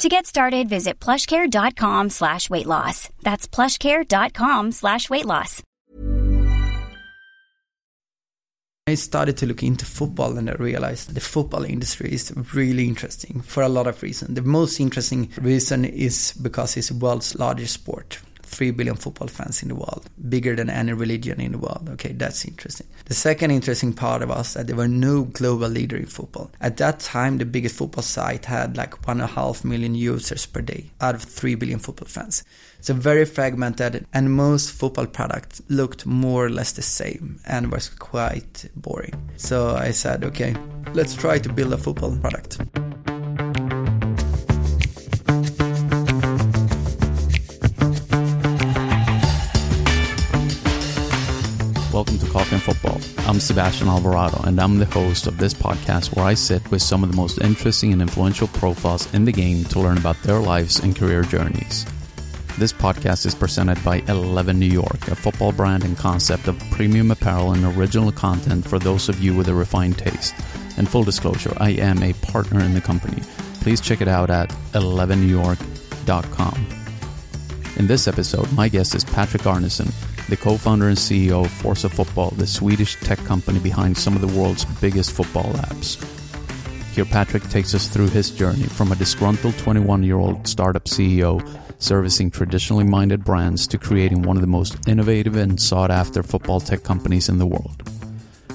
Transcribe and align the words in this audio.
To 0.00 0.08
get 0.08 0.24
started, 0.24 0.66
visit 0.66 0.98
plushcare.com 0.98 2.08
slash 2.08 2.48
weight 2.48 2.64
loss. 2.64 3.10
That's 3.22 3.46
plushcare.com 3.46 4.72
slash 4.72 5.10
weight 5.10 5.26
loss. 5.26 5.62
I 8.86 8.94
started 8.94 9.36
to 9.36 9.46
look 9.46 9.62
into 9.62 9.84
football 9.84 10.38
and 10.38 10.48
I 10.48 10.54
realized 10.54 11.14
the 11.14 11.20
football 11.20 11.64
industry 11.64 12.12
is 12.12 12.32
really 12.54 12.88
interesting 12.88 13.42
for 13.42 13.62
a 13.62 13.68
lot 13.68 13.86
of 13.86 14.02
reasons. 14.02 14.34
The 14.34 14.42
most 14.42 14.80
interesting 14.80 15.30
reason 15.36 15.84
is 15.84 16.32
because 16.32 16.78
it's 16.78 16.88
the 16.88 16.94
world's 16.94 17.34
largest 17.34 17.74
sport. 17.74 18.20
3 18.50 18.72
billion 18.72 18.96
football 18.96 19.28
fans 19.28 19.62
in 19.62 19.68
the 19.68 19.74
world, 19.74 20.10
bigger 20.28 20.56
than 20.56 20.68
any 20.68 20.92
religion 20.92 21.40
in 21.40 21.52
the 21.52 21.58
world. 21.58 21.88
Okay, 21.92 22.12
that's 22.12 22.44
interesting. 22.44 22.86
The 23.04 23.14
second 23.14 23.52
interesting 23.52 23.92
part 23.92 24.22
of 24.22 24.30
us 24.30 24.54
that 24.54 24.66
there 24.66 24.76
were 24.76 24.88
no 24.88 25.24
global 25.24 25.68
leader 25.68 25.96
in 25.96 26.06
football. 26.06 26.50
At 26.60 26.76
that 26.78 27.00
time, 27.00 27.38
the 27.38 27.44
biggest 27.44 27.76
football 27.76 28.02
site 28.02 28.44
had 28.44 28.76
like 28.76 29.06
one 29.06 29.20
and 29.20 29.30
a 29.30 29.32
half 29.32 29.64
million 29.64 29.94
users 29.94 30.46
per 30.46 30.60
day 30.60 30.90
out 31.00 31.14
of 31.14 31.22
3 31.22 31.54
billion 31.54 31.78
football 31.78 32.08
fans. 32.08 32.42
So 32.80 32.94
very 32.94 33.24
fragmented, 33.24 34.06
and 34.12 34.32
most 34.32 34.72
football 34.72 35.06
products 35.06 35.62
looked 35.68 36.06
more 36.06 36.46
or 36.46 36.50
less 36.50 36.72
the 36.72 36.82
same 36.82 37.38
and 37.46 37.70
was 37.70 37.88
quite 37.88 38.64
boring. 38.74 39.14
So 39.36 39.76
I 39.76 39.92
said, 39.92 40.24
okay, 40.24 40.56
let's 40.94 41.14
try 41.14 41.38
to 41.38 41.52
build 41.52 41.72
a 41.72 41.78
football 41.78 42.16
product. 42.18 42.58
Welcome 52.00 52.18
to 52.20 52.30
Coffee 52.30 52.54
and 52.54 52.62
Football. 52.64 52.98
I'm 53.28 53.38
Sebastian 53.38 53.88
Alvarado, 53.88 54.40
and 54.44 54.58
I'm 54.58 54.78
the 54.78 54.86
host 54.86 55.26
of 55.26 55.36
this 55.36 55.52
podcast 55.52 56.16
where 56.16 56.24
I 56.24 56.32
sit 56.32 56.70
with 56.70 56.80
some 56.80 57.04
of 57.04 57.10
the 57.10 57.16
most 57.16 57.42
interesting 57.42 57.92
and 57.92 58.00
influential 58.00 58.48
profiles 58.48 59.12
in 59.12 59.26
the 59.26 59.32
game 59.32 59.64
to 59.64 59.80
learn 59.80 59.98
about 59.98 60.16
their 60.22 60.38
lives 60.38 60.78
and 60.78 60.96
career 60.96 61.20
journeys. 61.20 61.84
This 62.56 62.72
podcast 62.72 63.26
is 63.26 63.34
presented 63.34 63.84
by 63.84 63.98
11 64.08 64.58
New 64.58 64.64
York, 64.64 65.08
a 65.08 65.14
football 65.14 65.52
brand 65.52 65.84
and 65.84 65.94
concept 65.94 66.48
of 66.48 66.58
premium 66.70 67.10
apparel 67.10 67.52
and 67.52 67.66
original 67.76 68.12
content 68.12 68.66
for 68.66 68.78
those 68.78 69.10
of 69.10 69.20
you 69.22 69.36
with 69.36 69.48
a 69.48 69.54
refined 69.54 69.98
taste. 69.98 70.34
And 70.78 70.88
full 70.88 71.04
disclosure, 71.04 71.54
I 71.58 71.72
am 71.72 72.02
a 72.02 72.14
partner 72.14 72.60
in 72.60 72.72
the 72.72 72.80
company. 72.80 73.20
Please 73.60 73.78
check 73.78 74.00
it 74.00 74.08
out 74.08 74.30
at 74.30 74.48
11newyork.com. 74.72 76.66
In 77.76 77.86
this 77.86 78.08
episode, 78.08 78.50
my 78.52 78.70
guest 78.70 78.94
is 78.94 79.04
Patrick 79.04 79.42
Arneson, 79.42 79.92
the 80.30 80.36
co-founder 80.36 80.88
and 80.88 80.96
CEO 80.96 81.44
of 81.44 81.50
Forza 81.50 81.88
Football, 81.88 82.30
the 82.30 82.46
Swedish 82.46 82.94
tech 83.00 83.18
company 83.24 83.58
behind 83.58 83.98
some 83.98 84.14
of 84.14 84.20
the 84.20 84.40
world's 84.40 84.64
biggest 84.80 85.10
football 85.10 85.52
apps. 85.54 86.02
Here, 86.94 87.04
Patrick 87.04 87.42
takes 87.50 87.74
us 87.74 87.88
through 87.88 88.08
his 88.08 88.30
journey 88.30 88.62
from 88.62 88.92
a 88.92 88.96
disgruntled 88.96 89.54
21-year-old 89.54 90.46
startup 90.46 90.84
CEO 90.84 91.44
servicing 91.80 92.30
traditionally 92.30 92.84
minded 92.84 93.24
brands 93.24 93.66
to 93.66 93.78
creating 93.78 94.22
one 94.22 94.36
of 94.36 94.42
the 94.42 94.46
most 94.46 94.76
innovative 94.86 95.34
and 95.34 95.60
sought-after 95.60 96.22
football 96.22 96.60
tech 96.60 96.84
companies 96.84 97.28
in 97.28 97.38
the 97.38 97.46
world. 97.46 97.82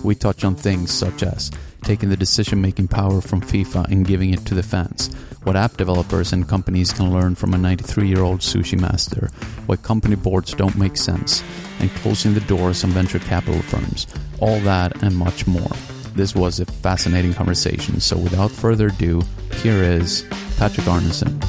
We 0.03 0.15
touch 0.15 0.45
on 0.45 0.55
things 0.55 0.91
such 0.91 1.23
as 1.23 1.51
taking 1.83 2.09
the 2.09 2.17
decision-making 2.17 2.87
power 2.87 3.21
from 3.21 3.41
FIFA 3.41 3.91
and 3.91 4.07
giving 4.07 4.31
it 4.31 4.45
to 4.45 4.53
the 4.53 4.63
fans, 4.63 5.09
what 5.45 5.55
app 5.55 5.77
developers 5.77 6.33
and 6.33 6.49
companies 6.49 6.91
can 6.91 7.13
learn 7.13 7.35
from 7.35 7.53
a 7.53 7.57
93-year-old 7.57 8.39
sushi 8.39 8.79
master, 8.79 9.29
why 9.67 9.75
company 9.75 10.15
boards 10.15 10.55
don't 10.55 10.75
make 10.75 10.97
sense, 10.97 11.43
and 11.79 11.91
closing 11.91 12.33
the 12.33 12.39
doors 12.41 12.83
on 12.83 12.89
venture 12.89 13.19
capital 13.19 13.61
firms. 13.61 14.07
All 14.39 14.59
that 14.61 15.03
and 15.03 15.15
much 15.15 15.45
more. 15.45 15.71
This 16.15 16.33
was 16.33 16.59
a 16.59 16.65
fascinating 16.65 17.35
conversation, 17.35 17.99
so 17.99 18.17
without 18.17 18.49
further 18.49 18.87
ado, 18.87 19.21
here 19.61 19.83
is 19.83 20.25
Patrick 20.57 20.87
Arneson. 20.87 21.39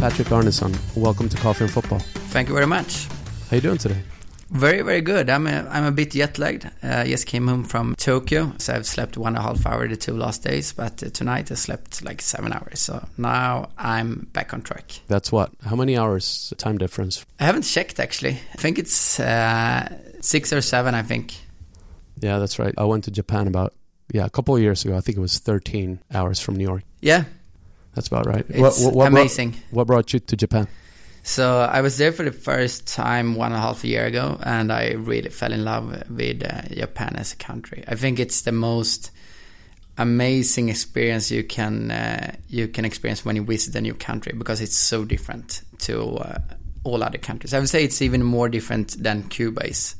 Patrick 0.00 0.28
Arneson, 0.28 0.76
welcome 0.96 1.28
to 1.28 1.36
Coffee 1.36 1.64
and 1.64 1.72
Football. 1.72 2.00
Thank 2.30 2.48
you 2.48 2.54
very 2.54 2.66
much. 2.66 3.06
How 3.48 3.56
you 3.56 3.60
doing 3.60 3.78
today? 3.78 4.02
Very, 4.50 4.82
very 4.82 5.00
good. 5.00 5.28
I'm 5.28 5.46
a, 5.46 5.68
I'm 5.68 5.84
a 5.84 5.90
bit 5.90 6.12
jet 6.12 6.38
lagged. 6.38 6.70
Uh, 6.82 7.04
just 7.04 7.26
came 7.26 7.48
home 7.48 7.64
from 7.64 7.96
Tokyo, 7.96 8.52
so 8.58 8.74
I've 8.74 8.86
slept 8.86 9.16
one 9.16 9.34
and 9.36 9.38
a 9.38 9.42
half 9.42 9.66
hour 9.66 9.88
the 9.88 9.96
two 9.96 10.14
last 10.16 10.44
days, 10.44 10.72
but 10.72 11.02
uh, 11.02 11.10
tonight 11.10 11.50
I 11.50 11.54
slept 11.56 12.04
like 12.04 12.22
seven 12.22 12.52
hours. 12.52 12.78
So 12.78 13.04
now 13.18 13.70
I'm 13.76 14.28
back 14.32 14.54
on 14.54 14.62
track. 14.62 15.00
That's 15.08 15.32
what? 15.32 15.50
How 15.64 15.74
many 15.74 15.98
hours 15.98 16.54
time 16.58 16.78
difference? 16.78 17.26
I 17.40 17.44
haven't 17.44 17.62
checked 17.62 17.98
actually. 17.98 18.38
I 18.54 18.56
think 18.56 18.78
it's 18.78 19.18
uh, 19.18 19.88
six 20.20 20.52
or 20.52 20.60
seven. 20.60 20.94
I 20.94 21.02
think. 21.02 21.34
Yeah, 22.20 22.38
that's 22.38 22.58
right. 22.58 22.74
I 22.78 22.84
went 22.84 23.04
to 23.04 23.10
Japan 23.10 23.48
about 23.48 23.74
yeah 24.12 24.26
a 24.26 24.30
couple 24.30 24.54
of 24.54 24.62
years 24.62 24.84
ago. 24.84 24.96
I 24.96 25.00
think 25.00 25.18
it 25.18 25.20
was 25.20 25.38
13 25.40 25.98
hours 26.14 26.38
from 26.40 26.54
New 26.54 26.64
York. 26.64 26.84
Yeah, 27.00 27.24
That's 27.94 28.06
about 28.08 28.26
right. 28.26 28.46
it's 28.48 28.80
amazing. 28.84 29.50
Brought, 29.50 29.62
what 29.72 29.86
brought 29.88 30.12
you 30.12 30.20
to 30.20 30.36
Japan? 30.36 30.68
So 31.26 31.58
I 31.58 31.80
was 31.80 31.98
there 31.98 32.12
for 32.12 32.22
the 32.22 32.30
first 32.30 32.86
time 32.86 33.34
one 33.34 33.50
and 33.50 33.58
a 33.58 33.60
half 33.60 33.84
year 33.84 34.06
ago, 34.06 34.38
and 34.44 34.72
I 34.72 34.92
really 34.92 35.28
fell 35.28 35.52
in 35.52 35.64
love 35.64 36.08
with 36.08 36.44
uh, 36.44 36.62
Japan 36.72 37.16
as 37.16 37.32
a 37.32 37.36
country. 37.36 37.82
I 37.88 37.96
think 37.96 38.20
it's 38.20 38.42
the 38.42 38.52
most 38.52 39.10
amazing 39.98 40.68
experience 40.68 41.32
you 41.32 41.42
can 41.42 41.90
uh, 41.90 42.36
you 42.48 42.68
can 42.68 42.84
experience 42.84 43.24
when 43.24 43.34
you 43.34 43.42
visit 43.42 43.74
a 43.74 43.80
new 43.80 43.94
country 43.94 44.34
because 44.38 44.60
it's 44.60 44.76
so 44.76 45.04
different 45.04 45.62
to 45.78 46.16
uh, 46.16 46.38
all 46.84 47.02
other 47.02 47.18
countries. 47.18 47.52
I 47.52 47.58
would 47.58 47.68
say 47.68 47.82
it's 47.82 48.00
even 48.00 48.22
more 48.22 48.48
different 48.48 49.02
than 49.02 49.24
Cuba 49.24 49.66
is. 49.66 49.96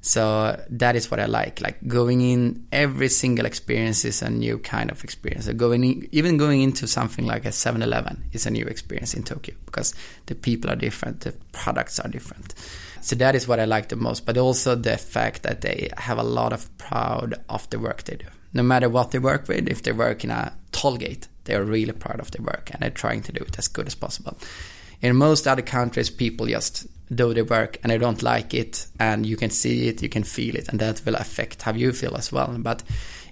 So 0.00 0.62
that 0.70 0.96
is 0.96 1.10
what 1.10 1.20
I 1.20 1.26
like. 1.26 1.60
Like 1.60 1.86
going 1.86 2.20
in, 2.20 2.66
every 2.72 3.08
single 3.08 3.46
experience 3.46 4.04
is 4.04 4.22
a 4.22 4.30
new 4.30 4.58
kind 4.58 4.90
of 4.90 5.02
experience. 5.04 5.46
So 5.46 5.52
going 5.52 5.84
in, 5.84 6.08
even 6.12 6.36
going 6.36 6.62
into 6.62 6.86
something 6.86 7.26
like 7.26 7.44
a 7.44 7.48
7-Eleven 7.48 8.24
is 8.32 8.46
a 8.46 8.50
new 8.50 8.64
experience 8.64 9.14
in 9.14 9.24
Tokyo 9.24 9.54
because 9.66 9.94
the 10.26 10.34
people 10.34 10.70
are 10.70 10.76
different, 10.76 11.20
the 11.20 11.32
products 11.52 11.98
are 11.98 12.08
different. 12.08 12.54
So 13.00 13.16
that 13.16 13.34
is 13.34 13.48
what 13.48 13.60
I 13.60 13.64
like 13.64 13.88
the 13.88 13.96
most. 13.96 14.24
But 14.24 14.38
also 14.38 14.74
the 14.74 14.98
fact 14.98 15.42
that 15.42 15.62
they 15.62 15.90
have 15.96 16.18
a 16.18 16.22
lot 16.22 16.52
of 16.52 16.76
proud 16.78 17.34
of 17.48 17.68
the 17.70 17.78
work 17.78 18.04
they 18.04 18.16
do. 18.16 18.26
No 18.54 18.62
matter 18.62 18.88
what 18.88 19.10
they 19.10 19.18
work 19.18 19.48
with, 19.48 19.68
if 19.68 19.82
they 19.82 19.92
work 19.92 20.24
in 20.24 20.30
a 20.30 20.52
toll 20.72 20.96
gate, 20.96 21.28
they 21.44 21.54
are 21.54 21.64
really 21.64 21.92
proud 21.92 22.20
of 22.20 22.30
their 22.30 22.44
work 22.44 22.70
and 22.70 22.80
they're 22.80 22.90
trying 22.90 23.22
to 23.22 23.32
do 23.32 23.42
it 23.42 23.58
as 23.58 23.68
good 23.68 23.86
as 23.86 23.94
possible. 23.94 24.36
In 25.00 25.14
most 25.16 25.46
other 25.46 25.62
countries, 25.62 26.10
people 26.10 26.46
just 26.46 26.86
do 27.14 27.32
the 27.34 27.42
work 27.44 27.78
and 27.82 27.92
I 27.92 27.98
don't 27.98 28.22
like 28.22 28.54
it 28.54 28.86
and 28.98 29.24
you 29.24 29.36
can 29.36 29.50
see 29.50 29.88
it 29.88 30.02
you 30.02 30.08
can 30.08 30.24
feel 30.24 30.56
it 30.56 30.68
and 30.68 30.78
that 30.80 31.02
will 31.04 31.16
affect 31.16 31.62
how 31.62 31.72
you 31.72 31.92
feel 31.92 32.16
as 32.16 32.30
well 32.32 32.54
but 32.58 32.82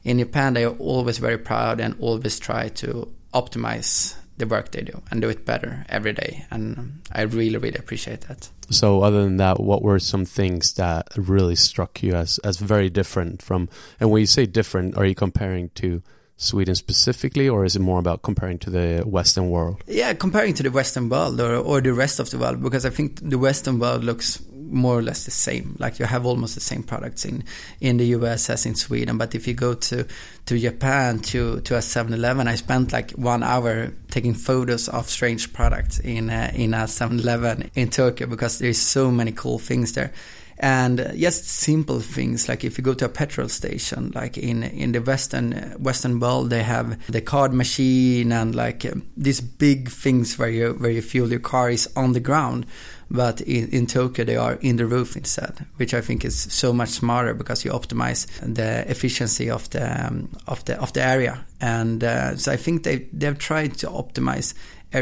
in 0.05 0.19
japan 0.19 0.55
they 0.55 0.65
are 0.65 0.77
always 0.79 1.19
very 1.19 1.39
proud 1.39 1.81
and 1.81 1.95
always 2.01 2.39
try 2.39 2.69
to 2.69 3.13
optimize 3.35 4.17
the 4.39 4.47
work 4.47 4.71
they 4.71 4.83
do 4.83 5.03
and 5.11 5.21
do 5.21 5.29
it 5.29 5.45
better 5.45 5.85
every 5.89 6.13
day 6.13 6.47
and 6.51 7.01
i 7.13 7.23
really 7.23 7.59
really 7.59 7.79
appreciate 7.79 8.23
that 8.23 8.49
So, 8.69 9.03
other 9.03 9.23
than 9.23 9.37
that, 9.37 9.61
what 9.61 9.83
were 9.83 10.01
some 10.01 10.25
things 10.25 10.75
that 10.75 11.07
really 11.17 11.55
struck 11.55 12.03
you 12.03 12.15
as 12.15 12.39
as 12.43 12.59
very 12.59 12.91
different 12.91 13.41
from? 13.41 13.69
And 14.01 14.11
when 14.11 14.21
you 14.21 14.27
say 14.27 14.45
different, 14.47 14.97
are 14.97 15.07
you 15.07 15.15
comparing 15.15 15.71
to 15.77 16.03
Sweden 16.37 16.75
specifically, 16.75 17.49
or 17.49 17.65
is 17.65 17.77
it 17.77 17.81
more 17.81 17.99
about 17.99 18.23
comparing 18.23 18.59
to 18.59 18.71
the 18.71 19.03
Western 19.07 19.51
world? 19.51 19.83
yeah 19.87 20.13
comparing 20.13 20.55
to 20.55 20.63
the 20.63 20.71
western 20.71 21.09
world 21.09 21.41
or, 21.41 21.57
or 21.57 21.81
the 21.81 21.93
rest 21.93 22.21
of 22.21 22.31
the 22.31 22.39
world 22.39 22.63
because 22.63 22.85
i 22.85 22.91
think 22.91 23.19
the 23.23 23.39
western 23.39 23.79
world 23.79 24.05
looks 24.05 24.43
more 24.69 24.99
or 24.99 25.03
less 25.03 25.25
the 25.25 25.31
same. 25.31 25.77
Like 25.79 25.99
you 25.99 26.07
have 26.07 26.27
almost 26.27 26.55
the 26.55 26.61
same 26.61 26.83
products 26.83 27.25
in 27.25 27.45
in 27.81 27.97
the 27.99 28.07
US 28.17 28.51
as 28.51 28.67
in 28.67 28.75
Sweden. 28.75 29.19
But 29.19 29.35
if 29.35 29.47
you 29.47 29.55
go 29.55 29.75
to 29.75 30.07
to 30.47 30.59
Japan 30.59 31.21
to 31.21 31.61
to 31.61 31.77
a 31.77 31.79
7-Eleven, 31.79 32.49
I 32.49 32.57
spent 32.57 32.93
like 32.93 33.13
one 33.13 33.43
hour 33.43 33.93
taking 34.11 34.35
photos 34.35 34.89
of 34.89 35.09
strange 35.09 35.53
products 35.53 35.99
in 36.01 36.31
uh, 36.31 36.51
in 36.55 36.75
a 36.75 36.85
7-Eleven 36.85 37.71
in 37.75 37.91
Tokyo 37.91 38.27
because 38.27 38.59
there's 38.59 38.79
so 38.79 39.11
many 39.11 39.33
cool 39.33 39.59
things 39.59 39.93
there 39.93 40.13
and 40.59 41.13
just 41.17 41.49
simple 41.49 42.01
things 42.01 42.49
like 42.49 42.65
if 42.65 42.79
you 42.79 42.85
go 42.85 42.95
to 42.95 43.05
a 43.05 43.09
petrol 43.09 43.49
station 43.49 44.11
like 44.15 44.39
in 44.39 44.63
in 44.63 44.93
the 44.93 45.01
western 45.01 45.53
western 45.79 46.19
world 46.19 46.51
they 46.51 46.63
have 46.63 46.99
the 47.11 47.21
card 47.21 47.53
machine 47.53 48.33
and 48.33 48.55
like 48.55 48.85
um, 48.87 49.07
these 49.17 49.41
big 49.41 49.91
things 49.91 50.39
where 50.39 50.49
you 50.49 50.73
where 50.75 50.91
you 50.91 51.03
fuel 51.03 51.31
your 51.31 51.41
car 51.41 51.71
is 51.71 51.89
on 51.97 52.13
the 52.13 52.21
ground. 52.21 52.67
But 53.09 53.41
in, 53.41 53.69
in 53.69 53.87
Tokyo 53.87 54.25
they 54.25 54.37
are 54.37 54.55
in 54.55 54.77
the 54.77 54.87
roof 54.87 55.17
instead 55.17 55.65
which 55.77 55.95
I 55.95 56.01
think 56.01 56.25
is 56.25 56.37
so 56.53 56.73
much 56.73 56.89
smarter 56.89 57.35
because 57.35 57.65
you 57.65 57.71
optimize 57.71 58.27
the 58.41 58.89
efficiency 58.91 59.49
of 59.49 59.71
the 59.71 60.07
um, 60.07 60.29
of 60.47 60.65
the 60.65 60.81
of 60.81 60.93
the 60.93 61.03
area. 61.03 61.45
And 61.61 62.03
uh, 62.03 62.37
so 62.37 62.53
I 62.53 62.57
think 62.57 62.83
they 62.83 63.09
they've 63.13 63.39
tried 63.39 63.79
to 63.79 63.87
optimize 63.89 64.55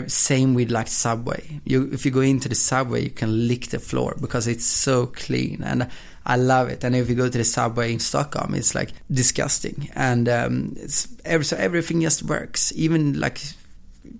same 0.07 0.55
with 0.55 0.71
like 0.71 0.89
subway. 0.89 1.61
You 1.65 1.91
if 1.93 2.05
you 2.05 2.11
go 2.11 2.21
into 2.21 2.49
the 2.49 2.55
subway 2.55 3.05
you 3.05 3.11
can 3.11 3.49
lick 3.49 3.67
the 3.67 3.79
floor 3.79 4.17
because 4.21 4.47
it's 4.47 4.65
so 4.65 5.07
clean 5.07 5.63
and 5.63 5.89
i 6.27 6.37
love 6.37 6.69
it. 6.69 6.85
And 6.85 6.97
if 6.97 7.09
you 7.09 7.15
go 7.15 7.29
to 7.29 7.39
the 7.39 7.45
subway 7.45 7.93
in 7.93 8.01
stockholm 8.01 8.55
it's 8.55 8.75
like 8.75 8.91
disgusting. 9.11 9.91
And 9.95 10.29
um, 10.29 10.75
it's 10.77 11.09
every, 11.25 11.45
so 11.45 11.57
everything 11.57 12.01
just 12.01 12.23
works. 12.23 12.73
Even 12.75 13.21
like 13.21 13.41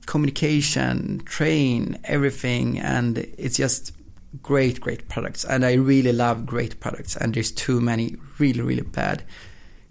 communication 0.07 1.21
train 1.25 1.99
everything 2.05 2.79
and 2.79 3.19
it's 3.19 3.57
just 3.57 3.93
great 4.43 4.81
great 4.81 5.09
products. 5.09 5.45
And 5.45 5.65
i 5.65 5.75
really 5.75 6.13
love 6.13 6.47
great 6.47 6.81
products. 6.81 7.17
And 7.17 7.35
there's 7.35 7.53
too 7.53 7.81
many 7.81 8.17
really 8.39 8.61
really 8.61 8.83
bad 8.83 9.25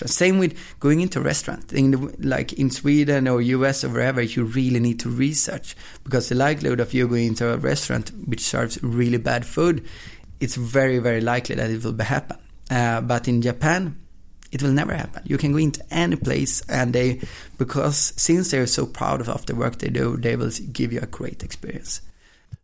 same 0.07 0.39
with 0.39 0.57
going 0.79 1.01
into 1.01 1.19
a 1.19 1.23
restaurant. 1.23 1.73
In 1.73 2.13
like 2.19 2.53
in 2.53 2.69
Sweden 2.69 3.27
or 3.27 3.41
US 3.41 3.83
or 3.83 3.89
wherever, 3.89 4.21
you 4.21 4.43
really 4.43 4.79
need 4.79 4.99
to 5.01 5.09
research 5.09 5.75
because 6.03 6.29
the 6.29 6.35
likelihood 6.35 6.79
of 6.79 6.93
you 6.93 7.07
going 7.07 7.27
into 7.27 7.51
a 7.51 7.57
restaurant 7.57 8.11
which 8.25 8.41
serves 8.41 8.81
really 8.83 9.17
bad 9.17 9.45
food, 9.45 9.85
it's 10.39 10.55
very 10.55 10.99
very 10.99 11.21
likely 11.21 11.55
that 11.55 11.69
it 11.69 11.83
will 11.83 11.97
happen. 11.97 12.37
Uh, 12.69 13.01
but 13.01 13.27
in 13.27 13.41
Japan, 13.41 13.97
it 14.53 14.61
will 14.61 14.71
never 14.71 14.93
happen. 14.93 15.23
You 15.25 15.37
can 15.37 15.51
go 15.51 15.57
into 15.57 15.83
any 15.91 16.15
place 16.15 16.61
and 16.69 16.93
they, 16.93 17.21
because 17.57 18.13
since 18.15 18.51
they're 18.51 18.67
so 18.67 18.85
proud 18.85 19.27
of 19.27 19.45
the 19.47 19.55
work 19.55 19.79
they 19.79 19.89
do, 19.89 20.15
they 20.17 20.35
will 20.35 20.51
give 20.71 20.93
you 20.93 20.99
a 21.01 21.07
great 21.07 21.43
experience. 21.43 22.01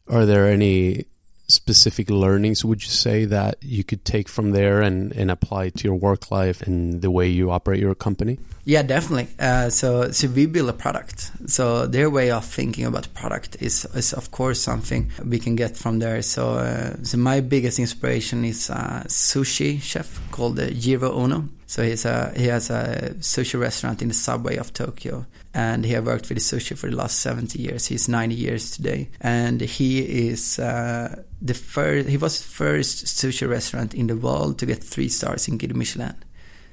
Are 0.08 0.26
there 0.26 0.46
any 0.48 1.06
specific 1.50 2.10
learnings 2.10 2.64
would 2.64 2.84
you 2.84 2.90
say 2.90 3.26
that 3.26 3.58
you 3.62 3.84
could 3.84 4.06
take 4.06 4.30
from 4.30 4.52
there 4.52 4.82
and, 4.82 5.12
and 5.14 5.32
apply 5.32 5.70
to 5.70 5.84
your 5.84 5.96
work 5.96 6.32
life 6.32 6.62
and 6.62 7.02
the 7.02 7.12
way 7.12 7.28
you 7.28 7.52
operate 7.52 7.80
your 7.80 7.96
company? 7.96 8.40
Yeah, 8.66 8.84
definitely. 8.84 9.28
Uh, 9.40 9.70
so, 9.70 10.12
so 10.12 10.28
we 10.28 10.46
build 10.46 10.70
a 10.70 10.74
product. 10.74 11.32
So 11.48 11.88
their 11.88 12.10
way 12.10 12.30
of 12.32 12.46
thinking 12.46 12.86
about 12.86 13.12
product 13.14 13.58
is, 13.60 13.86
is 13.96 14.14
of 14.14 14.32
course 14.32 14.62
something 14.62 15.12
we 15.26 15.40
can 15.40 15.56
get 15.56 15.76
from 15.76 16.00
there. 16.00 16.22
So, 16.22 16.60
uh, 16.60 16.96
so 17.02 17.18
my 17.18 17.42
biggest 17.42 17.80
inspiration 17.80 18.46
is 18.46 18.70
a 18.70 19.06
sushi 19.08 19.82
chef 19.82 20.20
called 20.32 20.60
uh, 20.60 20.70
Jiro 20.70 21.12
Ono. 21.14 21.50
So 21.70 21.84
he's 21.84 22.04
a, 22.04 22.34
he 22.36 22.48
has 22.48 22.72
a 22.72 23.14
sushi 23.20 23.60
restaurant 23.60 24.02
in 24.02 24.08
the 24.08 24.16
subway 24.16 24.58
of 24.58 24.74
Tokyo, 24.74 25.28
and 25.54 25.86
he 25.86 25.92
has 25.92 26.04
worked 26.04 26.28
with 26.28 26.40
sushi 26.40 26.76
for 26.76 26.90
the 26.90 26.96
last 26.96 27.20
70 27.20 27.62
years. 27.62 27.86
He's 27.86 28.10
90 28.10 28.34
years 28.34 28.72
today, 28.72 29.12
and 29.22 29.62
he 29.62 30.30
is 30.30 30.58
uh, 30.58 31.22
the 31.40 31.54
first. 31.54 32.10
He 32.10 32.18
was 32.18 32.40
the 32.40 32.48
first 32.48 33.06
sushi 33.06 33.48
restaurant 33.48 33.94
in 33.94 34.08
the 34.08 34.18
world 34.18 34.58
to 34.58 34.66
get 34.66 34.84
three 34.84 35.10
stars 35.10 35.48
in 35.48 35.60
Guide 35.60 35.76
Michelin, 35.76 36.16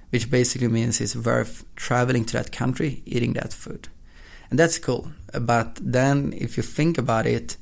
which 0.09 0.31
basically 0.31 0.69
means 0.69 0.99
it's 1.03 1.15
worth 1.15 1.67
traveling 1.77 2.25
to 2.25 2.33
that 2.33 2.51
country 2.51 3.03
eating 3.05 3.35
that 3.35 3.53
food, 3.53 3.89
and 4.49 4.59
that's 4.59 4.79
cool. 4.79 5.13
But 5.39 5.79
then, 5.79 6.33
if 6.35 6.57
you 6.57 6.63
think 6.63 6.97
about 6.97 7.27
it, 7.27 7.59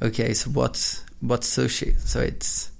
okay, 0.00 0.32
so 0.32 0.48
what's 0.52 1.04
what's 1.20 1.54
sushi? 1.54 2.00
So 2.00 2.20
it's 2.20 2.70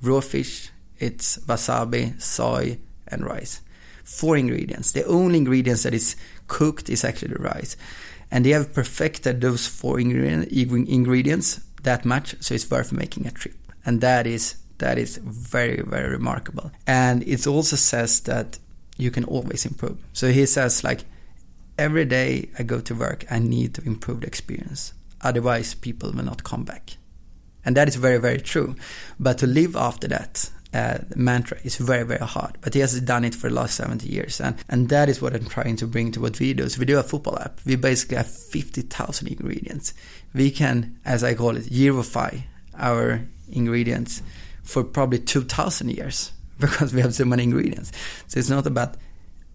raw 0.00 0.22
fish, 0.22 0.70
it's 0.98 1.36
wasabi, 1.46 2.18
soy 2.22 2.78
and 3.08 3.24
rice. 3.24 3.60
Four 4.04 4.36
ingredients. 4.36 4.92
The 4.92 5.04
only 5.04 5.38
ingredients 5.38 5.82
that 5.84 5.94
is 5.94 6.16
cooked 6.46 6.90
is 6.90 7.04
actually 7.04 7.34
the 7.34 7.42
rice. 7.42 7.76
And 8.30 8.44
they 8.44 8.50
have 8.50 8.74
perfected 8.74 9.40
those 9.40 9.66
four 9.66 10.00
ingredients 10.00 11.60
that 11.82 12.04
much, 12.04 12.34
so 12.40 12.54
it's 12.54 12.70
worth 12.70 12.92
making 12.92 13.26
a 13.26 13.30
trip. 13.30 13.54
And 13.86 14.00
that 14.00 14.26
is 14.26 14.56
that 14.78 14.98
is 14.98 15.18
very, 15.18 15.82
very 15.82 16.10
remarkable. 16.10 16.72
And 16.86 17.22
it 17.28 17.46
also 17.46 17.76
says 17.76 18.20
that 18.22 18.58
you 18.96 19.10
can 19.10 19.24
always 19.24 19.64
improve. 19.64 19.98
So 20.12 20.32
he 20.32 20.46
says 20.46 20.82
like 20.82 21.04
every 21.78 22.04
day 22.04 22.48
I 22.58 22.64
go 22.64 22.80
to 22.80 22.94
work, 22.94 23.24
I 23.30 23.38
need 23.38 23.74
to 23.74 23.82
improve 23.82 24.20
the 24.20 24.26
experience. 24.26 24.92
Otherwise 25.20 25.74
people 25.74 26.12
will 26.12 26.24
not 26.24 26.44
come 26.44 26.64
back. 26.64 26.96
And 27.64 27.76
that 27.76 27.88
is 27.88 27.96
very, 27.96 28.18
very 28.18 28.40
true. 28.40 28.74
But 29.18 29.38
to 29.38 29.46
live 29.46 29.76
after 29.76 30.08
that 30.08 30.50
uh, 30.74 30.98
mantra. 31.14 31.58
Is 31.64 31.76
very 31.76 32.04
very 32.04 32.26
hard 32.26 32.58
but 32.60 32.74
he 32.74 32.80
has 32.80 33.00
done 33.00 33.24
it 33.24 33.34
for 33.34 33.48
the 33.48 33.54
last 33.54 33.76
70 33.76 34.08
years 34.08 34.40
and 34.40 34.56
and 34.68 34.88
that 34.88 35.08
is 35.08 35.22
what 35.22 35.34
i'm 35.34 35.46
trying 35.46 35.76
to 35.76 35.86
bring 35.86 36.12
to 36.12 36.20
what 36.20 36.38
we 36.40 36.52
do. 36.52 36.68
So 36.68 36.80
we 36.80 36.86
do 36.86 36.98
a 36.98 37.02
football 37.02 37.38
app. 37.38 37.60
We 37.64 37.76
basically 37.76 38.16
have 38.16 38.30
50000 38.30 39.28
ingredients. 39.28 39.94
We 40.34 40.50
can 40.50 40.98
as 41.04 41.22
i 41.24 41.34
call 41.34 41.56
it 41.56 41.70
yearify 41.70 42.40
our 42.76 43.26
ingredients 43.50 44.22
for 44.62 44.82
probably 44.82 45.20
2000 45.20 45.90
years 45.90 46.32
because 46.58 46.92
we 46.92 47.00
have 47.00 47.14
so 47.14 47.24
many 47.24 47.44
ingredients. 47.44 47.92
So 48.26 48.38
it's 48.40 48.50
not 48.50 48.66
about 48.66 48.96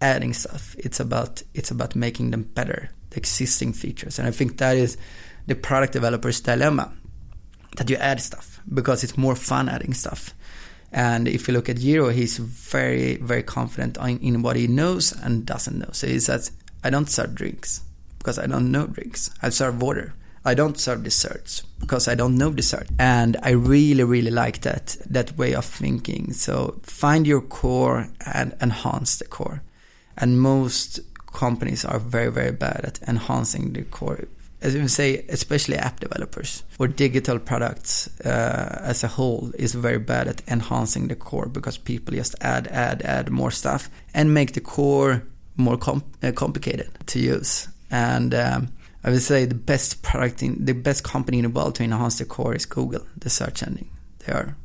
adding 0.00 0.32
stuff. 0.32 0.74
It's 0.78 1.00
about 1.00 1.42
it's 1.54 1.70
about 1.70 1.94
making 1.94 2.30
them 2.30 2.42
better 2.42 2.90
the 3.10 3.16
existing 3.16 3.72
features. 3.72 4.18
And 4.18 4.26
i 4.26 4.30
think 4.30 4.58
that 4.58 4.76
is 4.76 4.96
the 5.46 5.54
product 5.54 5.92
developer's 5.92 6.40
dilemma 6.40 6.92
that 7.76 7.90
you 7.90 7.96
add 7.96 8.20
stuff 8.20 8.60
because 8.72 9.04
it's 9.04 9.16
more 9.16 9.36
fun 9.36 9.68
adding 9.68 9.94
stuff 9.94 10.34
and 10.92 11.28
if 11.28 11.46
you 11.46 11.54
look 11.54 11.68
at 11.68 11.78
Jiro, 11.78 12.08
he's 12.08 12.38
very, 12.38 13.16
very 13.16 13.42
confident 13.42 13.96
in, 13.98 14.18
in 14.18 14.42
what 14.42 14.56
he 14.56 14.66
knows 14.66 15.12
and 15.12 15.46
doesn't 15.46 15.78
know. 15.78 15.90
So 15.92 16.06
he 16.06 16.18
says, 16.18 16.50
I 16.82 16.90
don't 16.90 17.08
serve 17.08 17.34
drinks 17.34 17.82
because 18.18 18.38
I 18.38 18.46
don't 18.46 18.72
know 18.72 18.86
drinks. 18.86 19.30
I 19.42 19.50
serve 19.50 19.80
water. 19.80 20.14
I 20.44 20.54
don't 20.54 20.80
serve 20.80 21.04
desserts 21.04 21.62
because 21.78 22.08
I 22.08 22.14
don't 22.14 22.36
know 22.36 22.50
dessert. 22.50 22.88
And 22.98 23.36
I 23.42 23.50
really, 23.50 24.04
really 24.04 24.30
like 24.30 24.62
that 24.62 24.96
that 25.08 25.36
way 25.36 25.54
of 25.54 25.66
thinking. 25.66 26.32
So 26.32 26.80
find 26.82 27.26
your 27.26 27.42
core 27.42 28.08
and 28.24 28.56
enhance 28.60 29.18
the 29.18 29.26
core. 29.26 29.62
And 30.16 30.40
most 30.40 31.00
companies 31.32 31.84
are 31.84 31.98
very, 31.98 32.32
very 32.32 32.52
bad 32.52 32.84
at 32.84 33.02
enhancing 33.06 33.74
the 33.74 33.82
core 33.82 34.24
as 34.62 34.74
you 34.74 34.88
say, 34.88 35.24
especially 35.28 35.76
app 35.76 36.00
developers 36.00 36.64
or 36.78 36.86
digital 36.86 37.38
products 37.38 38.08
uh, 38.24 38.80
as 38.82 39.02
a 39.02 39.08
whole 39.08 39.50
is 39.58 39.74
very 39.74 39.98
bad 39.98 40.28
at 40.28 40.42
enhancing 40.48 41.08
the 41.08 41.16
core 41.16 41.46
because 41.46 41.78
people 41.78 42.14
just 42.14 42.34
add, 42.40 42.66
add, 42.68 43.02
add 43.02 43.30
more 43.30 43.50
stuff 43.50 43.88
and 44.12 44.34
make 44.34 44.52
the 44.52 44.60
core 44.60 45.22
more 45.56 45.78
uh, 46.22 46.32
complicated 46.32 46.90
to 47.06 47.18
use. 47.18 47.68
And 47.90 48.34
um, 48.34 48.72
I 49.02 49.10
would 49.10 49.22
say 49.22 49.46
the 49.46 49.54
best 49.54 50.02
product 50.02 50.42
in 50.42 50.64
the 50.64 50.74
best 50.74 51.04
company 51.04 51.38
in 51.38 51.44
the 51.44 51.50
world 51.50 51.76
to 51.76 51.84
enhance 51.84 52.18
the 52.18 52.26
core 52.26 52.54
is 52.54 52.66
Google, 52.66 53.06
the 53.16 53.30
search 53.30 53.62
engine. 53.62 53.88
They 54.20 54.32
are 54.32 54.56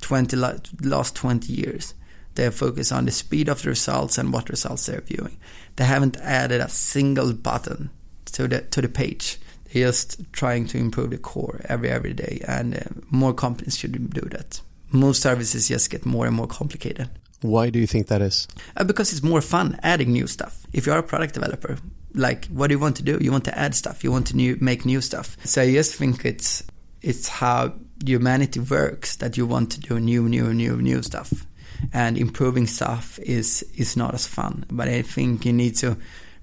20 0.00 0.36
last 0.36 1.14
20 1.14 1.52
years. 1.52 1.94
They 2.34 2.44
have 2.44 2.54
focused 2.54 2.92
on 2.92 3.04
the 3.04 3.10
speed 3.10 3.48
of 3.48 3.62
the 3.62 3.70
results 3.70 4.18
and 4.18 4.32
what 4.32 4.48
results 4.48 4.86
they're 4.86 5.00
viewing. 5.00 5.38
They 5.76 5.84
haven't 5.84 6.16
added 6.18 6.60
a 6.60 6.68
single 6.68 7.32
button 7.32 7.90
to 8.32 8.48
the 8.48 8.60
to 8.62 8.82
the 8.82 8.88
page. 8.88 9.38
They're 9.72 9.86
just 9.88 10.32
trying 10.32 10.66
to 10.68 10.78
improve 10.78 11.10
the 11.10 11.18
core 11.18 11.60
every 11.68 11.90
every 11.90 12.14
day, 12.14 12.42
and 12.46 12.76
uh, 12.76 12.80
more 13.10 13.34
companies 13.34 13.76
should 13.76 14.10
do 14.12 14.28
that. 14.30 14.60
Most 14.90 15.22
services 15.22 15.68
just 15.68 15.90
get 15.90 16.06
more 16.06 16.26
and 16.26 16.34
more 16.34 16.46
complicated. 16.46 17.10
Why 17.42 17.70
do 17.70 17.78
you 17.78 17.86
think 17.86 18.08
that 18.08 18.22
is? 18.22 18.48
Uh, 18.76 18.84
because 18.84 19.12
it's 19.12 19.22
more 19.22 19.40
fun 19.40 19.78
adding 19.82 20.12
new 20.12 20.26
stuff. 20.26 20.66
If 20.72 20.86
you're 20.86 20.98
a 20.98 21.02
product 21.02 21.34
developer, 21.34 21.78
like 22.14 22.46
what 22.46 22.68
do 22.68 22.74
you 22.74 22.78
want 22.78 22.96
to 22.96 23.02
do? 23.02 23.18
You 23.20 23.30
want 23.30 23.44
to 23.44 23.56
add 23.56 23.74
stuff. 23.74 24.02
You 24.02 24.10
want 24.10 24.26
to 24.28 24.36
new, 24.36 24.56
make 24.60 24.84
new 24.84 25.00
stuff. 25.00 25.36
So 25.44 25.62
I 25.62 25.72
just 25.72 25.94
think 25.94 26.24
it's 26.24 26.64
it's 27.00 27.28
how 27.28 27.74
humanity 28.04 28.60
works 28.60 29.16
that 29.16 29.36
you 29.36 29.46
want 29.46 29.70
to 29.72 29.80
do 29.80 30.00
new, 30.00 30.28
new, 30.28 30.52
new, 30.52 30.76
new 30.76 31.02
stuff. 31.02 31.46
And 31.92 32.18
improving 32.18 32.66
stuff 32.66 33.18
is 33.20 33.62
is 33.76 33.96
not 33.96 34.14
as 34.14 34.26
fun. 34.26 34.64
But 34.70 34.88
I 34.88 35.02
think 35.02 35.44
you 35.44 35.52
need 35.52 35.76
to 35.76 35.96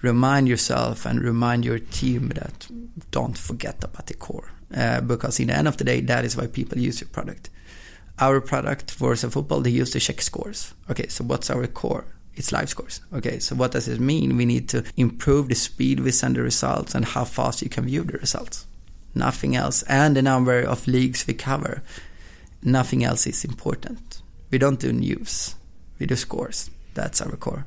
remind 0.06 0.48
yourself 0.48 1.06
and 1.06 1.22
remind 1.22 1.66
your 1.66 1.80
team 1.80 2.30
that 2.30 2.68
don't 3.12 3.38
forget 3.38 3.84
about 3.84 4.08
the 4.08 4.14
core. 4.14 4.52
Uh, 4.76 5.02
because 5.02 5.40
in 5.40 5.48
the 5.48 5.56
end 5.56 5.68
of 5.68 5.78
the 5.78 5.84
day, 5.84 6.02
that 6.02 6.26
is 6.26 6.36
why 6.38 6.48
people 6.48 6.78
use 6.78 7.02
your 7.02 7.10
product. 7.10 7.50
Our 8.20 8.42
product 8.42 8.92
for 8.92 9.16
some 9.16 9.30
football, 9.32 9.62
they 9.62 9.70
use 9.70 9.92
to 9.92 10.00
check 10.00 10.22
scores. 10.22 10.74
Okay, 10.90 11.08
so 11.08 11.24
what's 11.24 11.50
our 11.50 11.68
core? 11.68 12.06
It's 12.36 12.52
live 12.52 12.70
scores. 12.70 13.02
Okay, 13.14 13.40
so 13.40 13.56
what 13.56 13.72
does 13.72 13.88
it 13.88 14.00
mean? 14.00 14.38
We 14.38 14.46
need 14.46 14.68
to 14.70 14.84
improve 14.98 15.48
the 15.48 15.56
speed 15.56 16.00
we 16.00 16.12
send 16.12 16.36
the 16.36 16.42
results 16.42 16.96
and 16.96 17.06
how 17.06 17.26
fast 17.26 17.62
you 17.62 17.70
can 17.70 17.86
view 17.86 18.04
the 18.04 18.18
results. 18.18 18.66
Nothing 19.14 19.56
else. 19.56 19.84
And 19.84 20.16
the 20.16 20.22
number 20.22 20.62
of 20.62 20.88
leagues 20.88 21.26
we 21.28 21.34
cover. 21.34 21.82
nothing 22.64 23.04
else 23.04 23.28
is 23.28 23.46
important. 23.46 24.22
We 24.52 24.58
don't 24.58 24.80
do 24.80 24.92
news. 24.92 25.56
We 26.00 26.06
do 26.06 26.16
scores. 26.16 26.70
That's 26.94 27.22
our 27.22 27.36
core. 27.38 27.66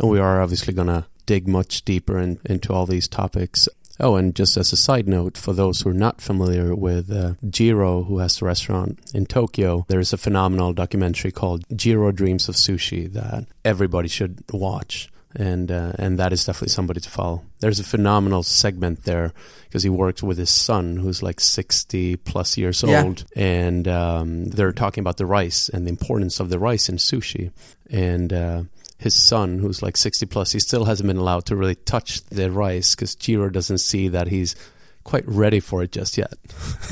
And 0.00 0.10
we 0.10 0.18
are 0.18 0.42
obviously 0.42 0.74
going 0.74 0.88
to 0.88 1.06
dig 1.26 1.46
much 1.48 1.84
deeper 1.84 2.18
in, 2.18 2.38
into 2.44 2.72
all 2.72 2.86
these 2.86 3.08
topics. 3.08 3.68
Oh, 3.98 4.16
and 4.16 4.34
just 4.34 4.56
as 4.58 4.72
a 4.72 4.76
side 4.76 5.08
note, 5.08 5.38
for 5.38 5.54
those 5.54 5.80
who 5.80 5.88
are 5.90 5.94
not 5.94 6.20
familiar 6.20 6.74
with 6.74 7.10
uh, 7.10 7.32
Jiro, 7.48 8.02
who 8.04 8.18
has 8.18 8.36
the 8.38 8.44
restaurant 8.44 8.98
in 9.14 9.24
Tokyo, 9.24 9.86
there 9.88 10.00
is 10.00 10.12
a 10.12 10.18
phenomenal 10.18 10.74
documentary 10.74 11.32
called 11.32 11.64
Jiro 11.74 12.12
Dreams 12.12 12.46
of 12.48 12.56
Sushi 12.56 13.10
that 13.14 13.46
everybody 13.64 14.08
should 14.08 14.44
watch. 14.52 15.08
And 15.38 15.70
uh, 15.70 15.92
and 15.98 16.18
that 16.18 16.32
is 16.32 16.46
definitely 16.46 16.70
somebody 16.70 17.00
to 17.00 17.10
follow. 17.10 17.42
There's 17.60 17.78
a 17.80 17.84
phenomenal 17.84 18.42
segment 18.42 19.04
there 19.04 19.34
because 19.64 19.82
he 19.82 19.90
works 19.90 20.22
with 20.22 20.38
his 20.38 20.48
son, 20.48 20.96
who's 20.96 21.22
like 21.22 21.40
60 21.40 22.16
plus 22.16 22.56
years 22.56 22.82
Yeah. 22.82 23.02
old, 23.04 23.24
and 23.36 23.86
um, 23.86 24.46
they're 24.46 24.72
talking 24.72 25.02
about 25.02 25.18
the 25.18 25.26
rice 25.26 25.68
and 25.68 25.84
the 25.86 25.90
importance 25.90 26.40
of 26.40 26.48
the 26.48 26.58
rice 26.58 26.88
in 26.88 26.96
sushi. 26.96 27.50
And 27.90 28.32
uh, 28.32 28.62
his 28.98 29.14
son, 29.14 29.58
who's 29.58 29.82
like 29.82 29.96
60 29.96 30.26
plus, 30.26 30.52
he 30.52 30.60
still 30.60 30.84
hasn't 30.84 31.06
been 31.06 31.18
allowed 31.18 31.44
to 31.46 31.56
really 31.56 31.74
touch 31.74 32.24
the 32.24 32.50
rice 32.50 32.94
because 32.94 33.14
Jiro 33.14 33.50
doesn't 33.50 33.78
see 33.78 34.08
that 34.08 34.28
he's 34.28 34.56
quite 35.04 35.26
ready 35.28 35.60
for 35.60 35.82
it 35.82 35.92
just 35.92 36.18
yet. 36.18 36.34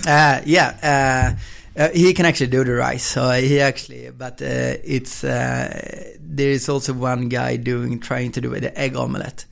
Uh, 0.06 0.42
yeah, 0.44 1.37
uh, 1.76 1.82
uh, 1.82 1.88
he 1.94 2.12
can 2.12 2.26
actually 2.26 2.49
do 2.49 2.62
the 2.62 2.75
rice. 2.75 3.04
So 3.04 3.30
he 3.30 3.58
actually, 3.58 4.11
but 4.11 4.42
uh, 4.42 4.76
it's 4.84 5.25
uh, 5.25 6.14
there 6.20 6.50
is 6.50 6.68
also 6.68 6.92
one 6.92 7.30
guy 7.30 7.56
doing 7.56 8.00
trying 8.00 8.32
to 8.32 8.40
do 8.42 8.50
the 8.50 8.78
egg 8.78 8.96
omelette 8.96 9.46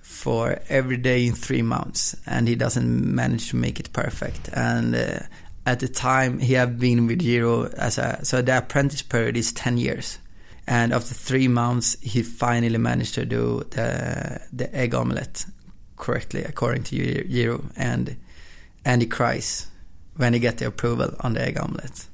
for 0.00 0.60
every 0.70 0.96
day 0.96 1.26
in 1.26 1.34
three 1.34 1.60
months, 1.60 2.16
and 2.26 2.48
he 2.48 2.54
doesn't 2.54 3.14
manage 3.14 3.50
to 3.50 3.56
make 3.56 3.78
it 3.78 3.92
perfect. 3.92 4.48
And 4.54 4.94
uh, 4.94 5.18
at 5.66 5.80
the 5.80 5.88
time, 5.88 6.38
he 6.38 6.54
have 6.54 6.78
been 6.78 7.06
with 7.06 7.20
Jiro 7.20 7.66
as 7.76 7.98
a 7.98 8.24
so 8.24 8.40
the 8.40 8.56
apprentice 8.56 9.02
period 9.02 9.36
is 9.36 9.52
ten 9.52 9.76
years. 9.76 10.18
And 10.66 10.92
after 10.92 11.14
three 11.14 11.48
months, 11.48 11.96
he 12.00 12.22
finally 12.22 12.78
managed 12.78 13.14
to 13.14 13.24
do 13.24 13.64
the 13.70 14.40
the 14.52 14.74
egg 14.74 14.94
omelette 14.94 15.44
correctly 15.96 16.44
according 16.44 16.84
to 16.84 17.24
Jiro, 17.24 17.64
and 17.76 18.16
and 18.84 19.02
he 19.02 19.08
cries 19.08 19.66
when 20.16 20.34
he 20.34 20.38
get 20.38 20.58
the 20.58 20.66
approval 20.66 21.14
on 21.20 21.34
the 21.34 21.42
egg 21.42 21.58
omelette. 21.58 22.06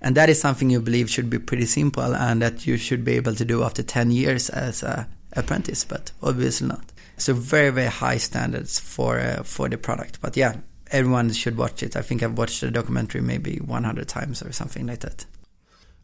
And 0.00 0.16
that 0.16 0.28
is 0.28 0.40
something 0.40 0.70
you 0.70 0.80
believe 0.80 1.10
should 1.10 1.30
be 1.30 1.38
pretty 1.38 1.66
simple 1.66 2.14
and 2.14 2.42
that 2.42 2.66
you 2.66 2.76
should 2.76 3.04
be 3.04 3.12
able 3.12 3.34
to 3.34 3.44
do 3.44 3.62
after 3.62 3.82
10 3.82 4.10
years 4.10 4.50
as 4.50 4.82
a 4.82 5.08
apprentice, 5.32 5.84
but 5.84 6.12
obviously 6.22 6.68
not. 6.68 6.92
So 7.16 7.34
very, 7.34 7.70
very 7.70 7.88
high 7.88 8.18
standards 8.18 8.78
for 8.78 9.18
uh, 9.18 9.42
for 9.42 9.68
the 9.68 9.78
product. 9.78 10.20
But 10.20 10.36
yeah, 10.36 10.56
everyone 10.90 11.32
should 11.32 11.56
watch 11.56 11.82
it. 11.82 11.96
I 11.96 12.02
think 12.02 12.22
I've 12.22 12.36
watched 12.36 12.60
the 12.60 12.70
documentary 12.70 13.22
maybe 13.22 13.56
100 13.58 14.06
times 14.08 14.42
or 14.42 14.52
something 14.52 14.86
like 14.86 15.00
that. 15.00 15.24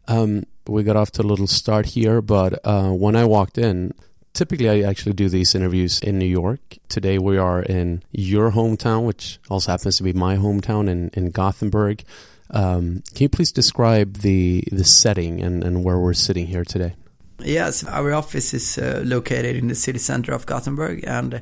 Um, 0.07 0.45
we 0.67 0.83
got 0.83 0.95
off 0.95 1.11
to 1.11 1.21
a 1.21 1.23
little 1.23 1.47
start 1.47 1.87
here, 1.87 2.21
but 2.21 2.59
uh, 2.65 2.91
when 2.91 3.15
I 3.15 3.25
walked 3.25 3.57
in, 3.57 3.93
typically 4.33 4.69
I 4.69 4.89
actually 4.89 5.13
do 5.13 5.29
these 5.29 5.55
interviews 5.55 5.99
in 6.01 6.17
New 6.17 6.25
York. 6.25 6.77
Today 6.89 7.17
we 7.17 7.37
are 7.37 7.61
in 7.61 8.03
your 8.11 8.51
hometown, 8.51 9.05
which 9.05 9.39
also 9.49 9.71
happens 9.71 9.97
to 9.97 10.03
be 10.03 10.13
my 10.13 10.37
hometown 10.37 10.89
in, 10.89 11.09
in 11.13 11.31
Gothenburg. 11.31 12.03
Um, 12.49 13.03
can 13.13 13.23
you 13.23 13.29
please 13.29 13.51
describe 13.51 14.17
the 14.17 14.63
the 14.71 14.83
setting 14.83 15.41
and, 15.41 15.63
and 15.63 15.83
where 15.83 15.97
we're 15.97 16.13
sitting 16.13 16.47
here 16.47 16.63
today? 16.63 16.95
Yes, 17.39 17.83
our 17.83 18.13
office 18.13 18.53
is 18.53 18.77
uh, 18.77 19.01
located 19.03 19.55
in 19.55 19.67
the 19.67 19.75
city 19.75 19.99
center 19.99 20.33
of 20.33 20.45
Gothenburg, 20.45 21.03
and 21.05 21.41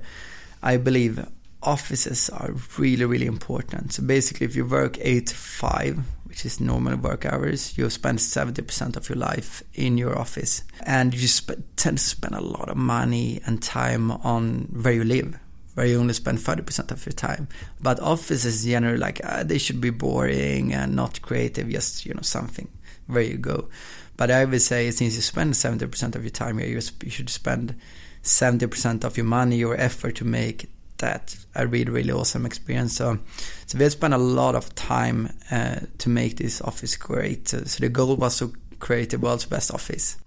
I 0.64 0.78
believe 0.78 1.26
offices 1.62 2.30
are 2.30 2.54
really, 2.78 3.06
really 3.06 3.26
important. 3.26 3.94
So 3.94 4.04
basically, 4.04 4.46
if 4.46 4.56
you 4.56 4.66
work 4.66 4.98
eight 5.00 5.28
to 5.28 5.36
five, 5.36 6.00
which 6.32 6.46
is 6.46 6.62
normal 6.62 6.96
work 6.96 7.26
hours, 7.26 7.78
you 7.78 7.90
spend 7.90 8.20
70% 8.20 8.96
of 8.96 9.10
your 9.10 9.18
life 9.18 9.62
in 9.74 9.98
your 9.98 10.18
office. 10.18 10.64
And 10.86 11.14
you 11.14 11.28
sp- 11.28 11.60
tend 11.76 11.98
to 11.98 12.04
spend 12.04 12.36
a 12.36 12.40
lot 12.40 12.70
of 12.70 12.78
money 12.78 13.42
and 13.46 13.62
time 13.62 14.12
on 14.12 14.70
where 14.82 14.94
you 14.94 15.04
live, 15.04 15.38
where 15.74 15.86
you 15.86 16.00
only 16.00 16.14
spend 16.14 16.38
30% 16.38 16.90
of 16.90 17.06
your 17.06 17.12
time. 17.12 17.50
But 17.82 18.00
offices 18.00 18.64
generally 18.64 18.98
like, 18.98 19.20
uh, 19.26 19.44
they 19.44 19.58
should 19.58 19.82
be 19.82 19.90
boring 19.90 20.74
and 20.74 20.96
not 20.96 21.22
creative, 21.22 21.68
just, 21.68 22.06
you 22.06 22.14
know, 22.14 22.22
something 22.22 22.70
where 23.08 23.24
you 23.24 23.36
go. 23.36 23.68
But 24.16 24.32
I 24.32 24.46
would 24.46 24.62
say 24.62 24.90
since 24.92 25.18
you 25.18 25.22
spend 25.22 25.54
70% 25.56 26.16
of 26.16 26.24
your 26.24 26.32
time 26.32 26.60
here, 26.60 26.70
you 26.70 26.80
sp- 26.80 27.04
you 27.04 27.12
should 27.12 27.30
spend 27.30 27.76
70% 28.24 29.04
of 29.04 29.18
your 29.18 29.26
money, 29.26 29.58
your 29.58 29.76
effort 29.76 30.16
to 30.16 30.24
make 30.24 30.70
that 31.02 31.36
a 31.54 31.68
really 31.68 31.92
really 31.92 32.12
awesome 32.12 32.46
experience. 32.46 32.96
So, 32.96 33.20
so 33.68 33.78
we 33.78 33.90
spent 33.90 34.14
a 34.14 34.18
lot 34.18 34.56
of 34.56 34.74
time 34.76 35.30
uh, 35.52 35.82
to 35.98 36.10
make 36.10 36.38
this 36.38 36.62
office 36.62 36.96
great. 36.96 37.50
So, 37.50 37.64
so 37.66 37.82
the 37.82 37.90
goal 37.90 38.16
was 38.16 38.40
to 38.40 38.54
create 38.80 39.10
the 39.10 39.20
world's 39.20 39.46
best 39.46 39.72
office. 39.72 40.18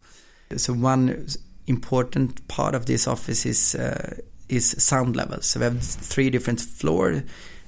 So 0.57 0.73
one 0.75 1.27
important 1.67 2.47
part 2.49 2.75
of 2.75 2.87
this 2.87 3.09
office 3.09 3.47
is 3.47 3.75
uh, 3.75 4.17
is 4.49 4.71
sound 4.79 5.17
levels. 5.17 5.47
So 5.47 5.61
we 5.61 5.65
have 5.65 5.83
three 5.83 6.31
different 6.31 6.61
floors, 6.61 7.23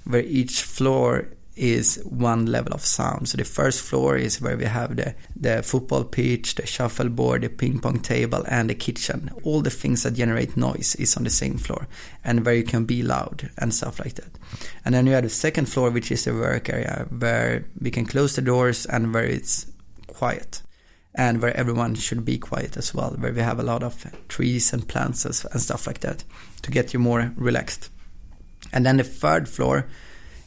where 0.04 0.22
each 0.22 0.62
floor 0.62 1.28
is 1.56 2.00
one 2.04 2.46
level 2.46 2.74
of 2.74 2.84
sound. 2.84 3.28
So 3.28 3.38
the 3.38 3.44
first 3.44 3.80
floor 3.80 4.16
is 4.16 4.40
where 4.40 4.56
we 4.56 4.66
have 4.66 4.94
the, 4.96 5.14
the 5.34 5.62
football 5.62 6.04
pitch, 6.04 6.54
the 6.54 6.66
shuffleboard, 6.66 7.42
the 7.42 7.48
ping 7.48 7.80
pong 7.80 8.00
table, 8.00 8.44
and 8.46 8.68
the 8.68 8.74
kitchen. 8.74 9.30
All 9.42 9.62
the 9.62 9.70
things 9.70 10.02
that 10.02 10.14
generate 10.14 10.56
noise 10.56 10.94
is 10.96 11.16
on 11.16 11.24
the 11.24 11.30
same 11.30 11.56
floor, 11.56 11.88
and 12.22 12.44
where 12.44 12.54
you 12.54 12.64
can 12.64 12.84
be 12.84 13.02
loud 13.02 13.50
and 13.56 13.74
stuff 13.74 13.98
like 13.98 14.14
that. 14.14 14.38
And 14.84 14.94
then 14.94 15.06
you 15.06 15.12
have 15.12 15.24
the 15.24 15.30
second 15.30 15.66
floor, 15.66 15.90
which 15.90 16.12
is 16.12 16.24
the 16.24 16.34
work 16.34 16.68
area, 16.68 17.06
where 17.10 17.66
we 17.80 17.90
can 17.90 18.04
close 18.04 18.36
the 18.36 18.42
doors 18.42 18.84
and 18.86 19.14
where 19.14 19.24
it's 19.24 19.66
quiet. 20.06 20.62
And 21.18 21.40
where 21.40 21.56
everyone 21.56 21.94
should 21.94 22.26
be 22.26 22.36
quiet 22.36 22.76
as 22.76 22.92
well, 22.92 23.12
where 23.18 23.32
we 23.32 23.40
have 23.40 23.58
a 23.58 23.62
lot 23.62 23.82
of 23.82 24.04
trees 24.28 24.74
and 24.74 24.86
plants 24.86 25.24
and 25.24 25.34
stuff 25.34 25.86
like 25.86 26.00
that 26.00 26.24
to 26.60 26.70
get 26.70 26.92
you 26.92 26.98
more 26.98 27.32
relaxed. 27.36 27.88
And 28.70 28.84
then 28.84 28.98
the 28.98 29.04
third 29.04 29.48
floor 29.48 29.86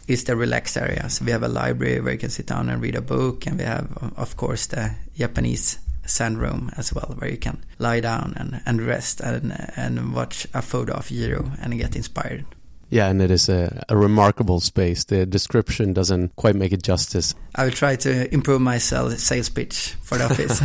is 0.10 0.24
the 0.24 0.36
relaxed 0.36 0.76
area. 0.76 1.08
So 1.10 1.24
we 1.24 1.32
have 1.32 1.44
a 1.44 1.48
library 1.48 2.02
where 2.02 2.14
you 2.14 2.20
can 2.20 2.32
sit 2.32 2.48
down 2.48 2.68
and 2.68 2.82
read 2.82 2.96
a 2.96 3.02
book, 3.02 3.46
and 3.46 3.60
we 3.60 3.64
have, 3.64 3.88
of 4.18 4.36
course, 4.36 4.66
the 4.68 4.96
Japanese 5.16 5.78
sand 6.06 6.40
room 6.40 6.72
as 6.76 6.92
well, 6.92 7.16
where 7.20 7.30
you 7.30 7.38
can 7.38 7.64
lie 7.78 8.00
down 8.00 8.34
and, 8.36 8.62
and 8.66 8.82
rest 8.82 9.22
and 9.22 9.54
and 9.76 10.14
watch 10.14 10.48
a 10.54 10.62
photo 10.62 10.94
of 10.94 11.08
Jiro 11.08 11.52
and 11.62 11.78
get 11.78 11.96
inspired. 11.96 12.46
Yeah, 12.90 13.08
and 13.08 13.22
it 13.22 13.30
is 13.30 13.50
a, 13.50 13.86
a 13.88 13.96
remarkable 13.96 14.60
space. 14.60 15.04
The 15.04 15.28
description 15.28 15.94
doesn't 15.94 16.36
quite 16.36 16.56
make 16.56 16.72
it 16.72 16.82
justice. 16.82 17.36
I 17.54 17.66
will 17.66 17.72
try 17.72 17.96
to 17.98 18.34
improve 18.34 18.62
my 18.62 18.80
sales 18.80 19.50
pitch 19.50 19.96
for 20.02 20.18
the 20.18 20.26
office. 20.26 20.60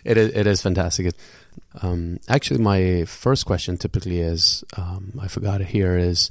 it 0.04 0.16
is 0.16 0.34
it 0.34 0.46
is 0.46 0.62
fantastic. 0.62 1.14
Um, 1.82 2.20
actually, 2.26 2.60
my 2.60 3.04
first 3.04 3.44
question 3.44 3.76
typically 3.76 4.20
is 4.20 4.64
um, 4.78 5.12
I 5.20 5.28
forgot 5.28 5.60
it 5.60 5.66
here 5.66 5.98
is 5.98 6.30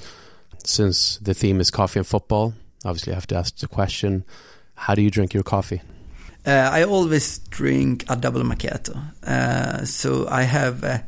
since 0.68 1.18
the 1.18 1.34
theme 1.34 1.60
is 1.60 1.72
coffee 1.72 2.00
and 2.00 2.08
football, 2.08 2.54
obviously 2.84 3.14
I 3.14 3.16
have 3.16 3.28
to 3.28 3.36
ask 3.36 3.58
the 3.58 3.68
question: 3.68 4.24
How 4.76 4.96
do 4.96 5.02
you 5.02 5.10
drink 5.10 5.34
your 5.34 5.44
coffee? 5.44 5.82
Uh, 6.46 6.70
I 6.72 6.84
always 6.84 7.40
drink 7.50 8.06
a 8.08 8.16
double 8.16 8.44
macchiato. 8.44 8.96
Uh, 9.24 9.84
so 9.86 10.28
I 10.30 10.44
have 10.44 10.84
uh, 10.84 11.00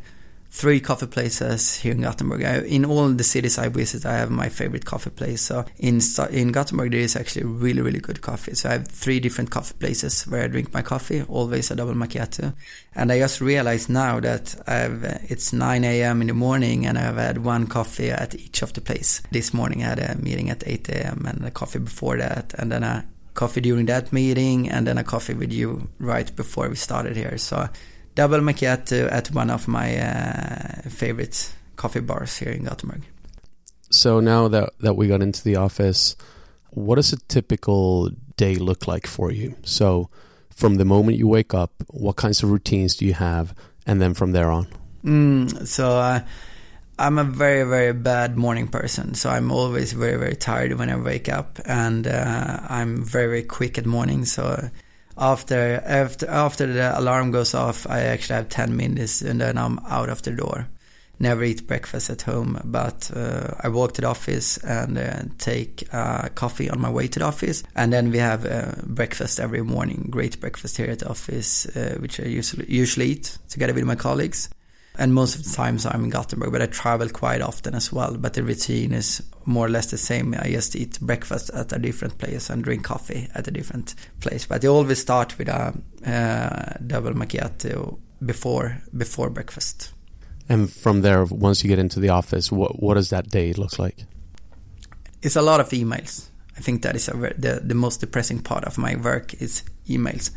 three 0.58 0.80
coffee 0.80 1.06
places 1.06 1.76
here 1.76 1.92
in 1.92 2.02
Gothenburg. 2.02 2.44
I, 2.44 2.62
in 2.62 2.84
all 2.84 3.10
the 3.10 3.24
cities 3.24 3.60
I 3.60 3.70
visit, 3.70 4.08
I 4.08 4.18
have 4.18 4.32
my 4.32 4.50
favorite 4.50 4.86
coffee 4.86 5.12
place. 5.12 5.42
So 5.44 5.66
in 5.78 6.02
in 6.32 6.52
Gothenburg, 6.52 6.92
there 6.92 7.00
is 7.00 7.16
actually 7.16 7.46
really 7.46 7.82
really 7.82 8.00
good 8.00 8.22
coffee. 8.22 8.56
So 8.56 8.70
I 8.70 8.74
have 8.74 8.88
three 8.88 9.20
different 9.20 9.52
coffee 9.52 9.76
places 9.78 10.24
where 10.24 10.44
I 10.44 10.48
drink 10.48 10.74
my 10.74 10.82
coffee. 10.82 11.22
Always 11.22 11.70
a 11.70 11.76
double 11.76 11.94
macchiato. 11.94 12.54
And 12.96 13.12
I 13.12 13.20
just 13.20 13.40
realized 13.40 13.90
now 13.90 14.20
that 14.20 14.56
I've 14.68 15.04
uh, 15.04 15.20
it's 15.30 15.54
9 15.54 15.84
a.m. 15.84 16.22
in 16.22 16.28
the 16.28 16.34
morning, 16.34 16.88
and 16.88 16.98
I've 16.98 17.18
had 17.18 17.38
one 17.46 17.68
coffee 17.68 18.10
at 18.10 18.34
each 18.34 18.64
of 18.64 18.74
the 18.74 18.82
place. 18.82 19.22
This 19.32 19.54
morning 19.54 19.84
I 19.84 19.90
had 19.90 20.00
a 20.00 20.16
meeting 20.16 20.50
at 20.50 20.64
8 20.66 20.90
a.m. 20.90 21.26
and 21.28 21.46
a 21.46 21.52
coffee 21.52 21.80
before 21.80 22.18
that, 22.18 22.56
and 22.58 22.72
then 22.72 22.84
a 22.84 23.06
coffee 23.36 23.62
during 23.62 23.86
that 23.86 24.12
meeting, 24.12 24.70
and 24.70 24.88
then 24.88 24.98
a 24.98 25.04
coffee 25.04 25.36
with 25.36 25.54
you 25.54 25.88
right 26.00 26.36
before 26.36 26.68
we 26.68 26.76
started 26.76 27.16
here. 27.16 27.38
So 27.38 27.70
double 28.18 28.40
macchiato 28.40 29.08
at 29.12 29.32
one 29.32 29.52
of 29.52 29.68
my 29.68 29.96
uh, 29.96 30.90
favorite 30.90 31.54
coffee 31.76 32.02
bars 32.02 32.36
here 32.36 32.52
in 32.52 32.64
Gothenburg. 32.66 33.04
So 33.92 34.20
now 34.20 34.50
that 34.50 34.74
that 34.80 34.96
we 34.96 35.08
got 35.08 35.22
into 35.22 35.44
the 35.44 35.56
office, 35.56 36.18
what 36.72 36.96
does 36.96 37.14
a 37.14 37.18
typical 37.28 38.10
day 38.36 38.56
look 38.56 38.88
like 38.88 39.08
for 39.08 39.32
you? 39.32 39.56
So 39.64 40.10
from 40.50 40.76
the 40.76 40.86
moment 40.86 41.18
you 41.18 41.28
wake 41.28 41.54
up, 41.54 41.72
what 41.90 42.16
kinds 42.16 42.44
of 42.44 42.50
routines 42.50 42.96
do 42.98 43.06
you 43.06 43.14
have, 43.14 43.54
and 43.86 44.02
then 44.02 44.14
from 44.14 44.32
there 44.32 44.52
on? 44.52 44.68
Mm, 45.06 45.68
so 45.68 45.86
uh, 46.00 46.20
I'm 46.98 47.20
a 47.20 47.24
very 47.24 47.64
very 47.70 47.94
bad 47.94 48.36
morning 48.36 48.68
person. 48.68 49.14
So 49.14 49.30
I'm 49.30 49.52
always 49.52 49.94
very 49.94 50.18
very 50.18 50.36
tired 50.36 50.74
when 50.74 50.90
I 50.90 50.98
wake 50.98 51.30
up, 51.30 51.60
and 51.66 52.08
uh, 52.08 52.60
I'm 52.68 53.06
very 53.06 53.28
very 53.28 53.44
quick 53.44 53.78
at 53.78 53.86
morning. 53.86 54.26
So 54.26 54.70
after 55.18 55.82
after 55.86 56.28
after 56.30 56.68
the 56.68 57.00
alarm 57.00 57.32
goes 57.32 57.54
off, 57.54 57.88
I 57.90 58.02
actually 58.02 58.36
have 58.36 58.50
10 58.50 58.76
minutes 58.76 59.22
and 59.22 59.42
then 59.42 59.58
I'm 59.58 59.80
out 59.88 60.10
of 60.10 60.22
the 60.22 60.32
door. 60.32 60.68
never 61.20 61.44
eat 61.44 61.68
breakfast 61.68 62.10
at 62.10 62.22
home, 62.22 62.60
but 62.64 63.10
uh, 63.16 63.54
I 63.60 63.70
walk 63.70 63.94
to 63.94 64.02
the 64.02 64.08
office 64.08 64.58
and 64.58 64.98
uh, 64.98 65.24
take 65.38 65.88
uh, 65.92 66.30
coffee 66.36 66.70
on 66.70 66.80
my 66.80 66.90
way 66.90 67.08
to 67.08 67.20
the 67.20 67.26
office. 67.26 67.64
And 67.76 67.92
then 67.92 68.12
we 68.12 68.20
have 68.20 68.46
uh, 68.46 68.74
breakfast 68.84 69.40
every 69.40 69.64
morning, 69.64 70.08
great 70.10 70.40
breakfast 70.40 70.78
here 70.78 70.92
at 70.92 71.00
the 71.00 71.10
office, 71.10 71.66
uh, 71.76 71.98
which 72.00 72.20
I 72.20 72.26
usually, 72.26 72.72
usually 72.72 73.08
eat 73.08 73.38
together 73.50 73.74
with 73.74 73.86
my 73.86 73.96
colleagues. 73.96 74.50
And 75.00 75.14
most 75.14 75.36
of 75.36 75.44
the 75.44 75.52
times 75.52 75.86
I'm 75.86 76.06
in 76.06 76.10
Gothenburg, 76.10 76.52
but 76.52 76.62
I 76.62 76.66
travel 76.66 77.08
quite 77.10 77.42
often 77.42 77.76
as 77.76 77.94
well. 77.94 78.18
But 78.18 78.34
the 78.34 78.44
routine 78.44 78.94
is 78.94 79.22
more 79.46 79.68
or 79.68 79.70
less 79.70 79.92
the 79.92 79.98
same. 79.98 80.34
I 80.34 80.50
just 80.50 80.76
eat 80.76 81.00
breakfast 81.00 81.52
at 81.54 81.72
a 81.72 81.78
different 81.78 82.18
place 82.18 82.50
and 82.50 82.64
drink 82.64 82.84
coffee 82.84 83.28
at 83.36 83.48
a 83.48 83.52
different 83.52 83.94
place. 84.22 84.48
But 84.48 84.66
I 84.66 84.68
always 84.68 85.00
start 85.00 85.38
with 85.38 85.50
a 85.50 85.74
uh, 86.06 86.78
double 86.86 87.14
macchiato 87.14 88.00
before 88.26 88.82
before 88.96 89.30
breakfast. 89.30 89.94
And 90.50 90.72
from 90.72 91.02
there, 91.02 91.26
once 91.26 91.64
you 91.64 91.68
get 91.68 91.80
into 91.80 92.00
the 92.00 92.10
office, 92.10 92.52
what 92.52 92.82
what 92.82 92.96
does 92.96 93.10
that 93.10 93.30
day 93.30 93.54
look 93.54 93.78
like? 93.78 93.98
It's 95.22 95.36
a 95.36 95.42
lot 95.42 95.60
of 95.60 95.70
emails. 95.70 96.30
I 96.58 96.62
think 96.62 96.82
that 96.82 96.96
is 96.96 97.08
a, 97.08 97.14
the 97.38 97.62
the 97.64 97.76
most 97.76 98.00
depressing 98.00 98.40
part 98.40 98.64
of 98.64 98.78
my 98.78 98.96
work 98.96 99.36
is 99.36 99.64
emails. 99.88 100.32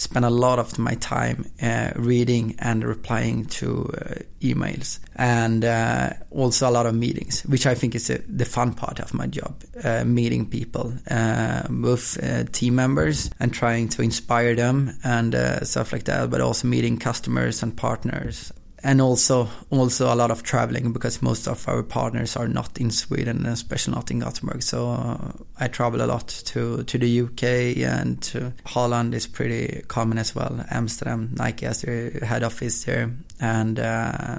Spend 0.00 0.24
a 0.24 0.30
lot 0.30 0.58
of 0.58 0.78
my 0.78 0.94
time 0.94 1.44
uh, 1.62 1.90
reading 1.94 2.54
and 2.58 2.82
replying 2.82 3.44
to 3.60 3.92
uh, 3.92 4.14
emails, 4.40 4.98
and 5.14 5.62
uh, 5.62 6.14
also 6.30 6.70
a 6.70 6.72
lot 6.72 6.86
of 6.86 6.94
meetings, 6.94 7.42
which 7.42 7.66
I 7.66 7.74
think 7.74 7.94
is 7.94 8.08
a, 8.08 8.16
the 8.26 8.46
fun 8.46 8.72
part 8.72 8.98
of 8.98 9.12
my 9.12 9.26
job: 9.26 9.62
uh, 9.84 10.04
meeting 10.04 10.48
people, 10.48 10.94
uh, 11.10 11.64
both 11.68 12.16
uh, 12.22 12.44
team 12.44 12.76
members, 12.76 13.30
and 13.40 13.52
trying 13.52 13.90
to 13.90 14.00
inspire 14.00 14.54
them 14.54 14.96
and 15.04 15.34
stuff 15.66 15.92
like 15.92 16.04
that. 16.04 16.30
But 16.30 16.40
also 16.40 16.66
meeting 16.66 16.96
customers 16.96 17.62
and 17.62 17.76
partners 17.76 18.52
and 18.82 19.00
also 19.00 19.48
also 19.70 20.12
a 20.12 20.16
lot 20.16 20.30
of 20.30 20.42
traveling 20.42 20.92
because 20.92 21.22
most 21.22 21.46
of 21.46 21.68
our 21.68 21.82
partners 21.82 22.36
are 22.36 22.48
not 22.48 22.78
in 22.80 22.90
Sweden, 22.90 23.46
especially 23.46 23.94
not 23.94 24.10
in 24.10 24.20
Gothenburg. 24.20 24.62
So 24.62 24.90
uh, 24.90 25.32
I 25.58 25.68
travel 25.68 26.02
a 26.02 26.06
lot 26.06 26.28
to 26.28 26.82
to 26.84 26.98
the 26.98 27.20
UK 27.20 27.78
and 27.86 28.20
to 28.22 28.52
Holland 28.64 29.14
is 29.14 29.26
pretty 29.26 29.82
common 29.88 30.18
as 30.18 30.34
well. 30.34 30.64
Amsterdam, 30.70 31.30
Nike 31.36 31.66
has 31.66 31.82
their 31.82 32.10
head 32.22 32.42
office 32.42 32.84
there, 32.84 33.10
and 33.40 33.78
uh, 33.78 34.38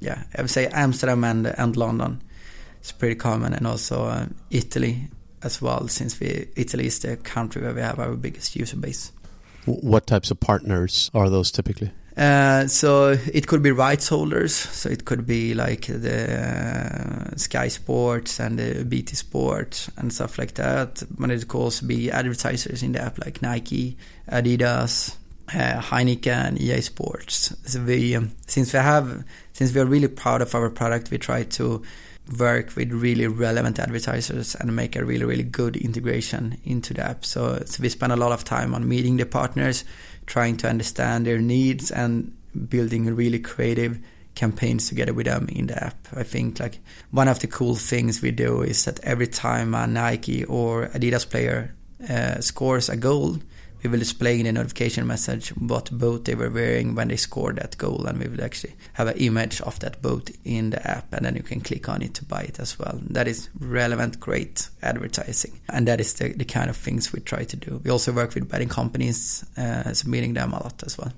yeah, 0.00 0.22
I 0.36 0.42
would 0.42 0.50
say 0.50 0.66
Amsterdam 0.68 1.24
and 1.24 1.46
and 1.46 1.76
London 1.76 2.22
is 2.82 2.92
pretty 2.92 3.16
common, 3.16 3.54
and 3.54 3.66
also 3.66 4.04
uh, 4.04 4.26
Italy 4.50 5.08
as 5.42 5.60
well, 5.60 5.88
since 5.88 6.18
we 6.20 6.48
Italy 6.56 6.86
is 6.86 6.98
the 7.00 7.16
country 7.16 7.62
where 7.62 7.74
we 7.74 7.82
have 7.82 7.98
our 7.98 8.16
biggest 8.16 8.56
user 8.56 8.76
base. 8.76 9.12
What 9.66 10.06
types 10.06 10.30
of 10.30 10.40
partners 10.40 11.10
are 11.14 11.30
those 11.30 11.50
typically? 11.50 11.90
Uh, 12.16 12.68
so 12.68 13.16
it 13.32 13.46
could 13.48 13.62
be 13.62 13.72
rights 13.72 14.08
holders. 14.08 14.54
So 14.54 14.88
it 14.88 15.04
could 15.04 15.26
be 15.26 15.54
like 15.54 15.86
the 15.86 17.32
uh, 17.32 17.36
Sky 17.36 17.68
Sports 17.68 18.38
and 18.38 18.58
the 18.58 18.84
BT 18.84 19.16
Sports 19.16 19.90
and 19.96 20.12
stuff 20.12 20.38
like 20.38 20.54
that. 20.54 21.02
But 21.10 21.30
it 21.30 21.48
could 21.48 21.58
also 21.58 21.86
be 21.86 22.10
advertisers 22.10 22.82
in 22.82 22.92
the 22.92 23.02
app 23.02 23.18
like 23.18 23.42
Nike, 23.42 23.96
Adidas, 24.30 25.16
uh, 25.48 25.80
Heineken, 25.80 26.60
EA 26.60 26.80
Sports. 26.80 27.54
So 27.64 27.82
we, 27.82 28.14
um, 28.14 28.30
since 28.46 28.72
we 28.72 28.78
have, 28.78 29.24
since 29.52 29.74
we 29.74 29.80
are 29.80 29.86
really 29.86 30.08
proud 30.08 30.40
of 30.40 30.54
our 30.54 30.70
product, 30.70 31.10
we 31.10 31.18
try 31.18 31.42
to 31.42 31.82
work 32.38 32.74
with 32.74 32.90
really 32.90 33.26
relevant 33.26 33.78
advertisers 33.78 34.54
and 34.54 34.74
make 34.74 34.96
a 34.96 35.04
really 35.04 35.24
really 35.24 35.42
good 35.42 35.76
integration 35.76 36.58
into 36.64 36.94
the 36.94 37.02
app. 37.02 37.24
So, 37.24 37.62
so 37.66 37.82
we 37.82 37.88
spend 37.88 38.12
a 38.12 38.16
lot 38.16 38.32
of 38.32 38.44
time 38.44 38.74
on 38.74 38.88
meeting 38.88 39.16
the 39.16 39.26
partners 39.26 39.84
trying 40.26 40.56
to 40.58 40.68
understand 40.68 41.26
their 41.26 41.38
needs 41.38 41.90
and 41.90 42.34
building 42.68 43.14
really 43.14 43.38
creative 43.38 43.98
campaigns 44.34 44.88
together 44.88 45.12
with 45.12 45.26
them 45.26 45.48
in 45.48 45.66
the 45.66 45.84
app. 45.84 45.96
I 46.14 46.22
think 46.22 46.60
like 46.60 46.80
one 47.10 47.28
of 47.28 47.40
the 47.40 47.46
cool 47.46 47.76
things 47.76 48.22
we 48.22 48.30
do 48.30 48.62
is 48.62 48.84
that 48.84 49.00
every 49.00 49.26
time 49.26 49.74
a 49.74 49.86
Nike 49.86 50.44
or 50.44 50.88
Adidas 50.88 51.28
player 51.28 51.74
uh, 52.08 52.40
scores 52.40 52.88
a 52.88 52.96
goal, 52.96 53.38
we 53.84 53.90
will 53.90 53.98
display 53.98 54.40
in 54.40 54.46
a 54.46 54.52
notification 54.52 55.06
message 55.06 55.50
what 55.50 55.90
boat 55.92 56.24
they 56.24 56.34
were 56.34 56.48
wearing 56.48 56.94
when 56.94 57.08
they 57.08 57.16
scored 57.16 57.56
that 57.56 57.76
goal 57.76 58.06
and 58.06 58.18
we 58.18 58.26
will 58.26 58.42
actually 58.42 58.74
have 58.94 59.08
an 59.08 59.16
image 59.18 59.60
of 59.60 59.78
that 59.80 60.00
boat 60.00 60.30
in 60.44 60.70
the 60.70 60.90
app 60.90 61.12
and 61.12 61.26
then 61.26 61.36
you 61.36 61.42
can 61.42 61.60
click 61.60 61.86
on 61.88 62.00
it 62.00 62.14
to 62.14 62.24
buy 62.24 62.40
it 62.40 62.58
as 62.58 62.78
well. 62.78 62.98
That 63.10 63.28
is 63.28 63.50
relevant 63.60 64.18
great 64.18 64.70
advertising 64.82 65.60
and 65.68 65.86
that 65.86 66.00
is 66.00 66.14
the, 66.14 66.32
the 66.32 66.46
kind 66.46 66.70
of 66.70 66.76
things 66.76 67.12
we 67.12 67.20
try 67.20 67.44
to 67.44 67.56
do. 67.56 67.82
We 67.84 67.90
also 67.90 68.12
work 68.12 68.34
with 68.34 68.48
betting 68.48 68.70
companies 68.70 69.44
uh, 69.58 69.92
meeting 70.06 70.32
them 70.32 70.54
a 70.54 70.62
lot 70.62 70.82
as 70.82 70.96
well 70.96 71.12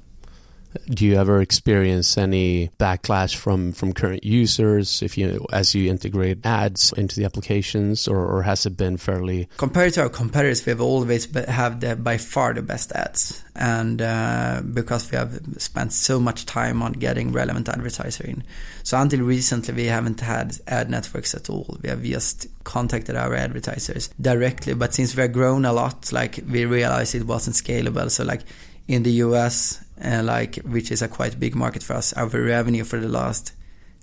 do 0.89 1.05
you 1.07 1.17
ever 1.17 1.41
experience 1.41 2.17
any 2.19 2.71
backlash 2.79 3.35
from 3.37 3.73
from 3.73 3.93
current 3.93 4.25
users 4.25 5.03
if 5.03 5.19
you 5.19 5.47
as 5.53 5.75
you 5.75 5.91
integrate 5.91 6.45
ads 6.45 6.93
into 6.93 7.17
the 7.17 7.25
applications 7.25 8.09
or, 8.09 8.25
or 8.25 8.43
has 8.43 8.67
it 8.67 8.77
been 8.77 8.97
fairly 8.97 9.49
compared 9.57 9.93
to 9.93 10.03
our 10.03 10.09
competitors 10.09 10.65
we've 10.67 10.81
always 10.81 11.27
have 11.47 11.81
the 11.81 11.97
by 11.97 12.19
far 12.19 12.55
the 12.55 12.63
best 12.63 12.93
ads. 12.93 13.43
And 13.55 14.03
uh, 14.03 14.63
because 14.73 15.11
we 15.11 15.17
have 15.17 15.41
spent 15.59 15.93
so 15.93 16.21
much 16.21 16.45
time 16.45 16.83
on 16.83 16.93
getting 16.93 17.33
relevant 17.33 17.69
advertising. 17.69 18.27
In 18.27 18.45
so 18.83 18.99
until 18.99 19.21
recently 19.21 19.75
we 19.75 19.87
haven't 19.87 20.21
had 20.21 20.59
ad 20.67 20.91
networks 20.91 21.35
at 21.35 21.49
all. 21.49 21.79
We 21.83 21.89
have 21.89 22.03
just 22.03 22.47
contacted 22.65 23.17
our 23.17 23.35
advertisers 23.35 24.11
directly. 24.21 24.75
But 24.75 24.95
since 24.95 25.17
we 25.17 25.23
have 25.23 25.33
grown 25.33 25.65
a 25.65 25.73
lot 25.73 26.13
like 26.13 26.41
we 26.49 26.65
realized 26.65 27.15
it 27.15 27.27
wasn't 27.27 27.57
scalable. 27.57 28.11
So 28.11 28.25
like 28.25 28.43
in 28.89 29.03
the 29.03 29.13
US, 29.27 29.83
uh, 30.05 30.23
like 30.23 30.57
which 30.57 30.91
is 30.91 31.03
a 31.03 31.09
quite 31.09 31.39
big 31.39 31.55
market 31.55 31.83
for 31.83 31.95
us, 31.95 32.13
our 32.13 32.29
revenue 32.29 32.85
for 32.85 32.99
the 33.01 33.09
last 33.09 33.53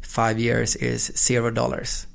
five 0.02 0.40
years 0.40 0.76
is 0.76 1.12
zero 1.16 1.52
dollars, 1.52 2.08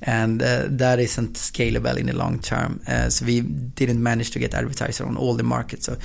and 0.00 0.42
uh, 0.42 0.64
that 0.68 0.98
isn't 0.98 1.34
scalable 1.34 1.96
in 1.96 2.06
the 2.06 2.16
long 2.16 2.40
term. 2.40 2.80
Uh, 2.86 3.08
so 3.08 3.24
we 3.24 3.40
didn't 3.40 4.02
manage 4.02 4.30
to 4.30 4.38
get 4.38 4.54
advertiser 4.54 5.06
on 5.06 5.16
all 5.16 5.34
the 5.34 5.42
markets. 5.42 5.86
So 5.86 5.96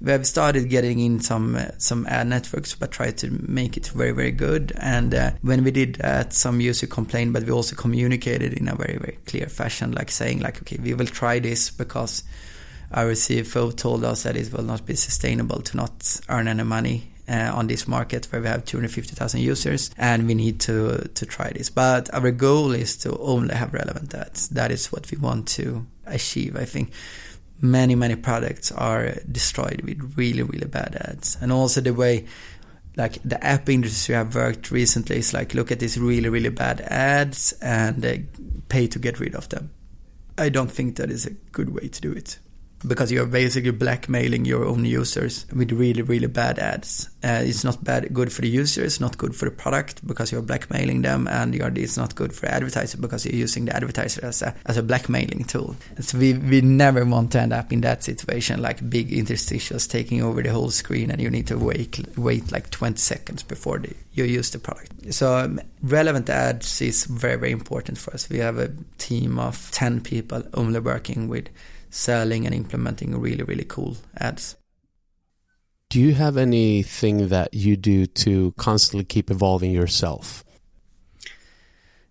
we 0.00 0.10
have 0.10 0.26
started 0.26 0.68
getting 0.68 0.98
in 0.98 1.20
some 1.20 1.56
uh, 1.56 1.66
some 1.78 2.06
ad 2.06 2.26
networks, 2.26 2.74
but 2.74 2.90
tried 2.90 3.18
to 3.18 3.30
make 3.30 3.76
it 3.76 3.88
very 3.88 4.12
very 4.12 4.32
good. 4.32 4.72
And 4.80 5.14
uh, 5.14 5.30
when 5.42 5.64
we 5.64 5.70
did 5.70 5.96
that, 5.96 6.32
some 6.32 6.60
user 6.60 6.86
complained, 6.86 7.32
but 7.32 7.44
we 7.44 7.52
also 7.52 7.76
communicated 7.76 8.52
in 8.54 8.68
a 8.68 8.74
very 8.74 8.98
very 8.98 9.18
clear 9.26 9.46
fashion, 9.46 9.92
like 9.92 10.10
saying 10.10 10.40
like, 10.40 10.60
okay, 10.62 10.78
we 10.82 10.94
will 10.94 11.06
try 11.06 11.38
this 11.38 11.70
because 11.70 12.24
our 12.90 13.12
CFO 13.12 13.76
told 13.76 14.04
us 14.04 14.22
that 14.22 14.36
it 14.36 14.52
will 14.52 14.64
not 14.64 14.86
be 14.86 14.94
sustainable 14.94 15.60
to 15.62 15.76
not 15.76 16.20
earn 16.28 16.48
any 16.48 16.62
money 16.62 17.14
uh, 17.28 17.50
on 17.54 17.66
this 17.66 17.88
market 17.88 18.26
where 18.26 18.40
we 18.40 18.48
have 18.48 18.64
250,000 18.64 19.40
users 19.40 19.90
and 19.96 20.26
we 20.26 20.34
need 20.34 20.60
to 20.60 21.08
to 21.14 21.26
try 21.26 21.50
this. 21.50 21.70
But 21.70 22.12
our 22.14 22.30
goal 22.30 22.72
is 22.72 22.96
to 22.98 23.16
only 23.18 23.54
have 23.54 23.72
relevant 23.72 24.14
ads. 24.14 24.48
That 24.50 24.70
is 24.70 24.92
what 24.92 25.10
we 25.10 25.18
want 25.18 25.48
to 25.48 25.86
achieve. 26.06 26.56
I 26.56 26.64
think 26.64 26.92
many 27.60 27.94
many 27.94 28.16
products 28.16 28.72
are 28.72 29.14
destroyed 29.30 29.82
with 29.82 30.14
really 30.16 30.42
really 30.42 30.66
bad 30.66 30.96
ads, 30.96 31.38
and 31.40 31.52
also 31.52 31.80
the 31.80 31.94
way 31.94 32.26
like 32.96 33.18
the 33.24 33.42
app 33.42 33.68
industry 33.68 34.14
have 34.14 34.34
worked 34.34 34.70
recently 34.70 35.16
is 35.16 35.32
like 35.32 35.54
look 35.54 35.72
at 35.72 35.80
these 35.80 35.98
really 35.98 36.28
really 36.28 36.50
bad 36.50 36.80
ads 36.82 37.52
and 37.60 38.28
pay 38.68 38.86
to 38.86 38.98
get 38.98 39.18
rid 39.18 39.34
of 39.34 39.48
them. 39.48 39.70
I 40.36 40.48
don't 40.48 40.70
think 40.70 40.96
that 40.96 41.10
is 41.10 41.26
a 41.26 41.30
good 41.30 41.70
way 41.70 41.88
to 41.88 42.00
do 42.00 42.12
it 42.12 42.38
because 42.86 43.10
you're 43.10 43.26
basically 43.26 43.70
blackmailing 43.70 44.44
your 44.44 44.64
own 44.64 44.84
users 44.84 45.46
with 45.54 45.72
really 45.72 46.02
really 46.02 46.26
bad 46.26 46.58
ads. 46.58 47.08
Uh, 47.22 47.40
it's 47.42 47.64
not 47.64 47.82
bad 47.82 48.12
good 48.12 48.32
for 48.32 48.42
the 48.42 48.48
user, 48.48 48.84
it's 48.84 49.00
not 49.00 49.16
good 49.16 49.34
for 49.34 49.46
the 49.46 49.50
product 49.50 50.06
because 50.06 50.30
you're 50.30 50.42
blackmailing 50.42 51.02
them, 51.02 51.26
and 51.28 51.54
it's 51.54 51.96
not 51.96 52.14
good 52.14 52.32
for 52.32 52.46
advertiser 52.46 52.98
because 52.98 53.24
you're 53.24 53.34
using 53.34 53.64
the 53.64 53.74
advertiser 53.74 54.24
as 54.24 54.42
a 54.42 54.54
as 54.66 54.76
a 54.76 54.82
blackmailing 54.82 55.44
tool. 55.44 55.74
So 56.00 56.18
we 56.18 56.34
we 56.34 56.60
never 56.60 57.04
want 57.04 57.32
to 57.32 57.40
end 57.40 57.52
up 57.52 57.72
in 57.72 57.80
that 57.82 58.04
situation 58.04 58.60
like 58.60 58.88
big 58.88 59.10
interstitials 59.10 59.88
taking 59.88 60.22
over 60.22 60.42
the 60.42 60.52
whole 60.52 60.70
screen, 60.70 61.10
and 61.10 61.20
you 61.20 61.30
need 61.30 61.46
to 61.46 61.58
wait 61.58 61.98
wait 62.16 62.52
like 62.52 62.70
20 62.70 62.98
seconds 62.98 63.42
before 63.42 63.78
the, 63.78 63.94
you 64.12 64.24
use 64.24 64.50
the 64.50 64.58
product. 64.58 65.12
So 65.14 65.36
um, 65.36 65.60
relevant 65.82 66.28
ads 66.28 66.80
is 66.82 67.04
very 67.04 67.36
very 67.36 67.52
important 67.52 67.98
for 67.98 68.12
us. 68.12 68.28
We 68.28 68.38
have 68.38 68.58
a 68.58 68.70
team 68.98 69.38
of 69.38 69.70
10 69.70 70.02
people 70.02 70.42
only 70.54 70.80
working 70.80 71.28
with 71.28 71.48
selling 71.94 72.44
and 72.44 72.54
implementing 72.54 73.18
really, 73.18 73.44
really 73.44 73.64
cool 73.64 73.96
ads. 74.18 74.56
Do 75.90 76.00
you 76.00 76.14
have 76.14 76.36
anything 76.36 77.28
that 77.28 77.54
you 77.54 77.76
do 77.76 78.06
to 78.06 78.52
constantly 78.56 79.04
keep 79.04 79.30
evolving 79.30 79.70
yourself? 79.70 80.44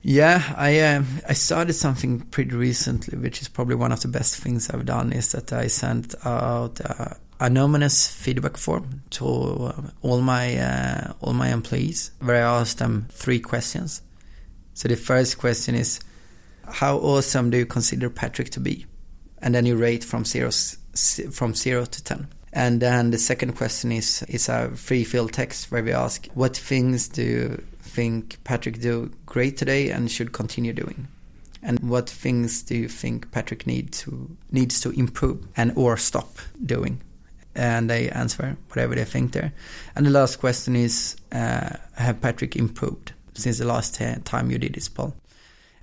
Yeah, 0.02 0.54
I 0.58 0.80
uh, 0.80 1.04
I 1.30 1.34
started 1.34 1.74
something 1.74 2.22
pretty 2.22 2.56
recently, 2.56 3.18
which 3.18 3.42
is 3.42 3.48
probably 3.48 3.76
one 3.76 3.92
of 3.92 4.02
the 4.02 4.10
best 4.10 4.36
things 4.36 4.70
I've 4.70 4.86
done. 4.86 5.14
Is 5.14 5.32
that 5.32 5.54
I 5.54 5.68
sent 5.68 6.14
out 6.26 6.82
uh, 6.82 7.16
anonymous 7.40 8.08
feedback 8.08 8.58
form 8.58 9.02
to 9.12 9.26
uh, 9.26 9.82
all 10.02 10.22
my 10.22 10.58
uh, 10.58 11.14
all 11.22 11.34
my 11.34 11.50
employees, 11.54 12.12
where 12.20 12.46
I 12.46 12.60
asked 12.60 12.80
them 12.80 13.08
three 13.12 13.40
questions. 13.40 14.02
So 14.74 14.88
the 14.88 14.98
first 14.98 15.38
question 15.38 15.76
is, 15.76 16.02
how 16.68 16.98
awesome 16.98 17.50
do 17.50 17.58
you 17.58 17.66
consider 17.66 18.10
Patrick 18.10 18.50
to 18.52 18.60
be? 18.60 18.86
And 19.44 19.54
then 19.54 19.66
you 19.66 19.76
rate 19.76 20.04
from 20.04 20.26
zero 20.26 20.50
from 21.32 21.54
zero 21.54 21.86
to 21.86 22.04
ten. 22.04 22.28
And 22.54 22.82
then 22.82 23.12
the 23.12 23.18
second 23.18 23.54
question 23.54 23.92
is 23.92 24.24
is 24.28 24.50
a 24.50 24.70
free 24.76 25.04
fill 25.04 25.28
text 25.28 25.72
where 25.72 25.84
we 25.84 25.92
ask 25.92 26.28
what 26.34 26.56
things 26.58 27.08
do 27.08 27.22
you 27.22 27.64
think 27.82 28.44
Patrick 28.44 28.80
do 28.80 29.12
great 29.26 29.58
today 29.58 29.90
and 29.90 30.10
should 30.10 30.32
continue 30.32 30.74
doing? 30.74 31.08
And 31.62 31.80
what 31.80 32.10
things 32.10 32.64
do 32.64 32.76
you 32.76 32.88
think 32.88 33.32
Patrick 33.32 33.68
need 33.68 33.92
to 33.94 34.36
needs 34.52 34.82
to 34.82 34.90
improve 34.92 35.46
and 35.58 35.74
or 35.76 35.98
stop 35.98 36.38
doing? 36.66 37.02
And 37.56 37.90
they 37.90 38.10
answer 38.10 38.58
whatever 38.70 38.96
they 38.96 39.06
think 39.06 39.34
there. 39.34 39.54
And 39.96 40.06
the 40.06 40.10
last 40.10 40.40
question 40.40 40.76
is, 40.76 41.16
uh, 41.32 41.70
have 41.96 42.20
Patrick 42.20 42.56
improved 42.56 43.14
since 43.36 43.60
the 43.60 43.68
last 43.68 44.02
time 44.26 44.50
you 44.50 44.58
did 44.58 44.74
this 44.74 44.90
poll? 44.90 45.14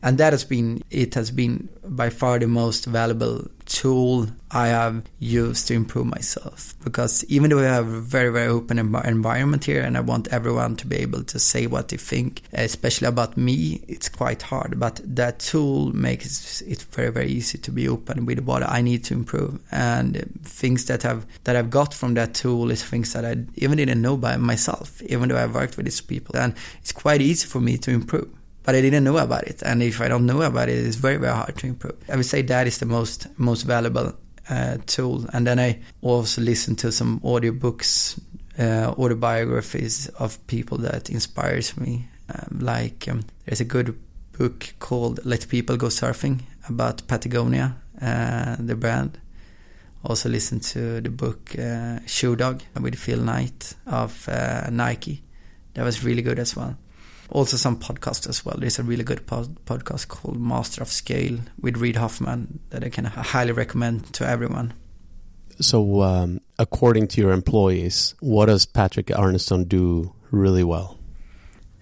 And 0.03 0.19
that 0.19 0.33
has 0.33 0.45
been 0.45 0.83
it 0.91 1.15
has 1.15 1.31
been 1.31 1.69
by 1.85 2.11
far 2.11 2.39
the 2.39 2.47
most 2.47 2.87
valuable 2.87 3.47
tool 3.67 4.27
I 4.51 4.69
have 4.69 5.05
used 5.21 5.69
to 5.69 5.75
improve 5.75 6.07
myself. 6.07 6.75
Because 6.83 7.25
even 7.27 7.51
though 7.51 7.59
we 7.59 7.63
have 7.63 7.87
a 7.87 8.01
very 8.01 8.33
very 8.33 8.49
open 8.49 8.79
environment 8.79 9.65
here 9.65 9.83
and 9.83 9.97
I 9.97 10.01
want 10.01 10.29
everyone 10.29 10.77
to 10.77 10.87
be 10.87 10.97
able 10.97 11.23
to 11.25 11.39
say 11.39 11.67
what 11.67 11.89
they 11.89 11.97
think 11.97 12.43
especially 12.53 13.09
about 13.09 13.37
me 13.37 13.83
it's 13.87 14.09
quite 14.09 14.43
hard. 14.43 14.81
But 14.81 15.01
that 15.05 15.41
tool 15.41 15.95
makes 15.95 16.63
it 16.63 16.83
very 16.83 17.11
very 17.11 17.29
easy 17.29 17.59
to 17.59 17.71
be 17.71 17.89
open 17.89 18.27
with 18.27 18.41
what 18.41 18.69
I 18.69 18.81
need 18.81 19.05
to 19.05 19.15
improve. 19.15 19.61
And 19.71 20.41
things 20.43 20.87
that 20.87 21.03
have 21.03 21.27
that 21.45 21.57
I've 21.57 21.71
got 21.71 21.93
from 21.95 22.15
that 22.15 22.35
tool 22.35 22.71
is 22.71 22.83
things 22.83 23.13
that 23.13 23.25
I 23.25 23.37
even 23.57 23.77
didn't 23.77 24.03
know 24.03 24.17
by 24.17 24.37
myself 24.37 25.03
even 25.03 25.29
though 25.29 25.39
I've 25.39 25.55
worked 25.55 25.77
with 25.77 25.87
these 25.87 26.01
people. 26.01 26.37
And 26.37 26.55
it's 26.81 26.93
quite 26.93 27.21
easy 27.21 27.47
for 27.47 27.61
me 27.61 27.77
to 27.79 27.91
improve 27.91 28.31
but 28.70 28.76
I 28.76 28.83
didn't 28.83 29.02
know 29.02 29.16
about 29.16 29.48
it. 29.48 29.62
And 29.62 29.83
if 29.83 30.00
I 30.00 30.06
don't 30.06 30.26
know 30.26 30.42
about 30.42 30.68
it, 30.68 30.78
it's 30.78 30.94
very, 30.94 31.16
very 31.16 31.35
hard 31.35 31.56
to 31.56 31.66
improve. 31.66 31.96
I 32.09 32.14
would 32.14 32.24
say 32.24 32.42
that 32.42 32.68
is 32.68 32.78
the 32.78 32.87
most 32.87 33.26
most 33.37 33.62
valuable 33.62 34.12
uh, 34.48 34.76
tool. 34.87 35.26
And 35.33 35.44
then 35.44 35.59
I 35.59 35.80
also 36.02 36.40
listen 36.40 36.76
to 36.76 36.92
some 36.92 37.18
audiobooks, 37.24 38.20
uh, 38.61 38.94
autobiographies 38.96 40.06
of 40.20 40.38
people 40.46 40.78
that 40.78 41.11
inspires 41.11 41.76
me. 41.76 42.09
Um, 42.33 42.61
like 42.61 43.09
um, 43.09 43.22
there's 43.44 43.61
a 43.61 43.64
good 43.64 43.98
book 44.38 44.72
called 44.78 45.18
"Let 45.24 45.48
People 45.48 45.76
Go 45.76 45.88
Surfing" 45.88 46.42
about 46.68 47.09
Patagonia, 47.09 47.74
uh, 48.00 48.54
the 48.61 48.76
brand. 48.76 49.18
Also 50.04 50.28
listen 50.28 50.61
to 50.61 51.00
the 51.00 51.11
book 51.11 51.59
uh, 51.59 51.98
Shoe 52.06 52.37
Dog 52.37 52.62
with 52.80 52.94
Phil 52.94 53.20
Knight 53.20 53.74
of 53.88 54.28
uh, 54.28 54.70
Nike. 54.70 55.24
That 55.74 55.85
was 55.85 56.04
really 56.04 56.22
good 56.22 56.38
as 56.38 56.54
well 56.54 56.76
also 57.31 57.57
some 57.57 57.79
podcasts 57.79 58.29
as 58.29 58.45
well. 58.45 58.57
There's 58.59 58.79
a 58.79 58.83
really 58.83 59.05
good 59.05 59.27
pod- 59.27 59.64
podcast 59.64 60.09
called 60.09 60.40
Master 60.40 60.83
of 60.83 60.88
Scale 60.88 61.38
with 61.61 61.77
Reid 61.77 61.97
Hoffman 61.97 62.61
that 62.71 62.85
I 62.85 62.88
can 62.88 63.05
highly 63.05 63.53
recommend 63.53 64.12
to 64.14 64.27
everyone. 64.27 64.75
So, 65.61 66.03
um, 66.03 66.40
according 66.59 67.09
to 67.09 67.21
your 67.21 67.33
employees, 67.33 68.14
what 68.21 68.47
does 68.47 68.66
Patrick 68.66 69.07
Arneson 69.07 69.69
do 69.69 70.14
really 70.31 70.64
well? 70.64 70.99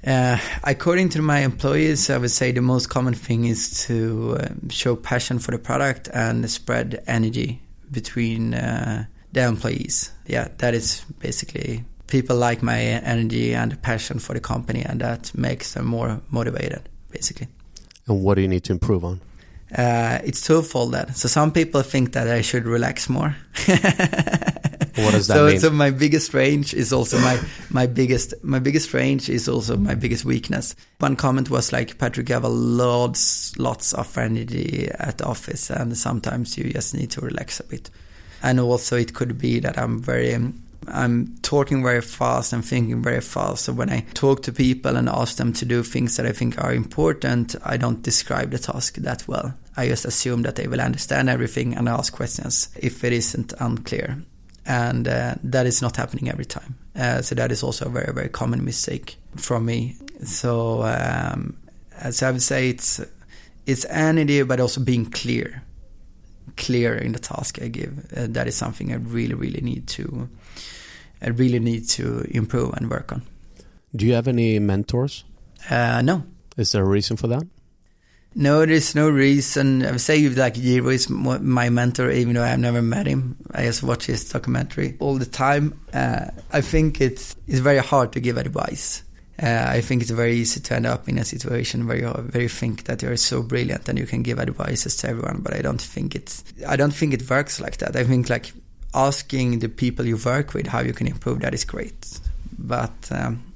Uh, 0.07 0.39
according 0.65 1.09
to 1.11 1.23
my 1.23 1.41
employees, 1.41 2.09
I 2.09 2.19
would 2.19 2.31
say 2.31 2.53
the 2.53 2.63
most 2.63 2.89
common 2.89 3.15
thing 3.15 3.45
is 3.45 3.85
to 3.87 4.37
uh, 4.41 4.49
show 4.69 4.97
passion 4.97 5.39
for 5.39 5.51
the 5.51 5.59
product 5.59 6.09
and 6.13 6.49
spread 6.51 7.03
energy 7.07 7.63
between 7.91 8.55
uh, 8.55 9.07
the 9.33 9.45
employees. 9.45 10.13
Yeah, 10.27 10.49
that 10.59 10.75
is 10.75 11.05
basically 11.19 11.85
people 12.09 12.37
like 12.37 12.63
my 12.63 12.81
energy 12.81 13.55
and 13.55 13.81
passion 13.83 14.19
for 14.19 14.35
the 14.35 14.41
company, 14.41 14.83
and 14.83 15.01
that 15.01 15.33
makes 15.35 15.75
them 15.75 15.87
more 15.87 16.21
motivated, 16.31 16.89
basically. 17.11 17.49
And 18.07 18.23
what 18.23 18.35
do 18.35 18.43
you 18.43 18.49
need 18.49 18.65
to 18.65 18.73
improve 18.73 19.05
on? 19.05 19.21
Uh, 19.77 20.19
it's 20.25 20.41
twofold. 20.45 20.93
That 20.93 21.17
so 21.17 21.29
some 21.29 21.53
people 21.53 21.83
think 21.83 22.13
that 22.13 22.27
I 22.27 22.41
should 22.41 22.65
relax 22.65 23.09
more. 23.09 23.37
what 23.67 25.13
does 25.13 25.27
that 25.27 25.35
so, 25.35 25.47
mean? 25.47 25.61
So 25.61 25.71
my 25.71 25.91
biggest 25.91 26.33
range 26.33 26.73
is 26.73 26.91
also 26.91 27.19
my 27.19 27.39
my 27.69 27.87
biggest 27.87 28.33
my 28.43 28.61
biggest 28.61 28.95
range 28.95 29.29
is 29.29 29.47
also 29.47 29.77
my 29.77 29.95
biggest 29.95 30.25
weakness. 30.25 30.75
One 31.01 31.17
comment 31.17 31.51
was 31.51 31.71
like, 31.71 31.99
Patrick, 31.99 32.31
you 32.31 32.35
have 32.35 32.45
a 32.45 32.49
lots 32.49 33.59
lots 33.59 33.93
of 33.93 34.17
energy 34.17 34.89
at 34.99 35.19
the 35.19 35.27
office, 35.27 35.69
and 35.71 35.97
sometimes 35.97 36.57
you 36.57 36.73
just 36.73 36.95
need 36.95 37.11
to 37.11 37.21
relax 37.21 37.61
a 37.61 37.65
bit. 37.65 37.91
And 38.43 38.61
also, 38.61 38.97
it 38.97 39.13
could 39.13 39.37
be 39.37 39.61
that 39.61 39.77
I'm 39.77 40.01
very 40.01 40.33
I'm 40.87 41.37
talking 41.43 41.83
very 41.83 42.01
fast 42.01 42.53
and 42.53 42.65
thinking 42.65 43.03
very 43.03 43.21
fast. 43.21 43.65
So 43.65 43.73
when 43.73 43.91
I 43.91 44.01
talk 44.15 44.43
to 44.45 44.53
people 44.53 44.97
and 44.97 45.09
ask 45.09 45.37
them 45.37 45.53
to 45.55 45.65
do 45.65 45.83
things 45.83 46.17
that 46.17 46.27
I 46.27 46.33
think 46.33 46.63
are 46.63 46.73
important, 46.73 47.57
I 47.65 47.77
don't 47.77 48.03
describe 48.03 48.51
the 48.51 48.59
task 48.59 48.97
that 48.97 49.27
well. 49.27 49.55
I 49.77 49.89
just 49.89 50.05
assume 50.05 50.43
that 50.43 50.57
they 50.57 50.67
will 50.67 50.81
understand 50.81 51.29
everything 51.29 51.75
and 51.75 51.89
ask 51.89 52.13
questions 52.13 52.69
if 52.77 53.05
it 53.05 53.13
isn't 53.13 53.53
unclear. 53.61 54.23
And 54.67 55.09
uh, 55.09 55.35
that 55.45 55.67
is 55.67 55.81
not 55.83 55.97
happening 55.97 56.29
every 56.29 56.45
time. 56.45 56.77
Uh, 56.95 57.23
so 57.23 57.35
that 57.35 57.51
is 57.51 57.63
also 57.63 57.87
a 57.87 57.91
very, 57.91 58.13
very 58.13 58.29
common 58.29 58.65
mistake 58.65 59.17
from 59.37 59.65
me. 59.67 59.97
So, 60.25 60.83
um, 60.83 61.57
as 61.97 62.23
I 62.23 62.31
would 62.31 62.43
say, 62.43 62.71
it's 62.71 63.01
it's 63.67 63.85
energy, 63.87 64.43
but 64.43 64.61
also 64.61 64.81
being 64.81 65.07
clear, 65.11 65.63
clear 66.57 66.95
in 66.95 67.13
the 67.13 67.19
task 67.19 67.61
I 67.63 67.69
give. 67.69 68.13
Uh, 68.17 68.27
that 68.31 68.47
is 68.47 68.57
something 68.57 68.93
I 68.93 68.97
really, 68.97 69.35
really 69.35 69.61
need 69.61 69.87
to 69.89 70.29
I 71.23 71.29
really 71.31 71.59
need 71.59 71.89
to 71.91 72.27
improve 72.31 72.75
and 72.75 72.91
work 72.91 73.13
on. 73.13 73.23
Do 73.95 74.07
you 74.07 74.15
have 74.15 74.29
any 74.29 74.59
mentors? 74.59 75.25
Uh, 75.69 76.03
no. 76.03 76.25
Is 76.57 76.73
there 76.73 76.85
a 76.85 76.89
reason 76.89 77.17
for 77.17 77.29
that? 77.29 77.45
No, 78.35 78.65
there's 78.67 78.95
no 78.95 79.09
reason. 79.09 79.85
I 79.85 79.93
would 79.93 80.01
say 80.01 80.29
like 80.29 80.55
Jiro 80.55 80.91
is 80.91 81.09
my 81.09 81.71
mentor, 81.71 82.11
even 82.11 82.35
though 82.35 82.45
I've 82.45 82.59
never 82.59 82.83
met 82.83 83.07
him. 83.07 83.37
I 83.53 83.65
just 83.65 83.83
watch 83.83 84.07
his 84.07 84.29
documentary 84.29 84.97
all 85.01 85.17
the 85.17 85.27
time. 85.27 85.81
Uh, 85.93 86.27
I 86.53 86.61
think 86.61 87.01
it's 87.01 87.35
it's 87.47 87.59
very 87.61 87.79
hard 87.79 88.13
to 88.13 88.21
give 88.21 88.37
advice. 88.37 89.03
Uh, 89.43 89.67
I 89.69 89.81
think 89.81 90.03
it's 90.03 90.11
very 90.11 90.35
easy 90.35 90.61
to 90.61 90.75
end 90.75 90.87
up 90.87 91.09
in 91.09 91.17
a 91.17 91.25
situation 91.25 91.87
where 91.87 91.97
you 91.97 92.09
where 92.09 92.43
you 92.43 92.49
think 92.49 92.85
that 92.85 93.03
you're 93.03 93.17
so 93.17 93.43
brilliant 93.43 93.89
and 93.89 93.99
you 93.99 94.07
can 94.07 94.23
give 94.23 94.39
advices 94.39 94.97
to 94.99 95.09
everyone. 95.09 95.41
But 95.41 95.55
I 95.55 95.63
don't 95.63 95.81
think 95.81 96.15
it's 96.15 96.45
I 96.67 96.77
don't 96.77 96.95
think 96.95 97.15
it 97.15 97.29
works 97.29 97.61
like 97.61 97.79
that. 97.79 97.97
I 97.97 98.05
think 98.05 98.29
like 98.29 98.53
asking 98.95 99.59
the 99.59 99.69
people 99.69 100.07
you 100.07 100.17
work 100.17 100.55
with 100.55 100.67
how 100.67 100.81
you 100.81 100.93
can 100.93 101.07
improve 101.07 101.41
that 101.41 101.55
is 101.55 101.65
great. 101.65 102.21
But 102.59 103.11
um, 103.11 103.53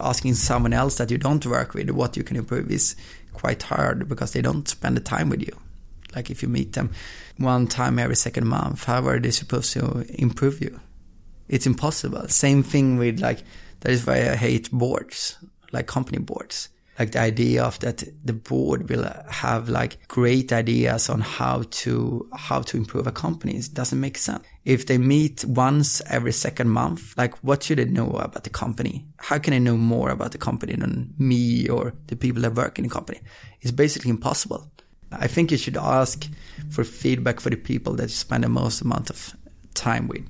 asking 0.00 0.34
someone 0.34 0.72
else 0.72 0.96
that 0.98 1.10
you 1.10 1.18
don't 1.18 1.44
work 1.46 1.74
with 1.74 1.90
what 1.90 2.16
you 2.16 2.22
can 2.22 2.36
improve 2.36 2.70
is 2.70 2.96
quite 3.32 3.62
hard 3.62 4.08
because 4.08 4.32
they 4.32 4.42
don't 4.42 4.68
spend 4.68 4.96
the 4.96 5.00
time 5.00 5.28
with 5.28 5.40
you. 5.40 5.56
Like 6.14 6.30
if 6.30 6.42
you 6.42 6.48
meet 6.48 6.72
them 6.72 6.90
one 7.36 7.66
time 7.66 7.98
every 7.98 8.16
second 8.16 8.46
month 8.46 8.84
how 8.84 9.06
are 9.06 9.18
they 9.18 9.30
supposed 9.30 9.72
to 9.74 10.06
improve 10.14 10.60
you? 10.60 10.80
It's 11.48 11.66
impossible. 11.66 12.28
Same 12.28 12.62
thing 12.62 12.96
with 12.96 13.20
like 13.20 13.42
that 13.80 13.92
is 13.92 14.06
why 14.06 14.30
i 14.30 14.36
hate 14.36 14.70
boards 14.70 15.36
like 15.72 15.86
company 15.86 16.18
boards 16.18 16.68
like 16.98 17.12
the 17.12 17.20
idea 17.20 17.62
of 17.62 17.78
that 17.80 18.04
the 18.24 18.32
board 18.32 18.88
will 18.88 19.10
have 19.28 19.68
like 19.68 20.08
great 20.08 20.52
ideas 20.52 21.08
on 21.08 21.20
how 21.20 21.62
to 21.70 22.28
how 22.34 22.60
to 22.62 22.76
improve 22.76 23.06
a 23.06 23.12
company. 23.12 23.56
It 23.56 23.74
doesn't 23.74 24.00
make 24.00 24.16
sense. 24.18 24.44
If 24.64 24.86
they 24.86 24.98
meet 24.98 25.44
once 25.44 26.02
every 26.06 26.32
second 26.32 26.70
month 26.70 27.16
like 27.16 27.36
what 27.38 27.62
should 27.62 27.78
they 27.78 27.84
know 27.84 28.10
about 28.10 28.44
the 28.44 28.50
company? 28.50 29.06
How 29.18 29.38
can 29.38 29.52
they 29.52 29.60
know 29.60 29.76
more 29.76 30.10
about 30.10 30.32
the 30.32 30.38
company 30.38 30.74
than 30.74 31.14
me 31.18 31.68
or 31.68 31.92
the 32.06 32.16
people 32.16 32.42
that 32.42 32.54
work 32.54 32.78
in 32.78 32.84
the 32.84 32.90
company? 32.90 33.20
It's 33.60 33.72
basically 33.72 34.10
impossible. 34.10 34.70
I 35.12 35.28
think 35.28 35.50
you 35.50 35.58
should 35.58 35.76
ask 35.76 36.26
for 36.70 36.82
feedback 36.82 37.40
for 37.40 37.50
the 37.50 37.56
people 37.56 37.94
that 37.94 38.04
you 38.04 38.08
spend 38.08 38.44
the 38.44 38.48
most 38.48 38.80
amount 38.80 39.10
of 39.10 39.36
time 39.74 40.08
with. 40.08 40.26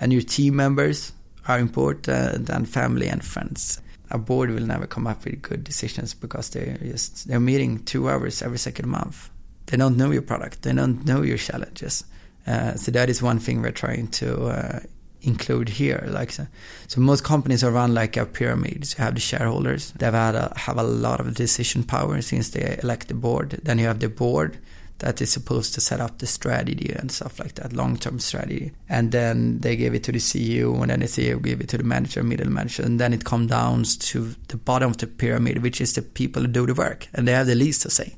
And 0.00 0.12
your 0.12 0.22
team 0.22 0.56
members 0.56 1.12
are 1.46 1.58
important 1.58 2.50
and 2.50 2.68
family 2.68 3.08
and 3.08 3.24
friends 3.24 3.80
a 4.10 4.18
board 4.18 4.50
will 4.50 4.66
never 4.66 4.86
come 4.86 5.06
up 5.06 5.24
with 5.24 5.42
good 5.42 5.64
decisions 5.64 6.14
because 6.14 6.50
they're 6.50 6.78
just 6.78 7.28
they're 7.28 7.40
meeting 7.40 7.84
two 7.84 8.08
hours 8.08 8.42
every 8.42 8.58
second 8.58 8.88
month. 8.88 9.30
They 9.66 9.76
don't 9.76 9.96
know 9.96 10.12
your 10.12 10.22
product. 10.22 10.62
They 10.62 10.72
don't 10.72 11.04
know 11.04 11.22
your 11.22 11.38
challenges. 11.38 12.04
Uh, 12.46 12.74
so 12.74 12.92
that 12.92 13.10
is 13.10 13.20
one 13.22 13.40
thing 13.40 13.60
we're 13.60 13.72
trying 13.72 14.06
to 14.08 14.46
uh, 14.46 14.80
include 15.22 15.68
here. 15.68 16.06
Like 16.08 16.30
so, 16.30 16.46
so, 16.86 17.00
most 17.00 17.24
companies 17.24 17.64
are 17.64 17.72
run 17.72 17.92
like 17.92 18.16
a 18.16 18.24
pyramid. 18.24 18.86
So 18.86 18.98
you 18.98 19.04
have 19.04 19.14
the 19.14 19.20
shareholders. 19.20 19.90
They've 19.92 20.12
had 20.12 20.36
a, 20.36 20.52
have 20.56 20.78
a 20.78 20.84
lot 20.84 21.20
of 21.20 21.34
decision 21.34 21.82
power 21.82 22.22
since 22.22 22.50
they 22.50 22.78
elect 22.82 23.08
the 23.08 23.14
board. 23.14 23.60
Then 23.62 23.78
you 23.78 23.86
have 23.86 23.98
the 23.98 24.08
board 24.08 24.58
that 24.98 25.20
is 25.20 25.30
supposed 25.30 25.74
to 25.74 25.80
set 25.80 26.00
up 26.00 26.18
the 26.18 26.26
strategy 26.26 26.92
and 26.94 27.12
stuff 27.12 27.38
like 27.38 27.54
that, 27.54 27.72
long 27.72 27.96
term 27.96 28.18
strategy. 28.18 28.72
And 28.88 29.12
then 29.12 29.58
they 29.58 29.76
give 29.76 29.94
it 29.94 30.04
to 30.04 30.12
the 30.12 30.18
CEO, 30.18 30.80
and 30.80 30.90
then 30.90 31.00
the 31.00 31.06
CEO 31.06 31.42
give 31.42 31.60
it 31.60 31.68
to 31.70 31.78
the 31.78 31.84
manager, 31.84 32.22
middle 32.22 32.50
manager, 32.50 32.82
and 32.82 32.98
then 32.98 33.12
it 33.12 33.24
comes 33.24 33.50
down 33.50 33.84
to 33.84 34.34
the 34.48 34.56
bottom 34.56 34.90
of 34.90 34.98
the 34.98 35.06
pyramid, 35.06 35.62
which 35.62 35.80
is 35.80 35.94
the 35.94 36.02
people 36.02 36.42
who 36.42 36.48
do 36.48 36.66
the 36.66 36.74
work, 36.74 37.08
and 37.14 37.28
they 37.28 37.32
have 37.32 37.46
the 37.46 37.54
least 37.54 37.82
to 37.82 37.90
say, 37.90 38.16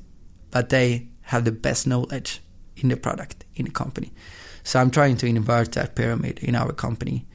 but 0.51 0.69
they 0.69 1.07
have 1.23 1.45
the 1.45 1.51
best 1.51 1.85
knowledge 1.85 2.41
in 2.77 2.89
the 2.89 2.97
product 2.97 3.45
in 3.55 3.65
the 3.65 3.71
company. 3.71 4.11
So 4.63 4.79
I'm 4.79 4.91
trying 4.91 5.17
to 5.17 5.25
invert 5.25 5.73
that 5.73 5.95
pyramid 5.95 6.39
in 6.39 6.55
our 6.55 6.71
company, 6.71 7.27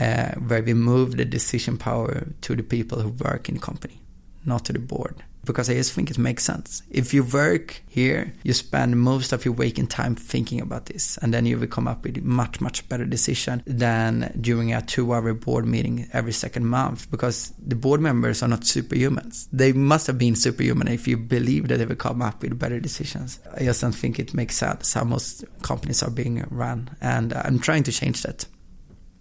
uh, 0.00 0.32
where 0.34 0.62
we 0.62 0.74
move 0.74 1.16
the 1.16 1.24
decision 1.24 1.76
power 1.76 2.28
to 2.42 2.56
the 2.56 2.62
people 2.62 3.00
who 3.00 3.10
work 3.10 3.48
in 3.48 3.56
the 3.56 3.60
company 3.60 4.00
not 4.44 4.64
to 4.64 4.72
the 4.72 4.78
board 4.78 5.22
because 5.44 5.70
I 5.70 5.74
just 5.74 5.92
think 5.92 6.10
it 6.10 6.18
makes 6.18 6.44
sense. 6.44 6.82
If 6.90 7.14
you 7.14 7.24
work 7.24 7.82
here, 7.88 8.32
you 8.42 8.52
spend 8.52 9.00
most 9.00 9.32
of 9.32 9.44
your 9.44 9.54
waking 9.54 9.86
time 9.86 10.14
thinking 10.14 10.60
about 10.60 10.86
this, 10.86 11.18
and 11.18 11.32
then 11.32 11.46
you 11.46 11.58
will 11.58 11.66
come 11.66 11.88
up 11.88 12.04
with 12.04 12.22
much, 12.22 12.60
much 12.60 12.88
better 12.88 13.04
decision 13.04 13.62
than 13.66 14.36
during 14.40 14.72
a 14.72 14.82
two 14.82 15.12
hour 15.12 15.34
board 15.34 15.66
meeting 15.66 16.08
every 16.12 16.32
second 16.32 16.66
month 16.66 17.10
because 17.10 17.52
the 17.58 17.76
board 17.76 18.00
members 18.00 18.42
are 18.42 18.48
not 18.48 18.60
superhumans. 18.60 19.48
They 19.52 19.72
must 19.72 20.06
have 20.06 20.18
been 20.18 20.36
superhuman 20.36 20.88
if 20.88 21.08
you 21.08 21.16
believe 21.16 21.68
that 21.68 21.78
they 21.78 21.86
will 21.86 21.96
come 21.96 22.22
up 22.22 22.42
with 22.42 22.58
better 22.58 22.80
decisions. 22.80 23.40
I 23.54 23.64
just 23.64 23.80
don't 23.80 23.92
think 23.92 24.18
it 24.18 24.34
makes 24.34 24.56
sense 24.56 24.92
how 24.92 25.04
most 25.04 25.44
companies 25.62 26.02
are 26.02 26.10
being 26.10 26.44
run, 26.50 26.90
and 27.00 27.32
I'm 27.32 27.58
trying 27.58 27.84
to 27.84 27.92
change 27.92 28.22
that. 28.22 28.46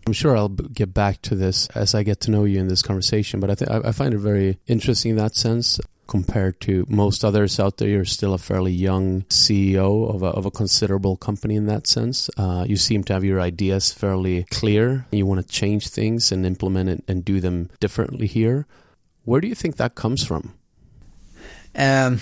I'm 0.05 0.13
sure 0.13 0.37
I'll 0.37 0.47
get 0.47 0.93
back 0.93 1.21
to 1.23 1.35
this 1.35 1.67
as 1.75 1.93
I 1.93 2.03
get 2.03 2.21
to 2.21 2.31
know 2.31 2.45
you 2.45 2.59
in 2.59 2.69
this 2.69 2.81
conversation, 2.81 3.41
but 3.41 3.49
I 3.49 3.55
think 3.55 3.69
I 3.71 3.91
find 3.91 4.13
it 4.13 4.19
very 4.19 4.57
interesting 4.65 5.11
in 5.11 5.17
that 5.17 5.35
sense 5.35 5.81
compared 6.07 6.59
to 6.61 6.85
most 6.87 7.23
others 7.23 7.59
out 7.59 7.77
there. 7.77 7.89
You're 7.89 8.05
still 8.05 8.33
a 8.33 8.37
fairly 8.37 8.71
young 8.71 9.21
CEO 9.23 10.13
of 10.13 10.23
a, 10.23 10.27
of 10.27 10.45
a 10.45 10.51
considerable 10.51 11.17
company 11.17 11.55
in 11.55 11.65
that 11.67 11.87
sense. 11.87 12.29
Uh, 12.37 12.65
you 12.67 12.77
seem 12.77 13.03
to 13.05 13.13
have 13.13 13.23
your 13.23 13.41
ideas 13.41 13.91
fairly 13.91 14.43
clear. 14.45 15.05
You 15.11 15.25
want 15.25 15.45
to 15.45 15.47
change 15.47 15.89
things 15.89 16.31
and 16.31 16.45
implement 16.45 16.89
it 16.89 17.03
and 17.07 17.23
do 17.23 17.39
them 17.39 17.69
differently 17.79 18.27
here. 18.27 18.65
Where 19.25 19.41
do 19.41 19.47
you 19.47 19.55
think 19.55 19.75
that 19.77 19.95
comes 19.95 20.25
from? 20.25 20.53
Um, 21.75 22.19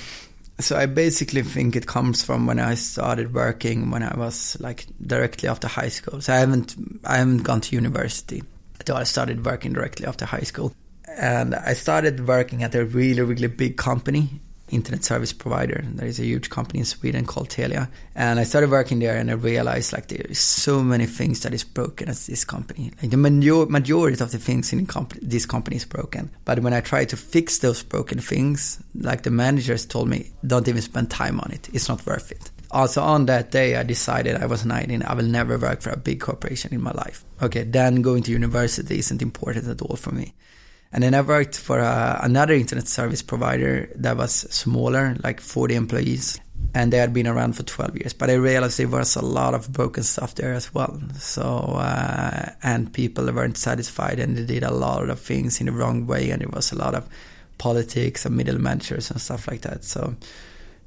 so 0.59 0.77
I 0.77 0.85
basically 0.85 1.43
think 1.43 1.75
it 1.75 1.85
comes 1.85 2.23
from 2.23 2.47
when 2.47 2.59
I 2.59 2.75
started 2.75 3.33
working 3.33 3.91
when 3.91 4.03
I 4.03 4.17
was 4.17 4.57
like 4.59 4.85
directly 5.05 5.49
after 5.49 5.67
high 5.67 5.89
school. 5.89 6.21
So 6.21 6.33
I 6.33 6.37
haven't 6.37 6.75
I 7.03 7.17
haven't 7.17 7.43
gone 7.43 7.61
to 7.61 7.75
university. 7.75 8.43
So 8.87 8.95
I 8.95 9.03
started 9.03 9.45
working 9.45 9.73
directly 9.73 10.05
after 10.05 10.25
high 10.25 10.41
school 10.41 10.73
and 11.17 11.55
I 11.55 11.73
started 11.73 12.27
working 12.27 12.63
at 12.63 12.75
a 12.75 12.85
really, 12.85 13.21
really 13.21 13.47
big 13.47 13.77
company, 13.77 14.41
internet 14.69 15.03
service 15.03 15.31
provider. 15.31 15.83
There 15.93 16.07
is 16.07 16.19
a 16.19 16.25
huge 16.25 16.49
company 16.49 16.79
in 16.79 16.85
Sweden 16.85 17.25
called 17.25 17.49
Telia, 17.49 17.89
and 18.15 18.39
I 18.39 18.43
started 18.43 18.69
working 18.69 18.99
there, 18.99 19.17
and 19.17 19.29
I 19.29 19.33
realized 19.33 19.93
like 19.93 20.07
there 20.07 20.25
is 20.29 20.39
so 20.39 20.83
many 20.83 21.05
things 21.05 21.41
that 21.41 21.53
is 21.53 21.63
broken 21.63 22.09
at 22.09 22.17
this 22.17 22.43
company. 22.43 22.91
Like 23.01 23.11
the 23.11 23.17
major- 23.17 23.65
majority 23.67 24.21
of 24.23 24.31
the 24.31 24.39
things 24.39 24.73
in 24.73 24.85
company, 24.87 25.21
this 25.23 25.45
company 25.45 25.77
is 25.77 25.85
broken. 25.85 26.31
But 26.45 26.59
when 26.59 26.73
I 26.73 26.81
tried 26.81 27.09
to 27.09 27.17
fix 27.17 27.59
those 27.59 27.83
broken 27.83 28.19
things, 28.19 28.79
like 28.95 29.23
the 29.23 29.31
managers 29.31 29.85
told 29.85 30.09
me, 30.09 30.31
don't 30.45 30.67
even 30.67 30.81
spend 30.81 31.11
time 31.11 31.39
on 31.39 31.51
it. 31.51 31.69
It's 31.73 31.89
not 31.89 32.05
worth 32.05 32.31
it 32.31 32.51
also 32.71 33.01
on 33.01 33.25
that 33.25 33.51
day 33.51 33.75
i 33.75 33.83
decided 33.83 34.35
i 34.35 34.45
was 34.45 34.65
19 34.65 35.03
i 35.03 35.13
will 35.13 35.25
never 35.25 35.57
work 35.57 35.81
for 35.81 35.91
a 35.91 35.97
big 35.97 36.19
corporation 36.19 36.73
in 36.73 36.81
my 36.81 36.91
life 36.91 37.23
okay 37.41 37.63
then 37.63 38.01
going 38.01 38.23
to 38.23 38.31
university 38.31 38.99
isn't 38.99 39.21
important 39.21 39.67
at 39.67 39.81
all 39.81 39.95
for 39.95 40.11
me 40.11 40.33
and 40.95 41.03
then 41.03 41.13
I 41.13 41.19
worked 41.19 41.59
for 41.59 41.81
uh, 41.81 42.19
another 42.23 42.53
internet 42.53 42.87
service 42.87 43.21
provider 43.21 43.89
that 43.95 44.15
was 44.15 44.31
smaller, 44.31 45.17
like 45.25 45.41
40 45.41 45.75
employees. 45.75 46.39
And 46.73 46.93
they 46.93 46.97
had 46.99 47.13
been 47.13 47.27
around 47.27 47.57
for 47.57 47.63
12 47.63 47.97
years. 47.97 48.13
But 48.13 48.29
I 48.29 48.35
realized 48.35 48.79
there 48.79 48.87
was 48.87 49.17
a 49.17 49.21
lot 49.21 49.53
of 49.53 49.73
broken 49.73 50.03
stuff 50.03 50.35
there 50.35 50.53
as 50.53 50.73
well. 50.73 50.97
So, 51.19 51.43
uh, 51.43 52.51
and 52.63 52.93
people 52.93 53.25
weren't 53.25 53.57
satisfied 53.57 54.21
and 54.21 54.37
they 54.37 54.45
did 54.45 54.63
a 54.63 54.73
lot 54.73 55.09
of 55.09 55.19
things 55.19 55.59
in 55.59 55.65
the 55.65 55.73
wrong 55.73 56.07
way. 56.07 56.29
And 56.29 56.41
there 56.41 56.49
was 56.49 56.71
a 56.71 56.77
lot 56.77 56.95
of 56.95 57.09
politics 57.57 58.25
and 58.25 58.37
middle 58.37 58.61
managers 58.61 59.11
and 59.11 59.19
stuff 59.19 59.49
like 59.49 59.61
that. 59.61 59.83
So 59.83 60.15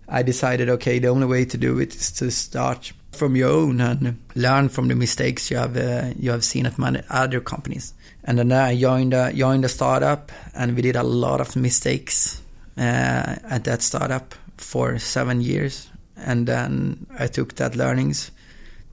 I 0.08 0.22
decided, 0.22 0.70
okay, 0.70 0.98
the 0.98 1.08
only 1.08 1.26
way 1.26 1.44
to 1.44 1.58
do 1.58 1.78
it 1.80 1.94
is 1.94 2.12
to 2.12 2.30
start 2.30 2.94
from 3.12 3.36
your 3.36 3.50
own 3.50 3.82
and 3.82 4.18
learn 4.34 4.70
from 4.70 4.88
the 4.88 4.94
mistakes 4.94 5.50
you 5.50 5.58
have 5.58 5.76
uh, 5.76 6.14
you 6.18 6.30
have 6.30 6.44
seen 6.44 6.64
at 6.64 7.04
other 7.10 7.40
companies. 7.40 7.92
And 8.24 8.38
then 8.38 8.52
I 8.52 8.76
joined 8.76 9.14
a, 9.14 9.32
joined 9.32 9.64
a 9.64 9.68
startup, 9.68 10.32
and 10.54 10.76
we 10.76 10.82
did 10.82 10.96
a 10.96 11.02
lot 11.02 11.40
of 11.40 11.56
mistakes 11.56 12.42
uh, 12.76 13.36
at 13.48 13.64
that 13.64 13.82
startup 13.82 14.34
for 14.56 14.98
seven 14.98 15.40
years. 15.40 15.88
And 16.16 16.46
then 16.46 17.06
I 17.18 17.28
took 17.28 17.54
that 17.56 17.76
learnings 17.76 18.30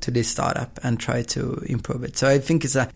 to 0.02 0.12
this 0.12 0.30
startup 0.30 0.80
and 0.84 1.00
tried 1.00 1.28
to 1.30 1.64
improve 1.66 2.04
it. 2.04 2.18
So 2.18 2.28
I 2.28 2.40
think 2.40 2.64
it's 2.64 2.76
a 2.76 2.90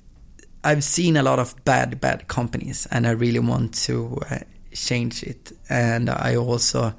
I've 0.64 0.84
seen 0.84 1.16
a 1.16 1.24
lot 1.24 1.40
of 1.40 1.56
bad 1.64 2.02
bad 2.02 2.28
companies, 2.28 2.86
and 2.92 3.08
I 3.08 3.12
really 3.12 3.40
want 3.40 3.74
to 3.86 4.20
uh, 4.30 4.40
change 4.74 5.24
it. 5.24 5.52
And 5.70 6.10
I 6.10 6.36
also 6.36 6.94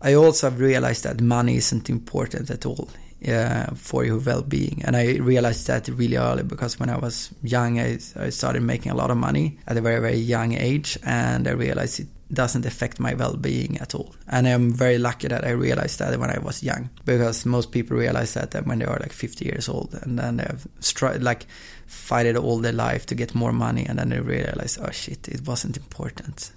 I 0.00 0.14
also 0.14 0.50
have 0.50 0.60
realized 0.60 1.04
that 1.04 1.20
money 1.20 1.56
isn't 1.56 1.90
important 1.90 2.50
at 2.50 2.64
all 2.64 2.88
uh, 3.26 3.66
for 3.74 4.04
your 4.04 4.18
well-being. 4.18 4.82
And 4.84 4.96
i 4.96 5.16
realized 5.16 5.66
that 5.66 5.88
really 5.88 6.16
early 6.16 6.42
because 6.42 6.78
when 6.78 6.88
i 6.88 6.96
was 6.96 7.30
young 7.42 7.80
I, 7.80 7.98
I, 8.16 8.30
started 8.30 8.62
making 8.62 8.92
a 8.92 8.94
lot 8.94 9.10
of 9.10 9.16
money 9.16 9.58
at 9.66 9.76
a 9.76 9.80
very 9.80 10.00
very 10.00 10.18
young 10.18 10.52
age 10.52 10.98
and 11.04 11.48
i 11.48 11.50
realized 11.50 12.00
it 12.00 12.06
doesn't 12.32 12.66
affect 12.66 13.00
my 13.00 13.14
well-being 13.14 13.78
at 13.78 13.94
all. 13.94 14.14
And 14.28 14.46
i'm 14.46 14.70
very 14.70 14.98
lucky 14.98 15.28
that 15.28 15.44
i 15.44 15.50
realized 15.50 15.98
that 15.98 16.18
when 16.18 16.30
i 16.30 16.38
was 16.38 16.62
young 16.62 16.90
because 17.04 17.44
most 17.44 17.72
people 17.72 17.96
realize 17.96 18.34
that 18.34 18.54
when 18.66 18.78
they 18.78 18.84
are 18.84 18.98
like 19.00 19.12
50 19.12 19.44
years 19.44 19.68
old 19.68 19.94
and 20.02 20.18
then 20.18 20.36
they 20.36 20.44
have 20.44 20.66
stri- 20.80 21.20
like 21.22 21.46
fighted 21.86 22.36
all 22.36 22.58
their 22.58 22.72
life 22.72 23.06
to 23.06 23.14
get 23.14 23.34
more 23.34 23.52
money 23.52 23.84
and 23.86 23.98
then 23.98 24.10
they 24.10 24.20
realize 24.20 24.78
oh 24.80 24.90
shit 24.90 25.26
it 25.28 25.46
wasn't 25.46 25.76
important. 25.76 26.52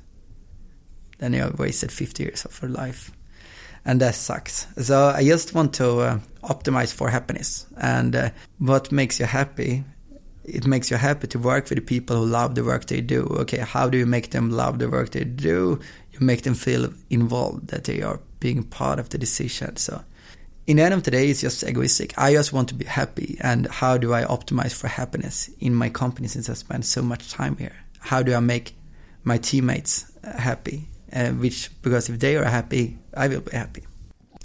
Then 1.17 1.31
they 1.31 1.37
have 1.37 1.57
wasted 1.59 1.91
50 1.91 2.23
years 2.23 2.45
of 2.45 2.59
their 2.59 2.69
life 2.69 3.11
and 3.85 3.99
that 4.01 4.15
sucks. 4.15 4.67
So 4.77 5.07
I 5.07 5.23
just 5.23 5.53
want 5.53 5.73
to 5.75 5.99
uh, 5.99 6.19
optimize 6.43 6.93
for 6.93 7.09
happiness. 7.09 7.65
And 7.77 8.15
uh, 8.15 8.29
what 8.59 8.91
makes 8.91 9.19
you 9.19 9.25
happy? 9.25 9.83
It 10.43 10.65
makes 10.65 10.91
you 10.91 10.97
happy 10.97 11.27
to 11.27 11.39
work 11.39 11.69
with 11.69 11.77
the 11.77 11.85
people 11.85 12.17
who 12.17 12.25
love 12.25 12.55
the 12.55 12.63
work 12.63 12.85
they 12.85 13.01
do. 13.01 13.23
Okay, 13.41 13.57
how 13.57 13.89
do 13.89 13.97
you 13.97 14.05
make 14.05 14.31
them 14.31 14.49
love 14.49 14.79
the 14.79 14.89
work 14.89 15.11
they 15.11 15.23
do? 15.23 15.79
You 16.11 16.19
make 16.19 16.43
them 16.43 16.55
feel 16.55 16.93
involved, 17.09 17.67
that 17.67 17.85
they 17.85 18.01
are 18.01 18.19
being 18.39 18.63
part 18.63 18.99
of 18.99 19.09
the 19.09 19.17
decision. 19.17 19.77
So 19.77 20.03
in 20.67 20.77
the 20.77 20.83
end 20.83 20.93
of 20.93 21.03
the 21.03 21.11
day, 21.11 21.29
it's 21.29 21.41
just 21.41 21.63
egoistic. 21.63 22.17
I 22.17 22.33
just 22.33 22.53
want 22.53 22.69
to 22.69 22.75
be 22.75 22.85
happy. 22.85 23.37
And 23.41 23.67
how 23.67 23.97
do 23.97 24.13
I 24.13 24.23
optimize 24.23 24.73
for 24.73 24.87
happiness 24.87 25.49
in 25.59 25.75
my 25.75 25.89
company 25.89 26.27
since 26.27 26.49
I 26.49 26.53
spend 26.53 26.85
so 26.85 27.01
much 27.01 27.31
time 27.31 27.57
here? 27.57 27.75
How 27.99 28.23
do 28.23 28.33
I 28.33 28.39
make 28.39 28.75
my 29.23 29.37
teammates 29.37 30.11
happy? 30.23 30.87
uh, 31.13 31.29
which 31.31 31.69
because 31.81 32.09
if 32.09 32.19
they 32.19 32.35
are 32.35 32.45
happy, 32.45 32.97
I 33.15 33.27
will 33.27 33.41
be 33.41 33.51
happy. 33.51 33.83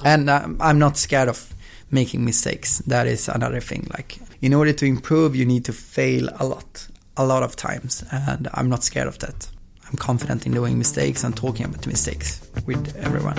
And 0.05 0.29
um, 0.29 0.57
I'm 0.61 0.79
not 0.79 0.97
scared 0.97 1.29
of 1.29 1.55
making 1.91 2.25
mistakes. 2.25 2.79
That 2.87 3.07
is 3.07 3.29
another 3.29 3.61
thing. 3.61 3.87
Like 3.91 4.19
in 4.43 4.53
order 4.55 4.73
to 4.73 4.85
improve, 4.85 5.35
you 5.35 5.45
need 5.45 5.65
to 5.67 5.73
fail 5.73 6.29
a 6.39 6.47
lot, 6.47 6.87
a 7.17 7.25
lot 7.25 7.43
of 7.43 7.57
times, 7.57 8.05
and 8.11 8.49
I'm 8.55 8.69
not 8.69 8.85
scared 8.85 9.09
of 9.09 9.19
that. 9.21 9.49
I'm 9.89 9.97
confident 9.97 10.47
in 10.47 10.53
doing 10.53 10.79
mistakes 10.79 11.23
and 11.23 11.37
talking 11.37 11.67
about 11.67 11.87
mistakes 11.87 12.41
with 12.67 12.95
everyone. 12.97 13.37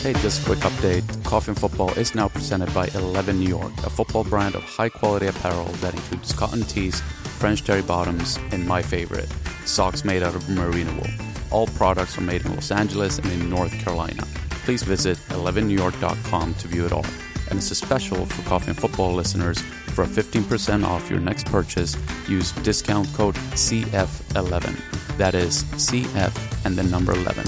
Hey, 0.00 0.14
just 0.22 0.44
quick 0.46 0.60
update. 0.60 1.24
Coffee 1.24 1.50
and 1.50 1.60
Football 1.60 1.90
is 1.98 2.14
now 2.14 2.28
presented 2.28 2.72
by 2.72 2.86
11 2.94 3.38
New 3.38 3.48
York, 3.48 3.72
a 3.84 3.90
football 3.90 4.24
brand 4.24 4.54
of 4.54 4.62
high 4.62 4.88
quality 4.88 5.26
apparel 5.26 5.66
that 5.82 5.92
includes 5.94 6.32
cotton 6.32 6.62
tees 6.62 7.00
French 7.38 7.64
terry 7.64 7.82
bottoms, 7.82 8.38
and 8.50 8.66
my 8.66 8.82
favorite, 8.82 9.28
socks 9.70 10.04
made 10.04 10.22
out 10.22 10.34
of 10.34 10.48
merino 10.48 10.92
wool. 10.94 11.06
All 11.50 11.66
products 11.66 12.18
are 12.18 12.22
made 12.22 12.44
in 12.44 12.54
Los 12.54 12.70
Angeles 12.70 13.18
and 13.18 13.30
in 13.30 13.48
North 13.48 13.72
Carolina. 13.84 14.22
Please 14.64 14.82
visit 14.82 15.16
11newyork.com 15.28 16.54
to 16.54 16.68
view 16.68 16.84
it 16.86 16.92
all. 16.92 17.06
And 17.48 17.58
it's 17.58 17.70
a 17.70 17.74
special 17.74 18.26
for 18.26 18.42
Coffee 18.48 18.70
and 18.70 18.78
Football 18.78 19.14
listeners 19.14 19.60
for 19.60 20.02
a 20.02 20.06
15% 20.06 20.84
off 20.84 21.10
your 21.10 21.20
next 21.20 21.46
purchase. 21.46 21.96
Use 22.28 22.52
discount 22.62 23.12
code 23.14 23.34
CF11. 23.34 25.16
That 25.16 25.34
is 25.34 25.64
CF 25.64 26.64
and 26.64 26.76
the 26.76 26.84
number 26.84 27.12
11. 27.12 27.44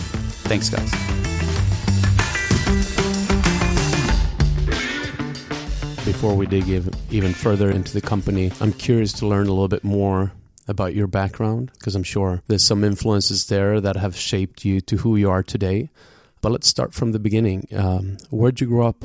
Thanks, 0.48 0.68
guys. 0.68 0.90
Before 6.04 6.34
we 6.34 6.46
dig 6.46 6.68
even 7.10 7.32
further 7.32 7.70
into 7.70 7.92
the 7.92 8.00
company, 8.00 8.52
I'm 8.60 8.72
curious 8.72 9.12
to 9.14 9.26
learn 9.26 9.46
a 9.46 9.50
little 9.50 9.68
bit 9.68 9.84
more 9.84 10.32
about 10.68 10.94
your 10.94 11.06
background 11.06 11.70
because 11.78 11.94
I'm 11.94 12.02
sure 12.04 12.42
there's 12.46 12.64
some 12.64 12.84
influences 12.84 13.46
there 13.46 13.80
that 13.80 13.96
have 13.96 14.16
shaped 14.16 14.64
you 14.64 14.80
to 14.82 14.96
who 14.96 15.16
you 15.16 15.30
are 15.30 15.42
today. 15.42 15.90
But 16.40 16.52
let's 16.52 16.66
start 16.66 16.92
from 16.92 17.12
the 17.12 17.18
beginning. 17.18 17.68
Um, 17.72 18.16
where'd 18.30 18.60
you 18.60 18.66
grow 18.66 18.88
up? 18.88 19.04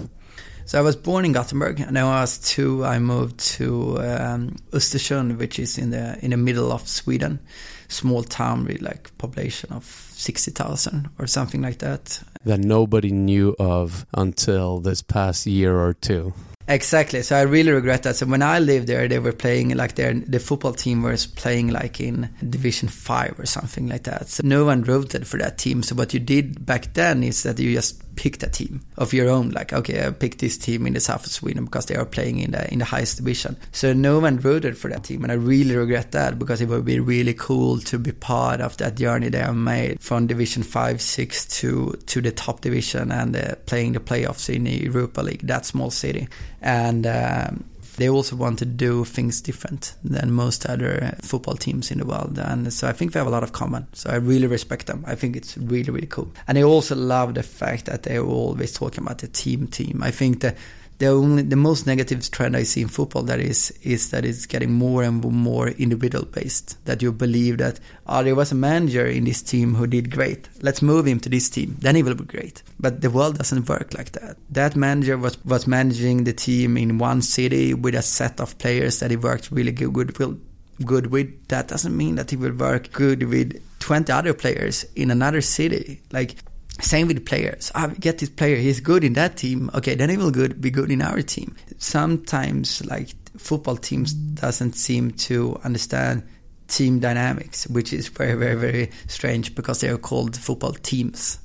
So 0.65 0.77
I 0.77 0.81
was 0.81 0.97
born 0.97 1.23
in 1.23 1.31
Gothenburg, 1.31 1.79
and 1.79 1.95
when 1.95 2.03
I 2.03 2.19
was 2.19 2.39
two, 2.39 2.83
I 2.83 2.99
moved 2.99 3.39
to 3.55 3.99
um, 3.99 4.57
Östersund, 4.71 5.37
which 5.37 5.59
is 5.59 5.77
in 5.77 5.91
the 5.91 6.19
in 6.21 6.31
the 6.31 6.37
middle 6.37 6.73
of 6.73 6.85
Sweden, 6.89 7.39
small 7.87 8.21
town 8.21 8.65
with 8.65 8.81
like 8.81 9.17
population 9.17 9.71
of 9.71 9.85
sixty 9.85 10.51
thousand 10.51 11.09
or 11.19 11.27
something 11.27 11.61
like 11.61 11.77
that. 11.79 12.21
That 12.43 12.59
nobody 12.59 13.11
knew 13.11 13.55
of 13.59 14.05
until 14.13 14.81
this 14.81 15.01
past 15.01 15.45
year 15.45 15.79
or 15.79 15.93
two. 15.93 16.33
Exactly. 16.69 17.21
So 17.21 17.37
I 17.37 17.41
really 17.41 17.71
regret 17.71 18.03
that. 18.03 18.17
So 18.17 18.25
when 18.25 18.41
I 18.41 18.59
lived 18.59 18.87
there, 18.87 19.07
they 19.07 19.19
were 19.19 19.31
playing 19.31 19.75
like 19.77 19.95
their 19.95 20.13
the 20.13 20.39
football 20.39 20.73
team 20.73 21.01
was 21.01 21.25
playing 21.25 21.69
like 21.69 22.01
in 22.01 22.29
Division 22.47 22.89
Five 22.89 23.39
or 23.39 23.45
something 23.45 23.87
like 23.87 24.03
that. 24.03 24.27
So 24.27 24.41
no 24.45 24.65
one 24.65 24.83
rooted 24.83 25.25
for 25.25 25.37
that 25.37 25.57
team. 25.57 25.81
So 25.81 25.95
what 25.95 26.13
you 26.13 26.19
did 26.19 26.65
back 26.65 26.93
then 26.93 27.23
is 27.23 27.43
that 27.43 27.57
you 27.59 27.73
just 27.73 28.01
picked 28.17 28.43
a 28.43 28.49
team 28.49 28.81
of 28.97 29.13
your 29.13 29.29
own. 29.29 29.51
Like, 29.51 29.71
okay, 29.71 30.05
I 30.05 30.11
picked 30.11 30.39
this 30.39 30.57
team 30.57 30.85
in 30.87 30.93
the 30.93 30.99
south 30.99 31.25
of 31.25 31.31
Sweden 31.31 31.65
because 31.65 31.85
they 31.85 31.95
are 31.95 32.05
playing 32.05 32.39
in 32.39 32.51
the 32.51 32.71
in 32.71 32.79
the 32.79 32.85
highest 32.85 33.17
division. 33.17 33.55
So 33.71 33.93
no 33.93 34.19
one 34.19 34.37
rooted 34.37 34.77
for 34.77 34.89
that 34.89 35.03
team, 35.03 35.23
and 35.23 35.31
I 35.31 35.35
really 35.35 35.75
regret 35.75 36.11
that 36.11 36.37
because 36.39 36.59
it 36.59 36.67
would 36.67 36.85
be 36.85 36.99
really 36.99 37.33
cool 37.33 37.79
to 37.79 37.97
be 37.97 38.11
part 38.11 38.59
of 38.59 38.75
that 38.77 38.95
journey 38.95 39.29
they 39.29 39.39
have 39.39 39.55
made 39.55 40.01
from 40.01 40.27
Division 40.27 40.63
Five, 40.63 41.01
Six 41.01 41.45
to 41.59 41.93
to 42.07 42.21
the 42.21 42.31
top 42.31 42.61
division 42.61 43.11
and 43.11 43.35
uh, 43.35 43.55
playing 43.65 43.93
the 43.93 43.99
playoffs 43.99 44.53
in 44.53 44.65
the 44.65 44.71
Europa 44.71 45.21
League. 45.21 45.47
That 45.47 45.65
small 45.65 45.91
city, 45.91 46.27
and. 46.61 47.05
Um, 47.07 47.63
they 47.97 48.09
also 48.09 48.35
want 48.35 48.59
to 48.59 48.65
do 48.65 49.03
things 49.03 49.41
different 49.41 49.95
than 50.03 50.31
most 50.31 50.65
other 50.67 51.15
football 51.21 51.55
teams 51.55 51.91
in 51.91 51.97
the 51.97 52.05
world. 52.05 52.39
And 52.39 52.71
so 52.71 52.87
I 52.87 52.93
think 52.93 53.11
they 53.11 53.19
have 53.19 53.27
a 53.27 53.31
lot 53.31 53.43
of 53.43 53.53
common. 53.53 53.87
So 53.93 54.09
I 54.09 54.15
really 54.15 54.47
respect 54.47 54.85
them. 54.85 55.03
I 55.05 55.15
think 55.15 55.35
it's 55.35 55.57
really, 55.57 55.91
really 55.91 56.07
cool. 56.07 56.31
And 56.47 56.57
I 56.57 56.63
also 56.63 56.95
love 56.95 57.33
the 57.33 57.43
fact 57.43 57.85
that 57.85 58.03
they're 58.03 58.23
always 58.23 58.71
talking 58.73 59.03
about 59.03 59.17
the 59.17 59.27
team 59.27 59.67
team. 59.67 60.01
I 60.03 60.11
think 60.11 60.41
that 60.41 60.57
the 60.99 61.07
only 61.07 61.43
the 61.43 61.55
most 61.55 61.85
negative 61.85 62.29
trend 62.31 62.57
I 62.57 62.63
see 62.63 62.81
in 62.81 62.87
football 62.87 63.23
that 63.23 63.39
is 63.39 63.71
is 63.83 64.09
that 64.09 64.25
it's 64.25 64.45
getting 64.45 64.73
more 64.73 65.03
and 65.03 65.23
more 65.23 65.69
individual 65.69 66.25
based. 66.25 66.83
That 66.85 67.01
you 67.01 67.11
believe 67.11 67.59
that 67.59 67.79
oh 68.07 68.23
there 68.23 68.35
was 68.35 68.51
a 68.51 68.55
manager 68.55 69.05
in 69.05 69.25
this 69.25 69.41
team 69.41 69.75
who 69.75 69.85
did 69.85 70.09
great. 70.09 70.49
Let's 70.61 70.81
move 70.81 71.05
him 71.05 71.19
to 71.21 71.29
this 71.29 71.49
team. 71.49 71.77
Then 71.79 71.95
he 71.95 72.03
will 72.03 72.15
be 72.15 72.23
great. 72.23 72.63
But 72.79 73.01
the 73.01 73.11
world 73.11 73.37
doesn't 73.37 73.69
work 73.69 73.93
like 73.93 74.13
that. 74.13 74.37
That 74.49 74.75
manager 74.75 75.17
was 75.17 75.43
was 75.45 75.67
managing 75.67 76.23
the 76.23 76.33
team 76.33 76.77
in 76.77 76.97
one 76.97 77.21
city 77.21 77.73
with 77.73 77.93
a 77.93 78.01
set 78.01 78.39
of 78.39 78.57
players 78.57 78.99
that 78.99 79.11
he 79.11 79.17
worked 79.17 79.51
really 79.51 79.71
good 79.71 79.93
good, 79.93 80.41
good 80.83 81.07
with. 81.07 81.47
That 81.49 81.67
doesn't 81.67 81.95
mean 81.95 82.15
that 82.15 82.31
he 82.31 82.37
will 82.37 82.53
work 82.53 82.91
good 82.91 83.23
with 83.23 83.61
20 83.79 84.11
other 84.11 84.33
players 84.33 84.85
in 84.95 85.11
another 85.11 85.41
city. 85.41 86.01
Like 86.11 86.35
same 86.79 87.07
with 87.07 87.25
players. 87.25 87.71
I 87.73 87.87
get 87.87 88.19
this 88.19 88.29
player, 88.29 88.57
he's 88.57 88.79
good 88.79 89.03
in 89.03 89.13
that 89.13 89.37
team. 89.37 89.69
Okay, 89.73 89.95
then 89.95 90.09
he 90.09 90.17
will 90.17 90.31
good 90.31 90.61
be 90.61 90.71
good 90.71 90.91
in 90.91 91.01
our 91.01 91.21
team. 91.21 91.55
Sometimes 91.77 92.85
like 92.85 93.09
football 93.37 93.77
teams 93.77 94.13
doesn't 94.13 94.73
seem 94.73 95.11
to 95.11 95.59
understand 95.63 96.23
team 96.67 96.99
dynamics, 96.99 97.67
which 97.67 97.93
is 97.93 98.07
very, 98.09 98.35
very, 98.35 98.55
very 98.55 98.91
strange 99.07 99.55
because 99.55 99.81
they 99.81 99.89
are 99.89 99.97
called 99.97 100.35
football 100.35 100.73
teams, 100.73 101.39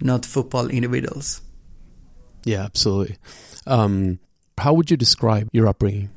not 0.00 0.24
football 0.24 0.68
individuals. 0.68 1.40
Yeah, 2.44 2.64
absolutely. 2.64 3.18
Um, 3.66 4.18
how 4.58 4.74
would 4.74 4.90
you 4.90 4.96
describe 4.96 5.48
your 5.52 5.66
upbringing? 5.66 6.10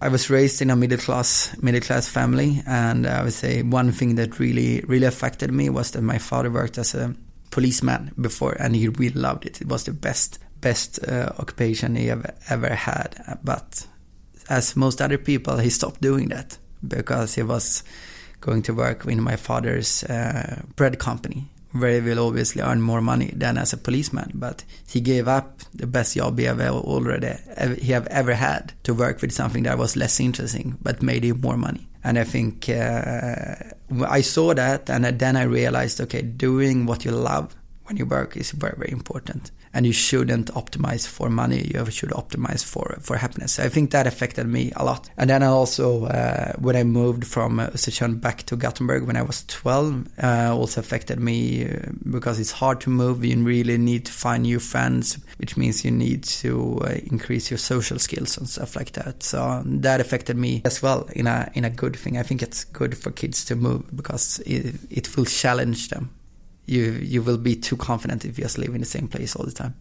I 0.00 0.08
was 0.08 0.28
raised 0.28 0.60
in 0.60 0.70
a 0.70 0.76
middle 0.76 0.98
class 0.98 1.56
middle 1.62 1.80
class 1.80 2.08
family, 2.08 2.62
and 2.66 3.06
I 3.06 3.22
would 3.22 3.32
say 3.32 3.62
one 3.62 3.90
thing 3.92 4.16
that 4.16 4.38
really 4.38 4.82
really 4.86 5.06
affected 5.06 5.50
me 5.50 5.70
was 5.70 5.92
that 5.92 6.02
my 6.02 6.18
father 6.18 6.50
worked 6.50 6.76
as 6.76 6.94
a 6.94 7.14
policeman 7.54 8.10
before, 8.20 8.56
and 8.58 8.74
he 8.74 8.88
really 8.88 9.20
loved 9.20 9.46
it. 9.46 9.60
It 9.60 9.68
was 9.68 9.84
the 9.84 9.92
best 9.92 10.40
best 10.60 10.98
uh, 11.06 11.30
occupation 11.38 11.94
he 11.94 12.10
ever 12.10 12.34
ever 12.50 12.74
had. 12.74 13.38
But 13.44 13.86
as 14.48 14.76
most 14.76 15.00
other 15.00 15.18
people, 15.18 15.58
he 15.58 15.70
stopped 15.70 16.00
doing 16.00 16.28
that 16.30 16.58
because 16.86 17.34
he 17.34 17.44
was 17.44 17.84
going 18.40 18.62
to 18.62 18.74
work 18.74 19.06
in 19.06 19.22
my 19.22 19.36
father's 19.36 20.02
uh, 20.04 20.62
bread 20.74 20.98
company, 20.98 21.44
where 21.72 22.00
he 22.00 22.08
will 22.08 22.26
obviously 22.26 22.60
earn 22.60 22.80
more 22.82 23.00
money 23.00 23.30
than 23.36 23.56
as 23.56 23.72
a 23.72 23.76
policeman. 23.76 24.32
But 24.34 24.64
he 24.88 25.00
gave 25.00 25.28
up 25.28 25.60
the 25.72 25.86
best 25.86 26.16
job 26.16 26.38
he 26.38 26.48
ever 26.48 26.68
already 26.68 27.36
he 27.78 27.92
have 27.92 28.08
ever 28.08 28.34
had 28.34 28.72
to 28.82 28.94
work 28.94 29.22
with 29.22 29.32
something 29.32 29.62
that 29.62 29.78
was 29.78 29.96
less 29.96 30.18
interesting 30.20 30.76
but 30.82 31.02
made 31.02 31.24
him 31.24 31.40
more 31.40 31.56
money. 31.56 31.86
And 32.04 32.18
I 32.18 32.24
think 32.24 32.68
uh, 32.68 33.54
I 34.06 34.20
saw 34.20 34.52
that, 34.54 34.90
and 34.90 35.04
then 35.18 35.36
I 35.36 35.44
realized, 35.44 36.00
okay, 36.02 36.22
doing 36.22 36.84
what 36.84 37.04
you 37.04 37.12
love 37.12 37.56
when 37.84 37.96
you 37.96 38.06
work 38.06 38.36
is 38.36 38.50
very, 38.52 38.74
very 38.76 38.92
important 38.92 39.50
and 39.74 39.84
you 39.84 39.92
shouldn't 39.92 40.52
optimize 40.54 41.06
for 41.06 41.28
money. 41.28 41.70
You 41.74 41.84
should 41.90 42.10
optimize 42.10 42.64
for 42.64 42.96
for 43.00 43.16
happiness. 43.16 43.58
I 43.58 43.68
think 43.68 43.90
that 43.90 44.06
affected 44.06 44.46
me 44.46 44.72
a 44.76 44.84
lot. 44.84 45.10
And 45.16 45.28
then 45.28 45.42
I 45.42 45.46
also, 45.46 46.04
uh, 46.06 46.52
when 46.58 46.76
I 46.76 46.84
moved 46.84 47.26
from 47.26 47.58
Östersund 47.58 48.20
back 48.20 48.44
to 48.44 48.56
Gothenburg 48.56 49.06
when 49.06 49.16
I 49.16 49.22
was 49.22 49.44
12, 49.48 50.08
uh, 50.22 50.56
also 50.56 50.80
affected 50.80 51.18
me 51.18 51.66
uh, 51.66 51.90
because 52.10 52.38
it's 52.38 52.52
hard 52.52 52.80
to 52.82 52.90
move. 52.90 53.24
You 53.24 53.36
really 53.42 53.76
need 53.76 54.06
to 54.06 54.12
find 54.12 54.44
new 54.44 54.60
friends, 54.60 55.18
which 55.38 55.56
means 55.56 55.84
you 55.84 55.90
need 55.90 56.22
to 56.24 56.78
uh, 56.84 56.94
increase 57.10 57.50
your 57.50 57.58
social 57.58 57.98
skills 57.98 58.38
and 58.38 58.48
stuff 58.48 58.76
like 58.76 58.92
that. 58.92 59.22
So 59.22 59.62
that 59.64 60.00
affected 60.00 60.36
me 60.36 60.62
as 60.64 60.82
well 60.82 61.08
in 61.12 61.26
a 61.26 61.50
in 61.54 61.64
a 61.64 61.70
good 61.70 61.96
thing. 61.96 62.16
I 62.16 62.22
think 62.22 62.42
it's 62.42 62.64
good 62.64 62.96
for 62.96 63.10
kids 63.10 63.44
to 63.46 63.56
move 63.56 63.84
because 63.94 64.38
it, 64.46 64.76
it 64.90 65.16
will 65.16 65.24
challenge 65.24 65.88
them 65.88 66.10
you 66.66 66.92
you 66.92 67.22
will 67.22 67.38
be 67.38 67.56
too 67.56 67.76
confident 67.76 68.24
if 68.24 68.38
you 68.38 68.44
just 68.44 68.58
live 68.58 68.74
in 68.74 68.80
the 68.80 68.86
same 68.86 69.08
place 69.08 69.36
all 69.36 69.44
the 69.44 69.52
time. 69.52 69.74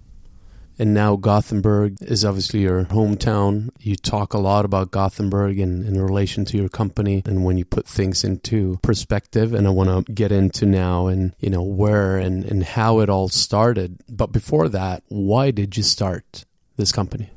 And 0.79 0.93
now 0.93 1.15
Gothenburg 1.15 1.97
is 2.01 2.25
obviously 2.25 2.61
your 2.61 2.85
hometown. 2.85 3.69
You 3.79 3.95
talk 3.95 4.33
a 4.33 4.39
lot 4.39 4.65
about 4.65 4.89
Gothenburg 4.89 5.59
in, 5.59 5.83
in 5.85 6.01
relation 6.01 6.45
to 6.45 6.57
your 6.57 6.69
company 6.69 7.21
and 7.25 7.45
when 7.45 7.57
you 7.59 7.65
put 7.65 7.87
things 7.87 8.23
into 8.23 8.79
perspective. 8.81 9.53
And 9.53 9.67
I 9.67 9.69
want 9.69 10.07
to 10.07 10.11
get 10.11 10.31
into 10.31 10.65
now 10.65 11.07
and, 11.07 11.35
you 11.39 11.51
know, 11.51 11.61
where 11.61 12.17
and, 12.17 12.43
and 12.43 12.63
how 12.63 13.01
it 13.01 13.09
all 13.09 13.29
started. 13.29 13.99
But 14.09 14.31
before 14.31 14.67
that, 14.69 15.03
why 15.09 15.51
did 15.51 15.77
you 15.77 15.83
start 15.83 16.43
this 16.75 16.91
company? 16.91 17.29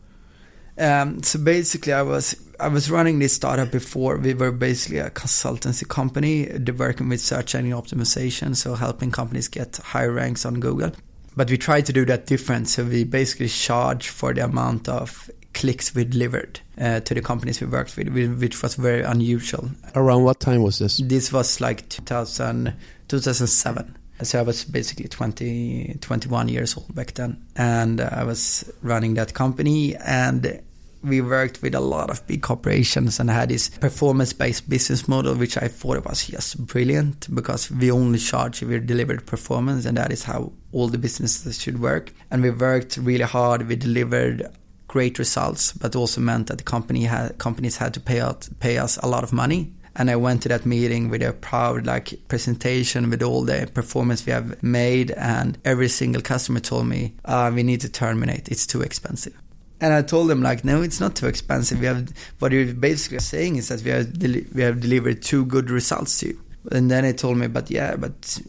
Um, 0.78 1.22
so 1.22 1.38
basically, 1.38 1.92
I 1.92 2.02
was 2.02 2.34
I 2.58 2.68
was 2.68 2.90
running 2.90 3.18
this 3.18 3.34
startup 3.34 3.70
before. 3.70 4.16
We 4.16 4.34
were 4.34 4.52
basically 4.52 4.98
a 4.98 5.10
consultancy 5.10 5.86
company 5.86 6.48
working 6.76 7.08
with 7.08 7.20
search 7.20 7.54
engine 7.54 7.72
optimization, 7.72 8.56
so 8.56 8.74
helping 8.74 9.10
companies 9.10 9.48
get 9.48 9.76
higher 9.76 10.12
ranks 10.12 10.44
on 10.46 10.60
Google. 10.60 10.92
But 11.36 11.50
we 11.50 11.58
tried 11.58 11.86
to 11.86 11.92
do 11.92 12.04
that 12.06 12.26
different. 12.26 12.68
So 12.68 12.84
we 12.84 13.04
basically 13.04 13.48
charge 13.48 14.08
for 14.08 14.32
the 14.32 14.44
amount 14.44 14.88
of 14.88 15.30
clicks 15.52 15.94
we 15.94 16.04
delivered 16.04 16.60
uh, 16.78 17.00
to 17.00 17.14
the 17.14 17.22
companies 17.22 17.60
we 17.60 17.66
worked 17.66 17.96
with, 17.96 18.08
which 18.08 18.62
was 18.62 18.74
very 18.74 19.02
unusual. 19.02 19.70
Around 19.94 20.24
what 20.24 20.40
time 20.40 20.62
was 20.62 20.78
this? 20.78 20.98
This 20.98 21.32
was 21.32 21.60
like 21.60 21.88
2000, 21.88 22.74
2007. 23.08 23.96
So 24.22 24.38
I 24.38 24.42
was 24.42 24.64
basically 24.64 25.08
20, 25.08 25.98
21 26.00 26.48
years 26.48 26.76
old 26.76 26.94
back 26.94 27.12
then. 27.14 27.44
And 27.54 28.00
I 28.00 28.24
was 28.24 28.70
running 28.82 29.14
that 29.14 29.34
company. 29.34 29.94
And 29.96 30.62
we 31.06 31.20
worked 31.20 31.62
with 31.62 31.74
a 31.74 31.80
lot 31.80 32.10
of 32.10 32.26
big 32.26 32.42
corporations 32.42 33.20
and 33.20 33.30
had 33.30 33.48
this 33.48 33.68
performance 33.68 34.32
based 34.32 34.68
business 34.68 35.06
model, 35.06 35.34
which 35.34 35.56
I 35.56 35.68
thought 35.68 36.04
was 36.04 36.26
just 36.26 36.66
brilliant 36.66 37.32
because 37.34 37.70
we 37.70 37.90
only 37.90 38.18
charge 38.18 38.62
if 38.62 38.68
we 38.68 38.78
delivered 38.80 39.26
performance, 39.26 39.86
and 39.86 39.96
that 39.96 40.12
is 40.12 40.24
how 40.24 40.52
all 40.72 40.88
the 40.88 40.98
businesses 40.98 41.60
should 41.60 41.80
work. 41.80 42.12
And 42.30 42.42
we 42.42 42.50
worked 42.50 42.96
really 42.96 43.24
hard. 43.24 43.68
We 43.68 43.76
delivered 43.76 44.50
great 44.88 45.18
results, 45.18 45.72
but 45.72 45.96
also 45.96 46.20
meant 46.20 46.48
that 46.48 46.58
the 46.58 46.64
company 46.64 47.04
had, 47.04 47.38
companies 47.38 47.76
had 47.76 47.94
to 47.94 48.00
pay 48.00 48.20
out 48.20 48.48
pay 48.60 48.78
us 48.78 48.96
a 48.98 49.06
lot 49.08 49.24
of 49.24 49.32
money. 49.32 49.72
And 49.98 50.10
I 50.10 50.16
went 50.16 50.42
to 50.42 50.48
that 50.50 50.66
meeting 50.66 51.08
with 51.08 51.22
a 51.22 51.32
proud 51.32 51.86
like 51.86 52.28
presentation 52.28 53.08
with 53.08 53.22
all 53.22 53.44
the 53.44 53.70
performance 53.72 54.26
we 54.26 54.32
have 54.32 54.62
made, 54.62 55.10
and 55.12 55.56
every 55.64 55.88
single 55.88 56.20
customer 56.20 56.60
told 56.60 56.86
me, 56.86 57.14
uh, 57.24 57.50
"We 57.54 57.62
need 57.62 57.80
to 57.80 57.88
terminate. 57.88 58.48
It's 58.48 58.66
too 58.66 58.82
expensive." 58.82 59.32
And 59.80 59.92
I 59.92 60.02
told 60.02 60.28
them 60.28 60.42
like, 60.42 60.64
no, 60.64 60.82
it's 60.82 61.00
not 61.00 61.16
too 61.16 61.26
expensive. 61.26 61.80
We 61.80 61.86
have 61.86 62.08
what 62.38 62.52
you're 62.52 62.72
basically 62.72 63.18
saying 63.18 63.56
is 63.56 63.68
that 63.68 63.82
we 63.82 63.90
have 63.90 64.18
deli- 64.18 64.46
we 64.54 64.62
have 64.62 64.80
delivered 64.80 65.22
two 65.22 65.44
good 65.44 65.68
results 65.68 66.18
to 66.20 66.28
you. 66.28 66.40
And 66.72 66.90
then 66.90 67.04
they 67.04 67.12
told 67.12 67.36
me, 67.36 67.46
but 67.46 67.70
yeah, 67.70 67.96
but 67.96 68.40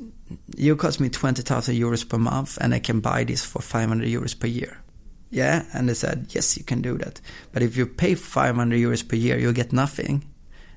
you 0.55 0.75
cost 0.75 0.99
me 0.99 1.09
twenty 1.09 1.41
thousand 1.41 1.75
euros 1.75 2.07
per 2.07 2.17
month, 2.17 2.57
and 2.61 2.73
I 2.73 2.79
can 2.79 3.01
buy 3.01 3.25
this 3.25 3.45
for 3.45 3.61
five 3.61 3.89
hundred 3.89 4.07
euros 4.07 4.39
per 4.39 4.47
year. 4.47 4.81
Yeah, 5.29 5.65
and 5.73 5.89
they 5.89 5.93
said, 5.93 6.27
yes, 6.29 6.57
you 6.57 6.63
can 6.63 6.81
do 6.81 6.97
that. 6.97 7.19
But 7.51 7.61
if 7.61 7.75
you 7.75 7.85
pay 7.85 8.15
five 8.15 8.55
hundred 8.55 8.79
euros 8.79 9.07
per 9.07 9.17
year, 9.17 9.37
you'll 9.37 9.51
get 9.51 9.73
nothing. 9.73 10.23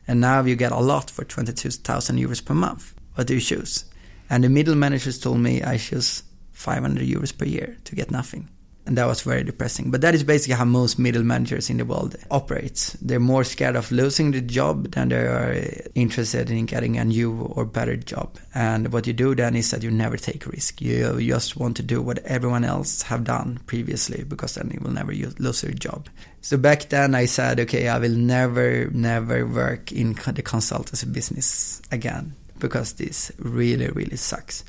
And 0.08 0.20
now 0.20 0.42
you 0.42 0.56
get 0.56 0.72
a 0.72 0.80
lot 0.80 1.10
for 1.10 1.24
twenty 1.24 1.52
two 1.52 1.70
thousand 1.70 2.18
euros 2.18 2.44
per 2.44 2.54
month. 2.54 2.94
What 3.14 3.28
do 3.28 3.34
you 3.34 3.40
choose? 3.40 3.84
And 4.28 4.42
the 4.42 4.48
middle 4.48 4.74
managers 4.74 5.20
told 5.20 5.38
me 5.38 5.62
I 5.62 5.76
choose 5.76 6.24
five 6.52 6.82
hundred 6.82 7.06
euros 7.06 7.36
per 7.36 7.44
year 7.44 7.76
to 7.84 7.94
get 7.94 8.10
nothing 8.10 8.48
and 8.86 8.96
that 8.96 9.06
was 9.06 9.22
very 9.22 9.44
depressing. 9.44 9.90
But 9.90 10.00
that 10.00 10.14
is 10.14 10.24
basically 10.24 10.54
how 10.54 10.64
most 10.64 10.98
middle 10.98 11.22
managers 11.22 11.70
in 11.70 11.76
the 11.76 11.84
world 11.84 12.16
operate. 12.30 12.96
They're 13.00 13.20
more 13.20 13.44
scared 13.44 13.76
of 13.76 13.92
losing 13.92 14.30
the 14.30 14.40
job 14.40 14.92
than 14.92 15.10
they 15.10 15.26
are 15.26 15.64
interested 15.94 16.50
in 16.50 16.66
getting 16.66 16.96
a 16.96 17.04
new 17.04 17.40
or 17.54 17.64
better 17.64 17.96
job. 17.96 18.38
And 18.54 18.92
what 18.92 19.06
you 19.06 19.12
do 19.12 19.34
then 19.34 19.54
is 19.54 19.70
that 19.70 19.82
you 19.82 19.90
never 19.90 20.16
take 20.16 20.46
risk. 20.46 20.80
You 20.80 21.20
just 21.20 21.56
want 21.56 21.76
to 21.76 21.82
do 21.82 22.00
what 22.00 22.18
everyone 22.20 22.64
else 22.64 23.02
have 23.02 23.24
done 23.24 23.60
previously 23.66 24.24
because 24.24 24.54
then 24.54 24.70
you 24.72 24.80
will 24.80 24.92
never 24.92 25.12
lose 25.12 25.62
your 25.62 25.72
job. 25.72 26.08
So 26.40 26.56
back 26.56 26.88
then 26.88 27.14
I 27.14 27.26
said, 27.26 27.60
okay, 27.60 27.88
I 27.88 27.98
will 27.98 28.16
never, 28.16 28.88
never 28.90 29.46
work 29.46 29.92
in 29.92 30.14
the 30.14 30.42
consultancy 30.42 31.12
business 31.12 31.82
again 31.92 32.34
because 32.58 32.94
this 32.94 33.30
really, 33.38 33.88
really 33.88 34.16
sucks 34.16 34.64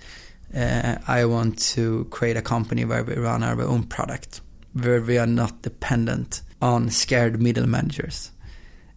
uh, 0.55 0.97
I 1.07 1.25
want 1.25 1.59
to 1.73 2.05
create 2.05 2.37
a 2.37 2.41
company 2.41 2.85
where 2.85 3.03
we 3.03 3.15
run 3.15 3.43
our 3.43 3.61
own 3.61 3.83
product, 3.83 4.41
where 4.73 5.01
we 5.01 5.17
are 5.17 5.27
not 5.27 5.61
dependent 5.61 6.41
on 6.61 6.89
scared 6.89 7.41
middle 7.41 7.67
managers. 7.67 8.31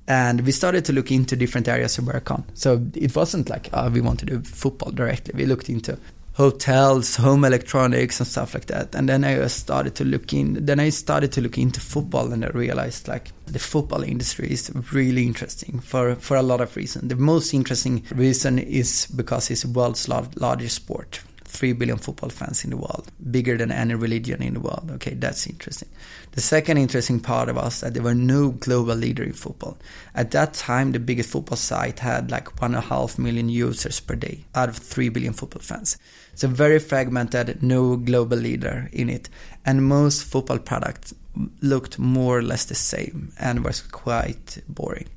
And 0.06 0.42
we 0.42 0.52
started 0.52 0.84
to 0.86 0.92
look 0.92 1.10
into 1.10 1.34
different 1.34 1.66
areas 1.66 1.98
work 2.00 2.30
on. 2.30 2.44
So 2.54 2.84
it 2.94 3.16
wasn't 3.16 3.48
like, 3.48 3.70
oh, 3.72 3.88
we 3.88 4.02
want 4.02 4.20
to 4.20 4.26
do 4.26 4.40
football 4.42 4.92
directly. 4.92 5.32
We 5.34 5.46
looked 5.46 5.70
into 5.70 5.98
hotels, 6.34 7.16
home 7.16 7.44
electronics, 7.44 8.20
and 8.20 8.26
stuff 8.26 8.52
like 8.54 8.66
that. 8.66 8.94
And 8.94 9.08
then 9.08 9.24
I 9.24 9.46
started 9.46 9.94
to 9.96 10.04
look 10.04 10.32
in. 10.32 10.66
Then 10.66 10.78
I 10.78 10.90
started 10.90 11.32
to 11.32 11.40
look 11.40 11.56
into 11.56 11.80
football, 11.80 12.32
and 12.32 12.44
I 12.44 12.48
realized 12.48 13.08
like 13.08 13.32
the 13.46 13.58
football 13.58 14.02
industry 14.02 14.50
is 14.50 14.70
really 14.92 15.26
interesting 15.26 15.80
for 15.80 16.16
for 16.16 16.36
a 16.36 16.42
lot 16.42 16.60
of 16.60 16.76
reasons. 16.76 17.08
The 17.08 17.16
most 17.16 17.54
interesting 17.54 18.04
reason 18.14 18.58
is 18.58 19.06
because 19.06 19.50
it's 19.50 19.62
the 19.62 19.68
world's 19.68 20.08
largest 20.08 20.76
sport. 20.76 21.20
3 21.54 21.72
billion 21.74 21.98
football 21.98 22.30
fans 22.30 22.64
in 22.64 22.70
the 22.70 22.76
world, 22.76 23.10
bigger 23.30 23.56
than 23.56 23.70
any 23.70 23.94
religion 23.94 24.42
in 24.42 24.54
the 24.54 24.60
world. 24.60 24.90
Okay, 24.94 25.14
that's 25.14 25.46
interesting. 25.46 25.88
The 26.32 26.40
second 26.40 26.78
interesting 26.78 27.20
part 27.20 27.48
of 27.48 27.56
us 27.56 27.80
that 27.80 27.94
there 27.94 28.02
were 28.02 28.14
no 28.14 28.50
global 28.50 28.96
leader 28.96 29.22
in 29.22 29.32
football. 29.32 29.78
At 30.14 30.32
that 30.32 30.54
time, 30.54 30.92
the 30.92 30.98
biggest 30.98 31.30
football 31.30 31.56
site 31.56 32.00
had 32.00 32.30
like 32.30 32.60
one 32.60 32.74
and 32.74 32.84
a 32.84 32.86
half 32.86 33.18
million 33.18 33.48
users 33.48 34.00
per 34.00 34.16
day 34.16 34.44
out 34.54 34.68
of 34.68 34.76
3 34.76 35.10
billion 35.10 35.32
football 35.32 35.62
fans. 35.62 35.96
So 36.34 36.48
very 36.48 36.80
fragmented, 36.80 37.62
no 37.62 37.96
global 37.96 38.36
leader 38.36 38.90
in 38.92 39.08
it. 39.08 39.28
And 39.64 39.86
most 39.86 40.24
football 40.24 40.58
products 40.58 41.14
looked 41.60 41.98
more 41.98 42.38
or 42.38 42.42
less 42.42 42.64
the 42.64 42.74
same 42.74 43.32
and 43.38 43.64
was 43.64 43.80
quite 43.80 44.58
boring. 44.68 45.08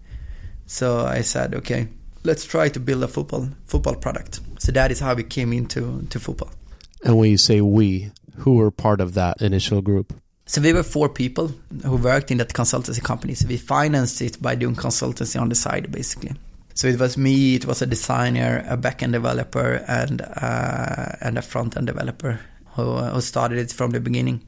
So 0.67 1.05
I 1.05 1.21
said, 1.21 1.55
okay, 1.55 1.87
let's 2.27 2.45
try 2.45 2.69
to 2.69 2.79
build 2.79 3.03
a 3.03 3.07
football 3.07 3.49
football 3.65 3.95
product. 3.95 4.41
So 4.59 4.71
that 4.73 4.91
is 4.91 4.99
how 4.99 5.15
we 5.15 5.23
came 5.23 5.53
into 5.53 6.05
to 6.09 6.19
football. 6.19 6.51
And 7.03 7.17
when 7.17 7.31
you 7.31 7.37
say 7.37 7.61
we, 7.61 8.11
who 8.37 8.55
were 8.55 8.71
part 8.71 9.01
of 9.01 9.13
that 9.13 9.41
initial 9.41 9.81
group? 9.81 10.13
So 10.45 10.61
we 10.61 10.73
were 10.73 10.83
four 10.83 11.09
people 11.09 11.51
who 11.83 11.97
worked 11.97 12.31
in 12.31 12.37
that 12.37 12.53
consultancy 12.53 13.03
company. 13.03 13.33
So 13.33 13.47
we 13.47 13.57
financed 13.57 14.21
it 14.21 14.41
by 14.41 14.55
doing 14.55 14.75
consultancy 14.75 15.39
on 15.39 15.49
the 15.49 15.55
side, 15.55 15.91
basically. 15.91 16.33
So 16.73 16.87
it 16.87 16.99
was 16.99 17.17
me, 17.17 17.55
it 17.55 17.65
was 17.65 17.81
a 17.81 17.85
designer, 17.85 18.63
a 18.67 18.77
backend 18.77 19.13
developer, 19.13 19.83
and 19.87 20.21
uh, 20.21 21.15
and 21.21 21.37
a 21.37 21.41
front 21.41 21.75
end 21.75 21.87
developer 21.87 22.39
who, 22.75 22.97
who 22.97 23.21
started 23.21 23.57
it 23.57 23.71
from 23.71 23.91
the 23.91 23.99
beginning. 23.99 24.41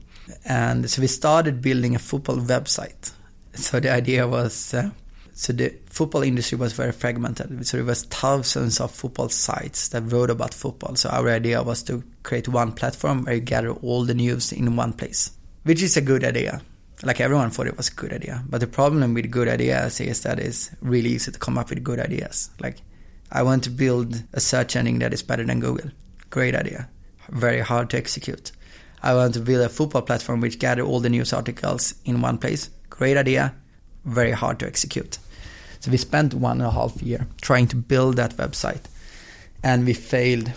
And 0.45 0.89
so 0.89 1.01
we 1.01 1.07
started 1.07 1.61
building 1.61 1.95
a 1.95 1.99
football 1.99 2.37
website. 2.37 3.11
So 3.53 3.79
the 3.79 3.91
idea 3.91 4.27
was 4.27 4.73
uh, 4.73 4.91
so 5.39 5.53
the 5.53 5.73
football 5.85 6.21
industry 6.21 6.57
was 6.57 6.73
very 6.73 6.91
fragmented. 6.91 7.65
So 7.65 7.77
there 7.77 7.85
was 7.85 8.03
thousands 8.03 8.81
of 8.81 8.91
football 8.91 9.29
sites 9.29 9.87
that 9.87 10.11
wrote 10.11 10.29
about 10.29 10.53
football. 10.53 10.97
So 10.97 11.07
our 11.07 11.29
idea 11.29 11.63
was 11.63 11.81
to 11.83 12.03
create 12.23 12.49
one 12.49 12.73
platform 12.73 13.23
where 13.23 13.35
you 13.35 13.39
gather 13.39 13.71
all 13.71 14.03
the 14.03 14.13
news 14.13 14.51
in 14.51 14.75
one 14.75 14.91
place, 14.91 15.31
which 15.63 15.81
is 15.81 15.95
a 15.95 16.01
good 16.01 16.25
idea. 16.25 16.61
Like 17.03 17.21
everyone 17.21 17.51
thought 17.51 17.67
it 17.67 17.77
was 17.77 17.87
a 17.87 17.93
good 17.93 18.11
idea. 18.11 18.43
But 18.49 18.59
the 18.59 18.67
problem 18.67 19.13
with 19.13 19.31
good 19.31 19.47
ideas 19.47 20.01
is 20.01 20.23
that 20.23 20.39
it's 20.39 20.71
really 20.81 21.11
easy 21.11 21.31
to 21.31 21.39
come 21.39 21.57
up 21.57 21.69
with 21.69 21.85
good 21.85 22.01
ideas. 22.01 22.49
Like 22.59 22.81
I 23.31 23.43
want 23.43 23.63
to 23.63 23.69
build 23.69 24.21
a 24.33 24.41
search 24.41 24.75
engine 24.75 24.99
that 24.99 25.13
is 25.13 25.23
better 25.23 25.45
than 25.45 25.61
Google. 25.61 25.89
Great 26.31 26.53
idea. 26.53 26.89
Very 27.29 27.61
hard 27.61 27.89
to 27.91 27.97
execute. 27.97 28.51
I 29.01 29.13
want 29.13 29.35
to 29.35 29.39
build 29.39 29.63
a 29.63 29.69
football 29.69 30.01
platform 30.01 30.41
which 30.41 30.59
gather 30.59 30.81
all 30.81 30.99
the 30.99 31.09
news 31.09 31.31
articles 31.31 31.95
in 32.03 32.19
one 32.19 32.39
place. 32.39 32.69
Great 32.89 33.15
idea. 33.15 33.55
Very 34.03 34.31
hard 34.31 34.59
to 34.59 34.67
execute. 34.67 35.17
So 35.79 35.91
we 35.91 35.97
spent 35.97 36.33
one 36.33 36.59
and 36.59 36.67
a 36.67 36.71
half 36.71 37.01
year 37.01 37.27
trying 37.41 37.67
to 37.67 37.75
build 37.75 38.17
that 38.17 38.35
website, 38.37 38.83
and 39.63 39.85
we 39.85 39.93
failed. 39.93 40.51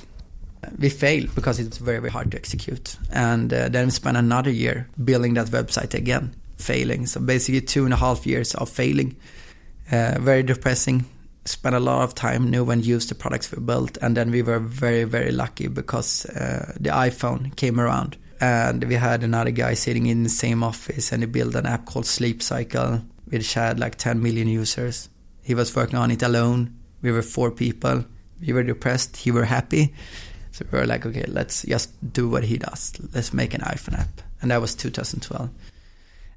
We 0.79 0.91
failed 0.91 1.35
because 1.35 1.59
it's 1.59 1.79
very 1.79 1.99
very 1.99 2.11
hard 2.11 2.31
to 2.33 2.37
execute, 2.37 2.97
and 3.11 3.53
uh, 3.53 3.69
then 3.69 3.87
we 3.87 3.91
spent 3.91 4.17
another 4.17 4.51
year 4.51 4.89
building 5.03 5.35
that 5.35 5.49
website 5.49 5.95
again, 5.95 6.35
failing. 6.57 7.07
So 7.07 7.21
basically 7.21 7.61
two 7.61 7.85
and 7.85 7.95
a 7.95 7.97
half 7.97 8.27
years 8.27 8.55
of 8.55 8.69
failing. 8.69 9.17
Uh, 9.91 10.17
very 10.21 10.43
depressing. 10.43 11.05
Spent 11.45 11.75
a 11.75 11.81
lot 11.81 12.03
of 12.03 12.15
time. 12.15 12.51
No 12.51 12.63
one 12.63 12.83
used 12.83 13.09
the 13.09 13.17
products 13.17 13.51
we 13.51 13.61
built, 13.61 13.99
and 14.01 14.17
then 14.17 14.31
we 14.31 14.43
were 14.43 14.61
very 14.61 15.05
very 15.05 15.33
lucky 15.33 15.69
because 15.69 16.27
uh, 16.27 16.73
the 16.81 16.91
iPhone 16.91 17.55
came 17.57 17.81
around 17.81 18.17
and 18.41 18.83
we 18.85 18.97
had 18.97 19.23
another 19.23 19.53
guy 19.53 19.75
sitting 19.75 20.07
in 20.07 20.25
the 20.25 20.29
same 20.29 20.65
office 20.65 21.13
and 21.13 21.23
he 21.23 21.27
built 21.27 21.55
an 21.55 21.65
app 21.65 21.85
called 21.87 22.05
Sleep 22.05 22.43
Cycle 22.43 23.03
which 23.33 23.55
had 23.55 23.81
like 23.81 23.97
10 23.97 24.23
million 24.23 24.47
users 24.47 25.09
he 25.43 25.55
was 25.55 25.75
working 25.75 25.97
on 25.97 26.11
it 26.11 26.23
alone. 26.23 26.79
We 27.03 27.11
were 27.13 27.23
four 27.23 27.51
people. 27.51 28.05
We 28.41 28.53
were 28.53 28.63
depressed. 28.63 29.17
He 29.17 29.31
were 29.31 29.45
happy. 29.45 29.93
So 30.53 30.65
we 30.71 30.79
were 30.79 30.87
like, 30.87 31.05
okay, 31.05 31.25
let's 31.27 31.63
just 31.63 31.91
do 32.13 32.29
what 32.29 32.45
he 32.45 32.59
does. 32.59 32.93
Let's 33.13 33.33
make 33.33 33.55
an 33.55 33.61
iPhone 33.63 33.99
app. 33.99 34.23
And 34.41 34.51
that 34.51 34.61
was 34.61 34.75
2012. 34.75 35.51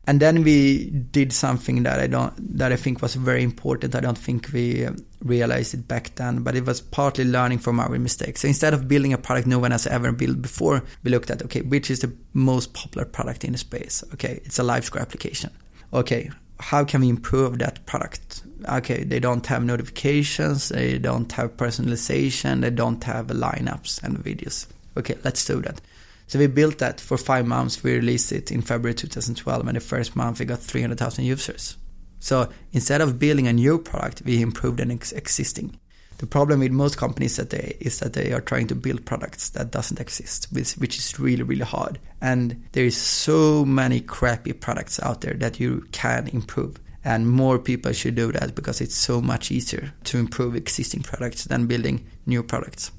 And 0.08 0.20
then 0.20 0.44
we 0.44 0.92
did 0.92 1.34
something 1.34 1.82
that 1.84 2.00
I 2.00 2.06
don't, 2.06 2.58
that 2.58 2.72
I 2.72 2.76
think 2.76 3.02
was 3.02 3.16
very 3.16 3.42
important. 3.42 3.96
I 3.96 4.02
don't 4.02 4.18
think 4.18 4.50
we 4.54 4.86
uh, 4.86 4.92
realized 5.24 5.74
it 5.74 5.88
back 5.88 6.14
then, 6.16 6.44
but 6.44 6.56
it 6.56 6.64
was 6.64 6.80
partly 6.80 7.26
learning 7.26 7.58
from 7.58 7.80
our 7.80 7.90
mistakes. 7.90 8.42
So 8.42 8.48
instead 8.48 8.76
of 8.76 8.88
building 8.88 9.14
a 9.14 9.18
product 9.18 9.48
no 9.48 9.58
one 9.58 9.72
has 9.72 9.88
ever 9.88 10.12
built 10.12 10.44
before, 10.44 10.84
we 11.04 11.10
looked 11.10 11.32
at, 11.32 11.42
okay, 11.44 11.62
which 11.62 11.90
is 11.90 12.02
the 12.02 12.16
most 12.34 12.74
popular 12.74 13.06
product 13.06 13.44
in 13.44 13.54
the 13.54 13.58
space? 13.58 14.04
Okay, 14.14 14.42
it's 14.44 14.60
a 14.60 14.64
LiveScore 14.64 15.02
application. 15.02 15.50
Okay, 15.92 16.30
how 16.60 16.84
can 16.84 17.02
we 17.02 17.10
improve 17.10 17.60
that 17.60 17.86
product? 17.86 18.44
okay, 18.70 19.04
they 19.04 19.20
don't 19.20 19.46
have 19.48 19.64
notifications, 19.64 20.70
they 20.70 20.98
don't 20.98 21.32
have 21.34 21.58
personalization, 21.58 22.62
they 22.62 22.70
don't 22.70 23.04
have 23.04 23.28
lineups 23.28 24.02
and 24.04 24.18
videos. 24.18 24.68
Okay, 24.98 25.18
let's 25.24 25.46
do 25.46 25.62
that. 25.62 25.82
So 26.28 26.40
we 26.40 26.48
built 26.48 26.80
that 26.80 27.00
for 27.00 27.18
five 27.18 27.46
months. 27.46 27.84
We 27.84 27.96
released 27.96 28.32
it 28.32 28.52
in 28.52 28.62
February 28.62 28.96
2012, 28.96 29.68
and 29.68 29.76
the 29.76 29.82
first 29.82 30.16
month 30.16 30.40
we 30.40 30.46
got 30.46 30.60
300,000 30.60 31.24
users. 31.26 31.78
So 32.20 32.50
instead 32.72 33.02
of 33.02 33.20
building 33.20 33.48
a 33.48 33.54
new 33.54 33.78
product, 33.78 34.24
we 34.26 34.42
improved 34.42 34.80
an 34.80 34.92
ex- 34.92 35.12
existing. 35.12 35.80
The 36.18 36.28
problem 36.28 36.62
with 36.62 36.72
most 36.72 36.98
companies 36.98 37.36
today 37.36 37.76
is 37.80 38.00
that 38.00 38.14
they 38.14 38.32
are 38.32 38.42
trying 38.42 38.68
to 38.68 38.76
build 38.76 39.06
products 39.06 39.50
that 39.50 39.72
doesn't 39.72 40.00
exist, 40.00 40.48
which 40.52 40.98
is 40.98 41.20
really, 41.20 41.44
really 41.44 41.66
hard. 41.66 42.00
And 42.22 42.64
there 42.72 42.86
is 42.86 42.96
so 42.96 43.66
many 43.66 44.00
crappy 44.00 44.54
products 44.54 45.00
out 45.02 45.22
there 45.22 45.34
that 45.36 45.60
you 45.60 45.86
can 45.92 46.28
improve 46.30 46.80
and 47.06 47.30
more 47.30 47.60
people 47.60 47.94
should 47.94 48.16
do 48.16 48.32
that 48.32 48.56
because 48.56 48.82
it's 48.82 48.96
so 48.96 49.22
much 49.22 49.52
easier 49.52 49.94
to 50.06 50.18
improve 50.18 50.56
existing 50.56 51.04
products 51.04 51.44
than 51.46 51.68
building 51.68 52.04
new 52.26 52.42
products. 52.42 52.92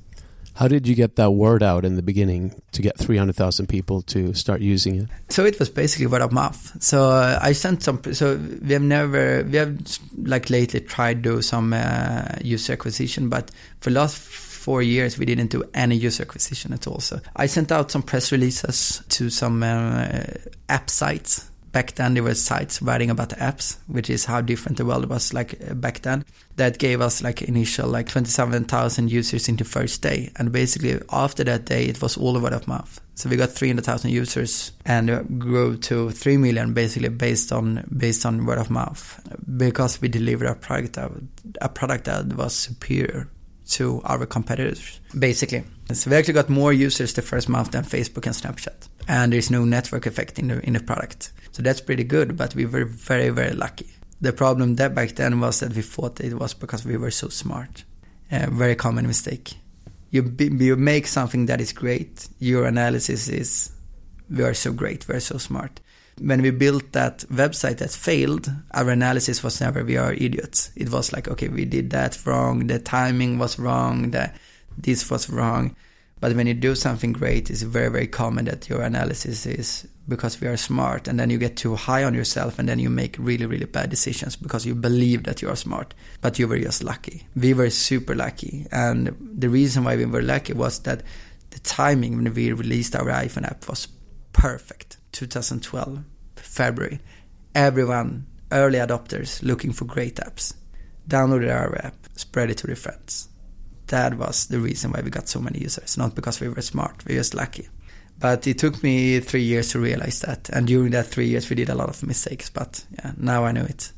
How 0.56 0.68
did 0.68 0.88
you 0.88 0.94
get 0.94 1.16
that 1.16 1.32
word 1.32 1.62
out 1.62 1.84
in 1.84 1.96
the 1.96 2.02
beginning 2.02 2.60
to 2.72 2.80
get 2.80 2.96
300,000 2.98 3.66
people 3.66 4.00
to 4.02 4.32
start 4.32 4.62
using 4.62 5.02
it? 5.02 5.08
So 5.28 5.44
it 5.44 5.58
was 5.58 5.68
basically 5.68 6.06
word 6.06 6.22
of 6.22 6.32
mouth. 6.32 6.82
So 6.82 7.10
uh, 7.10 7.38
I 7.42 7.52
sent 7.52 7.82
some, 7.82 8.02
so 8.14 8.36
we 8.36 8.72
have 8.72 8.80
never, 8.80 9.44
we 9.44 9.58
have 9.58 9.78
like 10.16 10.48
lately 10.48 10.80
tried 10.80 11.22
to 11.22 11.34
do 11.34 11.42
some 11.42 11.74
uh, 11.74 12.36
user 12.40 12.72
acquisition, 12.72 13.28
but 13.28 13.50
for 13.80 13.90
the 13.90 13.96
last 14.00 14.16
four 14.16 14.80
years 14.80 15.18
we 15.18 15.26
didn't 15.26 15.50
do 15.50 15.62
any 15.74 15.94
user 15.94 16.22
acquisition 16.22 16.72
at 16.72 16.86
all. 16.86 17.00
So 17.00 17.20
I 17.36 17.46
sent 17.46 17.70
out 17.70 17.90
some 17.90 18.02
press 18.02 18.32
releases 18.32 19.02
to 19.10 19.28
some 19.28 19.62
uh, 19.62 20.22
app 20.70 20.88
sites 20.88 21.50
back 21.76 21.94
then 21.96 22.14
there 22.14 22.22
were 22.22 22.34
sites 22.34 22.80
writing 22.80 23.10
about 23.10 23.28
apps, 23.36 23.76
which 23.86 24.08
is 24.08 24.24
how 24.24 24.40
different 24.40 24.78
the 24.78 24.84
world 24.86 25.10
was 25.10 25.34
like 25.34 25.60
uh, 25.60 25.74
back 25.74 26.00
then. 26.00 26.24
That 26.56 26.78
gave 26.78 27.02
us 27.02 27.22
like 27.22 27.42
initial 27.42 27.86
like 27.86 28.08
27,000 28.08 29.10
users 29.10 29.46
in 29.46 29.56
the 29.56 29.64
first 29.64 30.00
day. 30.00 30.32
And 30.36 30.50
basically 30.50 30.98
after 31.12 31.44
that 31.44 31.66
day, 31.66 31.84
it 31.84 32.00
was 32.00 32.16
all 32.16 32.40
word 32.40 32.54
of 32.54 32.66
mouth. 32.66 32.98
So 33.14 33.28
we 33.28 33.36
got 33.36 33.50
300,000 33.50 34.10
users 34.10 34.72
and 34.86 35.38
grew 35.38 35.76
to 35.76 36.12
3 36.12 36.38
million 36.38 36.72
basically 36.72 37.10
based 37.10 37.52
on 37.52 37.84
based 37.94 38.24
on 38.24 38.46
word 38.46 38.58
of 38.58 38.70
mouth 38.70 39.20
because 39.58 40.00
we 40.00 40.08
delivered 40.08 40.48
a 40.48 40.54
product 40.54 40.96
a 41.60 41.68
product 41.68 42.06
that 42.06 42.24
was 42.32 42.54
superior 42.54 43.28
to 43.68 44.00
our 44.04 44.24
competitors 44.24 44.98
basically. 45.18 45.64
So 45.92 46.10
we 46.10 46.16
actually 46.16 46.34
got 46.34 46.48
more 46.48 46.72
users 46.72 47.12
the 47.12 47.22
first 47.22 47.50
month 47.50 47.72
than 47.72 47.84
Facebook 47.84 48.24
and 48.26 48.34
Snapchat. 48.34 48.88
And 49.08 49.32
there's 49.32 49.50
no 49.50 49.64
network 49.64 50.06
effect 50.06 50.38
in 50.38 50.48
the 50.48 50.66
in 50.66 50.72
the 50.72 50.80
product. 50.80 51.32
So 51.56 51.62
that's 51.62 51.80
pretty 51.80 52.04
good, 52.04 52.36
but 52.36 52.54
we 52.54 52.66
were 52.66 52.84
very, 52.84 53.30
very 53.30 53.54
lucky. 53.54 53.86
The 54.20 54.34
problem 54.34 54.76
that 54.76 54.94
back 54.94 55.14
then 55.14 55.40
was 55.40 55.60
that 55.60 55.72
we 55.72 55.80
thought 55.80 56.20
it 56.20 56.34
was 56.34 56.52
because 56.52 56.84
we 56.84 56.98
were 56.98 57.10
so 57.10 57.30
smart. 57.30 57.82
A 58.30 58.50
very 58.50 58.74
common 58.74 59.06
mistake. 59.06 59.54
You, 60.10 60.20
be, 60.20 60.48
you 60.48 60.76
make 60.76 61.06
something 61.06 61.46
that 61.46 61.62
is 61.62 61.72
great, 61.72 62.28
your 62.40 62.66
analysis 62.66 63.28
is, 63.28 63.72
we 64.28 64.44
are 64.44 64.52
so 64.52 64.70
great, 64.70 65.08
we're 65.08 65.18
so 65.18 65.38
smart. 65.38 65.80
When 66.20 66.42
we 66.42 66.50
built 66.50 66.92
that 66.92 67.20
website 67.32 67.78
that 67.78 67.90
failed, 67.90 68.50
our 68.72 68.90
analysis 68.90 69.42
was 69.42 69.58
never, 69.58 69.82
we 69.82 69.96
are 69.96 70.12
idiots. 70.12 70.72
It 70.76 70.90
was 70.90 71.10
like, 71.14 71.26
okay, 71.26 71.48
we 71.48 71.64
did 71.64 71.88
that 71.88 72.18
wrong, 72.26 72.66
the 72.66 72.80
timing 72.80 73.38
was 73.38 73.58
wrong, 73.58 74.10
the, 74.10 74.30
this 74.76 75.10
was 75.10 75.30
wrong. 75.30 75.74
But 76.18 76.34
when 76.34 76.46
you 76.46 76.54
do 76.54 76.74
something 76.74 77.12
great, 77.12 77.50
it's 77.50 77.60
very, 77.60 77.90
very 77.90 78.06
common 78.06 78.46
that 78.46 78.70
your 78.70 78.80
analysis 78.80 79.44
is 79.44 79.86
because 80.08 80.40
we 80.40 80.48
are 80.48 80.56
smart 80.56 81.08
and 81.08 81.20
then 81.20 81.28
you 81.28 81.36
get 81.36 81.56
too 81.56 81.74
high 81.74 82.04
on 82.04 82.14
yourself 82.14 82.58
and 82.58 82.66
then 82.66 82.78
you 82.78 82.88
make 82.88 83.16
really 83.18 83.44
really 83.44 83.66
bad 83.66 83.90
decisions 83.90 84.36
because 84.36 84.64
you 84.64 84.74
believe 84.74 85.24
that 85.24 85.42
you 85.42 85.48
are 85.50 85.56
smart. 85.56 85.92
But 86.22 86.38
you 86.38 86.48
were 86.48 86.58
just 86.58 86.82
lucky. 86.82 87.26
We 87.36 87.52
were 87.52 87.68
super 87.68 88.14
lucky. 88.14 88.66
And 88.72 89.14
the 89.20 89.50
reason 89.50 89.84
why 89.84 89.96
we 89.96 90.06
were 90.06 90.22
lucky 90.22 90.54
was 90.54 90.78
that 90.80 91.02
the 91.50 91.58
timing 91.60 92.16
when 92.16 92.32
we 92.32 92.52
released 92.52 92.96
our 92.96 93.06
iphone 93.06 93.44
app 93.44 93.68
was 93.68 93.88
perfect. 94.32 94.96
2012 95.12 95.98
february. 96.36 97.00
Everyone 97.54 98.26
early 98.52 98.78
adopters 98.78 99.42
looking 99.42 99.72
for 99.72 99.84
great 99.84 100.16
apps. 100.16 100.54
Downloaded 101.08 101.54
our 101.54 101.76
app 101.84 101.94
spread 102.14 102.50
it 102.50 102.56
to 102.58 102.66
their 102.66 102.76
friends 102.76 103.28
that 103.88 104.16
was 104.16 104.46
the 104.46 104.58
reason 104.58 104.92
why 104.92 105.00
we 105.00 105.10
got 105.10 105.28
so 105.28 105.40
many 105.40 105.60
users, 105.60 105.96
not 105.96 106.14
because 106.14 106.40
we 106.40 106.48
were 106.48 106.62
smart. 106.62 107.04
We 107.06 107.14
were 107.14 107.20
just 107.20 107.34
lucky. 107.34 107.68
But 108.18 108.46
it 108.46 108.58
took 108.58 108.82
me 108.82 109.20
three 109.20 109.42
years 109.42 109.70
to 109.72 109.78
realize 109.78 110.20
that, 110.20 110.48
and 110.50 110.66
during 110.66 110.90
that 110.92 111.06
three 111.06 111.28
years, 111.28 111.50
we 111.50 111.56
did 111.56 111.68
a 111.68 111.74
lot 111.74 111.90
of 111.90 112.02
mistakes. 112.02 112.48
But 112.48 112.84
yeah, 112.98 113.12
now 113.16 113.44
I 113.44 113.52
know 113.52 113.64
it. 113.64 113.92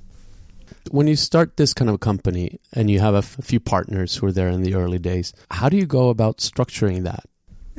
When 0.90 1.06
you 1.06 1.16
start 1.16 1.56
this 1.56 1.72
kind 1.72 1.90
of 1.90 2.00
company 2.00 2.58
and 2.72 2.90
you 2.90 3.00
have 3.00 3.14
a 3.14 3.22
few 3.22 3.60
partners 3.60 4.16
who 4.16 4.26
are 4.26 4.32
there 4.32 4.48
in 4.48 4.62
the 4.62 4.74
early 4.74 4.98
days, 4.98 5.32
how 5.50 5.68
do 5.68 5.76
you 5.76 5.86
go 5.86 6.08
about 6.08 6.38
structuring 6.38 7.04
that? 7.04 7.24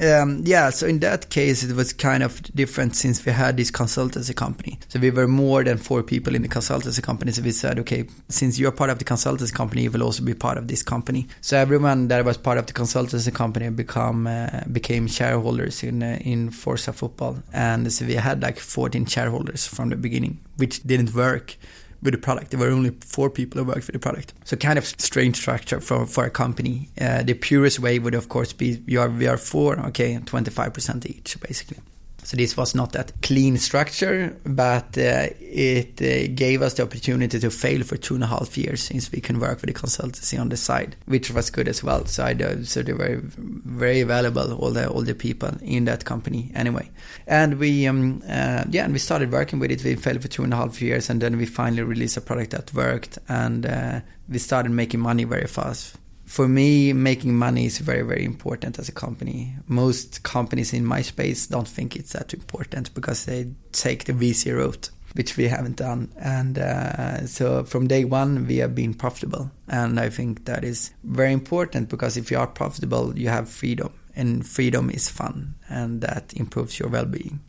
Um, 0.01 0.43
yeah, 0.45 0.69
so 0.69 0.87
in 0.87 0.99
that 0.99 1.29
case, 1.29 1.63
it 1.63 1.75
was 1.75 1.91
kind 1.91 2.23
of 2.23 2.41
different 2.55 2.95
since 2.95 3.25
we 3.25 3.33
had 3.33 3.57
this 3.57 3.69
consultancy 3.69 4.33
company. 4.33 4.79
So 4.87 4.99
we 4.99 5.11
were 5.11 5.27
more 5.27 5.63
than 5.63 5.77
four 5.77 6.03
people 6.03 6.35
in 6.35 6.41
the 6.41 6.47
consultancy 6.47 7.03
company. 7.03 7.33
So 7.33 7.41
we 7.41 7.51
said, 7.51 7.79
okay, 7.79 8.05
since 8.29 8.57
you're 8.57 8.71
part 8.71 8.89
of 8.89 8.99
the 8.99 9.05
consultancy 9.05 9.53
company, 9.53 9.83
you 9.83 9.91
will 9.91 10.03
also 10.03 10.23
be 10.23 10.33
part 10.33 10.57
of 10.57 10.67
this 10.67 10.83
company. 10.83 11.27
So 11.41 11.57
everyone 11.57 12.07
that 12.07 12.23
was 12.23 12.37
part 12.37 12.57
of 12.57 12.67
the 12.67 12.73
consultancy 12.73 13.33
company 13.33 13.69
become 13.69 14.27
uh, 14.27 14.61
became 14.71 15.07
shareholders 15.07 15.83
in 15.83 16.01
uh, 16.01 16.17
in 16.21 16.49
Forza 16.49 16.93
Football, 16.93 17.43
and 17.51 17.91
so 17.91 18.05
we 18.05 18.15
had 18.15 18.41
like 18.41 18.59
14 18.59 19.05
shareholders 19.05 19.67
from 19.67 19.89
the 19.89 19.95
beginning, 19.97 20.39
which 20.55 20.81
didn't 20.83 21.13
work 21.13 21.57
with 22.01 22.13
the 22.13 22.17
product. 22.17 22.51
There 22.51 22.59
were 22.59 22.69
only 22.69 22.91
four 23.01 23.29
people 23.29 23.59
who 23.59 23.67
worked 23.67 23.87
with 23.87 23.93
the 23.93 23.99
product. 23.99 24.33
So 24.45 24.55
kind 24.55 24.77
of 24.77 24.85
strange 24.85 25.37
structure 25.37 25.79
for, 25.81 26.05
for 26.05 26.25
a 26.25 26.29
company. 26.29 26.89
Uh, 26.99 27.23
the 27.23 27.33
purest 27.33 27.79
way 27.79 27.99
would 27.99 28.15
of 28.15 28.29
course 28.29 28.53
be 28.53 28.81
you 28.85 29.01
are 29.01 29.09
we 29.09 29.27
are 29.27 29.37
four, 29.37 29.79
okay, 29.87 30.13
and 30.13 30.25
25% 30.25 31.05
each 31.05 31.39
basically. 31.41 31.77
So 32.23 32.37
this 32.37 32.55
was 32.55 32.75
not 32.75 32.91
that 32.93 33.21
clean 33.21 33.57
structure, 33.57 34.37
but 34.45 34.97
uh, 34.97 35.27
it 35.39 36.01
uh, 36.01 36.31
gave 36.35 36.61
us 36.61 36.75
the 36.75 36.83
opportunity 36.83 37.39
to 37.39 37.49
fail 37.49 37.83
for 37.83 37.97
two 37.97 38.15
and 38.15 38.23
a 38.23 38.27
half 38.27 38.57
years 38.57 38.83
since 38.83 39.11
we 39.11 39.21
can 39.21 39.39
work 39.39 39.61
with 39.61 39.73
the 39.73 39.73
consultancy 39.73 40.39
on 40.39 40.49
the 40.49 40.57
side, 40.57 40.95
which 41.05 41.31
was 41.31 41.49
good 41.49 41.67
as 41.67 41.83
well. 41.83 42.05
So 42.05 42.25
I 42.25 42.35
so 42.63 42.83
they 42.83 42.93
were 42.93 43.19
very 43.23 44.03
valuable 44.03 44.53
all 44.53 44.71
the 44.71 44.89
all 44.89 45.01
the 45.01 45.15
people 45.15 45.51
in 45.61 45.85
that 45.85 46.05
company 46.05 46.51
anyway. 46.55 46.89
And 47.27 47.59
we 47.59 47.87
um, 47.87 48.21
uh, 48.27 48.65
yeah, 48.69 48.83
and 48.83 48.93
we 48.93 48.99
started 48.99 49.31
working 49.31 49.59
with 49.59 49.71
it. 49.71 49.83
We 49.83 49.95
failed 49.95 50.21
for 50.21 50.27
two 50.27 50.43
and 50.43 50.53
a 50.53 50.57
half 50.57 50.81
years, 50.81 51.09
and 51.09 51.21
then 51.21 51.37
we 51.37 51.45
finally 51.45 51.83
released 51.83 52.17
a 52.17 52.21
product 52.21 52.51
that 52.51 52.73
worked, 52.73 53.17
and 53.27 53.65
uh, 53.65 54.01
we 54.27 54.39
started 54.39 54.71
making 54.71 54.99
money 54.99 55.23
very 55.23 55.47
fast 55.47 55.95
for 56.29 56.47
me, 56.47 56.93
making 56.93 57.35
money 57.35 57.65
is 57.65 57.79
very, 57.79 58.03
very 58.03 58.23
important 58.23 58.77
as 58.77 58.87
a 58.87 58.91
company. 58.91 59.55
Most 59.67 60.21
companies 60.21 60.73
in 60.73 60.85
my 60.85 61.01
space 61.01 61.47
don't 61.47 61.67
think 61.67 61.95
it's 61.95 62.13
that 62.13 62.35
important 62.35 62.93
because 62.93 63.25
they 63.25 63.47
take 63.71 64.03
the 64.03 64.13
VC 64.13 64.55
route, 64.55 64.91
which 65.13 65.37
we 65.37 65.47
haven't 65.47 65.77
done. 65.77 66.13
And 66.17 66.59
uh, 66.59 67.25
so 67.25 67.63
from 67.63 67.87
day 67.87 68.05
one, 68.05 68.45
we 68.45 68.57
have 68.57 68.75
been 68.75 68.93
profitable. 68.93 69.49
And 69.67 69.99
I 69.99 70.09
think 70.09 70.45
that 70.45 70.63
is 70.63 70.91
very 71.03 71.33
important 71.33 71.89
because 71.89 72.15
if 72.15 72.29
you 72.29 72.37
are 72.37 72.45
profitable, 72.45 73.17
you 73.17 73.29
have 73.29 73.49
freedom. 73.49 73.91
And 74.15 74.45
freedom 74.45 74.91
is 74.91 75.09
fun, 75.09 75.55
and 75.67 76.01
that 76.01 76.33
improves 76.35 76.77
your 76.77 76.89
well 76.89 77.05
being. 77.05 77.39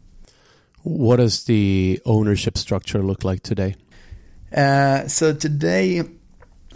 What 0.85 1.16
does 1.16 1.45
the 1.45 2.01
ownership 2.07 2.57
structure 2.57 3.03
look 3.03 3.24
like 3.24 3.43
today? 3.43 3.74
Uh, 4.57 5.07
so 5.07 5.35
today, 5.35 6.03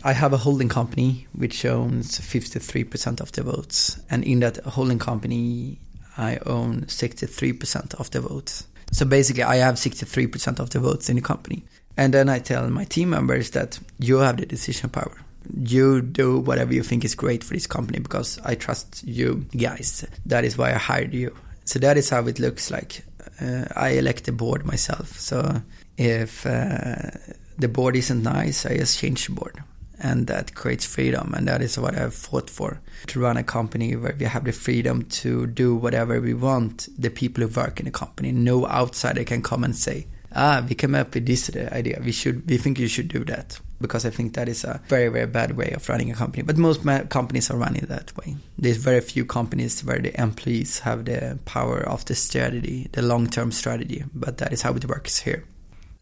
I 0.07 0.13
have 0.13 0.35
a 0.35 0.37
holding 0.37 0.69
company 0.69 1.27
which 1.33 1.65
owns 1.65 2.21
53% 2.21 3.23
of 3.23 3.33
the 3.33 3.43
votes. 3.43 3.99
And 4.11 4.23
in 4.23 4.41
that 4.41 4.59
holding 4.59 4.99
company, 4.99 5.79
I 6.19 6.37
own 6.45 6.83
63% 6.83 7.95
of 7.95 8.11
the 8.11 8.21
votes. 8.21 8.67
So 8.93 9.07
basically, 9.07 9.45
I 9.45 9.57
have 9.57 9.77
63% 9.77 10.61
of 10.61 10.69
the 10.69 10.79
votes 10.79 11.09
in 11.09 11.17
the 11.17 11.23
company. 11.23 11.65
And 11.97 12.13
then 12.13 12.29
I 12.29 12.39
tell 12.39 12.69
my 12.69 12.85
team 12.85 13.11
members 13.11 13.53
that 13.53 13.79
you 13.99 14.19
have 14.19 14.37
the 14.37 14.45
decision 14.45 14.91
power. 14.91 15.17
You 15.59 16.03
do 16.03 16.39
whatever 16.39 16.75
you 16.75 16.83
think 16.83 17.05
is 17.07 17.15
great 17.15 17.43
for 17.43 17.55
this 17.55 17.67
company 17.67 17.99
because 17.99 18.39
I 18.45 18.57
trust 18.57 19.05
you 19.05 19.47
guys. 19.57 20.05
That 20.27 20.45
is 20.45 20.59
why 20.59 20.75
I 20.75 20.79
hired 20.79 21.15
you. 21.15 21.35
So 21.65 21.79
that 21.79 21.97
is 21.97 22.11
how 22.11 22.27
it 22.27 22.39
looks 22.39 22.71
like. 22.71 23.03
Uh, 23.41 23.65
I 23.75 23.91
elect 23.91 24.25
the 24.25 24.33
board 24.33 24.67
myself. 24.67 25.19
So 25.19 25.63
if 25.97 26.45
uh, 26.45 27.11
the 27.59 27.69
board 27.69 27.97
isn't 27.97 28.23
nice, 28.23 28.67
I 28.67 28.77
just 28.77 28.99
change 28.99 29.27
the 29.27 29.33
board 29.33 29.63
and 29.99 30.27
that 30.27 30.55
creates 30.55 30.85
freedom. 30.85 31.35
And 31.35 31.49
that 31.49 31.63
is 31.63 31.79
what 31.79 31.97
I've 31.97 32.15
fought 32.15 32.51
for 32.51 32.81
to 33.07 33.21
run 33.21 33.37
a 33.37 33.45
company 33.45 33.97
where 33.97 34.17
we 34.19 34.27
have 34.27 34.45
the 34.45 34.53
freedom 34.53 35.03
to 35.03 35.47
do 35.47 35.75
whatever 35.75 36.21
we 36.21 36.35
want. 36.35 36.89
The 36.99 37.11
people 37.11 37.47
who 37.47 37.61
work 37.61 37.81
in 37.81 37.87
the 37.87 37.93
company 37.93 38.33
no 38.33 38.67
outsider 38.67 39.25
can 39.25 39.43
come 39.43 39.65
and 39.65 39.77
say 39.77 40.07
ah 40.35 40.65
we 40.69 40.75
came 40.75 40.95
up 40.95 41.15
with 41.15 41.27
this 41.27 41.51
idea. 41.73 42.01
We 42.05 42.13
should 42.13 42.49
we 42.49 42.57
think 42.59 42.79
you 42.79 42.89
should 42.89 43.09
do 43.09 43.25
that. 43.25 43.61
Because 43.81 44.07
I 44.07 44.11
think 44.11 44.35
that 44.35 44.49
is 44.49 44.65
a 44.65 44.81
very 44.89 45.09
very 45.09 45.27
bad 45.27 45.57
way 45.57 45.71
of 45.71 45.89
running 45.89 46.11
a 46.11 46.15
company. 46.15 46.43
But 46.43 46.57
most 46.57 46.85
companies 47.11 47.51
are 47.51 47.57
running 47.59 47.85
that 47.87 48.17
way. 48.17 48.37
There's 48.59 48.79
very 48.79 49.01
few 49.01 49.25
companies 49.25 49.85
where 49.85 49.99
the 49.99 50.19
employees 50.21 50.79
have 50.81 51.05
the 51.05 51.39
power 51.45 51.81
of 51.81 52.05
the 52.07 52.15
strategy 52.15 52.89
the 52.93 53.03
long-term 53.03 53.53
strategy 53.53 54.05
but 54.15 54.39
that 54.39 54.53
is 54.53 54.63
how 54.63 54.75
it 54.75 54.89
works 54.89 55.19
here 55.19 55.45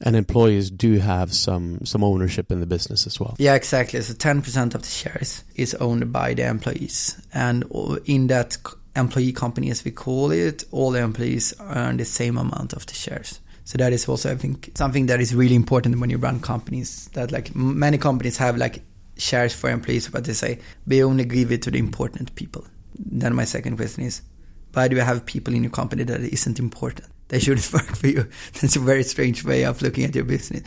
and 0.03 0.17
employees 0.17 0.71
do 0.71 0.99
have 0.99 1.33
some 1.33 1.85
some 1.85 2.05
ownership 2.05 2.51
in 2.53 2.61
the 2.61 2.67
business 2.67 3.07
as 3.07 3.19
well. 3.21 3.35
Yeah, 3.39 3.55
exactly. 3.55 4.01
So 4.01 4.15
10% 4.15 4.75
of 4.75 4.83
the 4.83 4.89
shares 4.89 5.45
is 5.55 5.75
owned 5.77 6.13
by 6.13 6.35
the 6.35 6.47
employees, 6.47 7.21
and 7.33 7.65
in 8.05 8.27
that 8.27 8.57
employee 8.95 9.33
company, 9.33 9.71
as 9.71 9.85
we 9.85 9.91
call 9.91 10.31
it, 10.33 10.65
all 10.71 10.91
the 10.91 11.01
employees 11.01 11.55
earn 11.61 11.97
the 11.97 12.05
same 12.05 12.37
amount 12.37 12.73
of 12.75 12.85
the 12.87 12.95
shares. 12.95 13.41
So 13.65 13.79
that 13.79 13.93
is 13.93 14.09
also, 14.09 14.33
I 14.33 14.37
think, 14.37 14.73
something 14.75 15.07
that 15.07 15.21
is 15.21 15.35
really 15.35 15.55
important 15.55 16.01
when 16.01 16.11
you 16.11 16.19
run 16.19 16.41
companies. 16.41 17.09
That 17.15 17.31
like 17.31 17.55
many 17.55 17.97
companies 17.97 18.37
have 18.39 18.57
like 18.57 18.83
shares 19.17 19.55
for 19.55 19.71
employees, 19.71 20.09
but 20.09 20.25
they 20.25 20.33
say 20.33 20.59
we 20.87 21.05
only 21.05 21.25
give 21.25 21.53
it 21.53 21.63
to 21.63 21.71
the 21.71 21.79
important 21.79 22.35
people. 22.35 22.65
Then 22.99 23.35
my 23.35 23.45
second 23.45 23.77
question 23.77 24.05
is, 24.05 24.21
why 24.73 24.89
do 24.89 24.97
you 24.97 25.03
have 25.03 25.25
people 25.25 25.55
in 25.55 25.63
your 25.63 25.71
company 25.71 26.03
that 26.05 26.21
isn't 26.21 26.59
important? 26.59 27.09
They 27.33 27.39
shouldn't 27.39 27.73
work 27.73 27.97
for 27.97 28.07
you. 28.07 28.29
That's 28.61 28.77
a 28.77 28.81
very 28.81 29.03
strange 29.03 29.43
way 29.43 29.65
of 29.65 29.81
looking 29.81 30.05
at 30.05 30.15
your 30.15 30.25
business. 30.25 30.63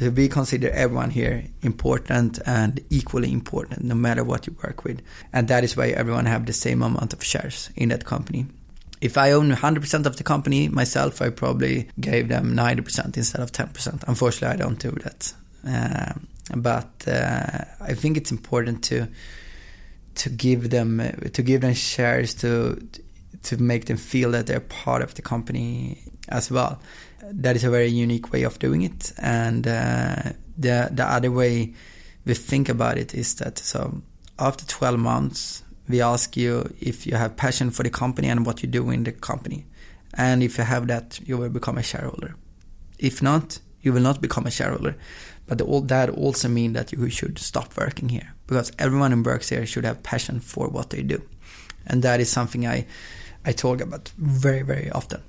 So 0.00 0.08
we 0.10 0.28
consider 0.28 0.70
everyone 0.70 1.10
here 1.10 1.44
important 1.62 2.38
and 2.46 2.80
equally 2.88 3.30
important, 3.32 3.84
no 3.84 3.94
matter 3.94 4.24
what 4.24 4.46
you 4.46 4.56
work 4.64 4.82
with. 4.82 5.02
And 5.32 5.46
that 5.48 5.62
is 5.62 5.76
why 5.76 5.88
everyone 5.88 6.24
have 6.24 6.46
the 6.46 6.54
same 6.54 6.82
amount 6.82 7.12
of 7.12 7.22
shares 7.22 7.70
in 7.76 7.90
that 7.90 8.06
company. 8.06 8.46
If 9.02 9.18
I 9.18 9.32
own 9.32 9.50
100% 9.50 10.06
of 10.06 10.16
the 10.16 10.24
company 10.24 10.68
myself, 10.68 11.20
I 11.20 11.28
probably 11.28 11.88
gave 12.00 12.28
them 12.28 12.56
90% 12.56 13.16
instead 13.16 13.42
of 13.42 13.52
10%. 13.52 14.04
Unfortunately, 14.08 14.54
I 14.54 14.56
don't 14.56 14.78
do 14.78 14.92
that. 15.02 15.34
Uh, 15.68 16.14
but 16.56 17.06
uh, 17.06 17.64
I 17.80 17.92
think 17.92 18.16
it's 18.16 18.30
important 18.32 18.84
to 18.84 19.08
to 20.14 20.30
give 20.30 20.70
them 20.70 20.98
to 21.34 21.42
give 21.42 21.60
them 21.60 21.74
shares 21.74 22.32
to 22.36 22.80
to 23.46 23.56
make 23.62 23.86
them 23.86 23.96
feel 23.96 24.30
that 24.32 24.46
they're 24.46 24.60
part 24.60 25.02
of 25.02 25.14
the 25.14 25.22
company 25.22 26.02
as 26.28 26.50
well. 26.50 26.80
That 27.22 27.56
is 27.56 27.64
a 27.64 27.70
very 27.70 27.88
unique 27.88 28.32
way 28.32 28.44
of 28.44 28.58
doing 28.58 28.82
it. 28.82 29.12
And 29.18 29.66
uh, 29.66 30.32
the 30.58 30.88
the 30.92 31.04
other 31.04 31.30
way 31.30 31.74
we 32.24 32.34
think 32.34 32.68
about 32.68 32.98
it 32.98 33.14
is 33.14 33.34
that 33.36 33.58
so 33.58 34.02
after 34.38 34.66
12 34.66 34.98
months 34.98 35.62
we 35.88 36.00
ask 36.02 36.36
you 36.36 36.74
if 36.80 37.06
you 37.06 37.14
have 37.16 37.36
passion 37.36 37.70
for 37.70 37.82
the 37.82 37.90
company 37.90 38.28
and 38.28 38.44
what 38.44 38.62
you 38.62 38.68
do 38.68 38.90
in 38.90 39.04
the 39.04 39.12
company. 39.12 39.66
And 40.14 40.42
if 40.42 40.58
you 40.58 40.64
have 40.64 40.86
that, 40.88 41.20
you 41.24 41.36
will 41.36 41.50
become 41.50 41.78
a 41.78 41.82
shareholder. 41.82 42.34
If 42.98 43.22
not, 43.22 43.60
you 43.82 43.92
will 43.92 44.02
not 44.02 44.20
become 44.20 44.46
a 44.46 44.50
shareholder. 44.50 44.96
But 45.46 45.58
the, 45.58 45.80
that 45.86 46.10
also 46.10 46.48
means 46.48 46.74
that 46.74 46.92
you 46.92 47.08
should 47.10 47.38
stop 47.38 47.76
working 47.76 48.08
here 48.08 48.34
because 48.46 48.72
everyone 48.78 49.12
who 49.12 49.22
works 49.22 49.50
here 49.50 49.64
should 49.66 49.84
have 49.84 50.02
passion 50.02 50.40
for 50.40 50.68
what 50.68 50.90
they 50.90 51.02
do. 51.02 51.22
And 51.86 52.02
that 52.02 52.18
is 52.20 52.30
something 52.30 52.66
I 52.66 52.86
I 53.46 53.52
talk 53.52 53.80
about 53.80 54.10
very, 54.18 54.62
very 54.62 54.90
often. 54.90 55.22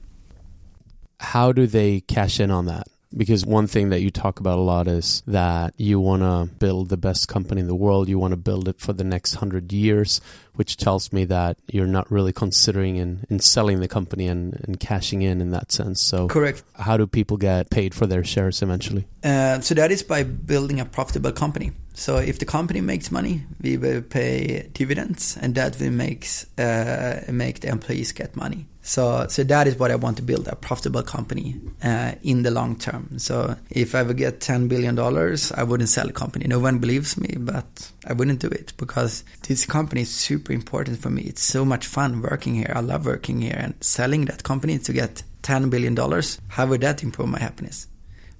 How 1.20 1.52
do 1.52 1.68
they 1.68 2.02
cash 2.02 2.40
in 2.40 2.52
on 2.52 2.66
that? 2.66 2.88
Because 3.16 3.46
one 3.46 3.68
thing 3.68 3.90
that 3.90 4.02
you 4.02 4.12
talk 4.12 4.40
about 4.40 4.60
a 4.60 4.62
lot 4.62 4.88
is 4.88 5.24
that 5.28 5.74
you 5.78 6.00
want 6.00 6.24
to 6.24 6.54
build 6.60 6.90
the 6.90 6.98
best 6.98 7.30
company 7.30 7.62
in 7.62 7.68
the 7.68 7.76
world. 7.76 8.10
You 8.10 8.20
want 8.20 8.34
to 8.34 8.38
build 8.38 8.68
it 8.68 8.82
for 8.82 8.92
the 8.92 9.06
next 9.06 9.36
hundred 9.36 9.72
years, 9.72 10.20
which 10.56 10.76
tells 10.76 11.14
me 11.14 11.24
that 11.26 11.58
you're 11.72 11.88
not 11.88 12.12
really 12.12 12.34
considering 12.34 12.98
in, 12.98 13.26
in 13.30 13.40
selling 13.40 13.80
the 13.80 13.88
company 13.88 14.28
and, 14.28 14.60
and 14.68 14.80
cashing 14.80 15.22
in 15.22 15.40
in 15.40 15.52
that 15.52 15.72
sense. 15.72 16.02
So, 16.02 16.28
correct. 16.28 16.64
How 16.76 16.98
do 16.98 17.08
people 17.08 17.38
get 17.38 17.70
paid 17.70 17.96
for 17.96 18.08
their 18.08 18.26
shares 18.26 18.62
eventually? 18.62 19.08
Uh, 19.24 19.62
so 19.62 19.74
that 19.76 19.90
is 19.90 20.04
by 20.04 20.24
building 20.24 20.82
a 20.82 20.86
profitable 20.86 21.32
company. 21.32 21.72
So 21.98 22.18
if 22.18 22.38
the 22.38 22.46
company 22.46 22.80
makes 22.80 23.10
money, 23.12 23.42
we 23.60 23.76
will 23.76 24.04
pay 24.04 24.70
dividends, 24.72 25.36
and 25.42 25.56
that 25.56 25.80
will 25.80 25.90
makes 25.90 26.46
uh, 26.60 27.26
make 27.32 27.62
the 27.62 27.70
employees 27.70 28.12
get 28.12 28.36
money. 28.36 28.68
So 28.84 29.26
so 29.30 29.44
that 29.44 29.68
is 29.68 29.80
what 29.80 29.90
I 29.90 29.96
want 29.96 30.18
to 30.18 30.24
build 30.24 30.48
a 30.48 30.56
profitable 30.56 31.02
company 31.02 31.56
uh, 31.84 32.12
in 32.22 32.44
the 32.44 32.52
long 32.52 32.78
term. 32.78 33.18
So 33.18 33.56
if 33.72 33.96
I 33.96 34.04
would 34.04 34.18
get 34.18 34.42
ten 34.42 34.68
billion 34.68 34.94
dollars, 34.94 35.52
I 35.52 35.64
wouldn't 35.64 35.90
sell 35.90 36.08
a 36.08 36.14
company. 36.14 36.46
No 36.48 36.60
one 36.60 36.78
believes 36.78 37.18
me, 37.18 37.34
but 37.40 37.92
I 38.06 38.14
wouldn't 38.14 38.42
do 38.42 38.48
it 38.48 38.74
because 38.78 39.24
this 39.48 39.66
company 39.66 40.02
is 40.02 40.14
super 40.14 40.54
important 40.54 41.00
for 41.00 41.10
me. 41.10 41.24
It's 41.24 41.44
so 41.44 41.66
much 41.66 41.88
fun 41.88 42.22
working 42.22 42.54
here. 42.54 42.74
I 42.76 42.82
love 42.82 43.08
working 43.08 43.42
here 43.42 43.58
and 43.58 43.74
selling 43.82 44.26
that 44.26 44.44
company 44.44 44.78
to 44.78 44.94
get 44.94 45.24
ten 45.42 45.72
billion 45.72 45.96
dollars. 45.96 46.40
How 46.50 46.68
would 46.68 46.82
that 46.82 47.02
improve 47.02 47.30
my 47.30 47.40
happiness? 47.40 47.88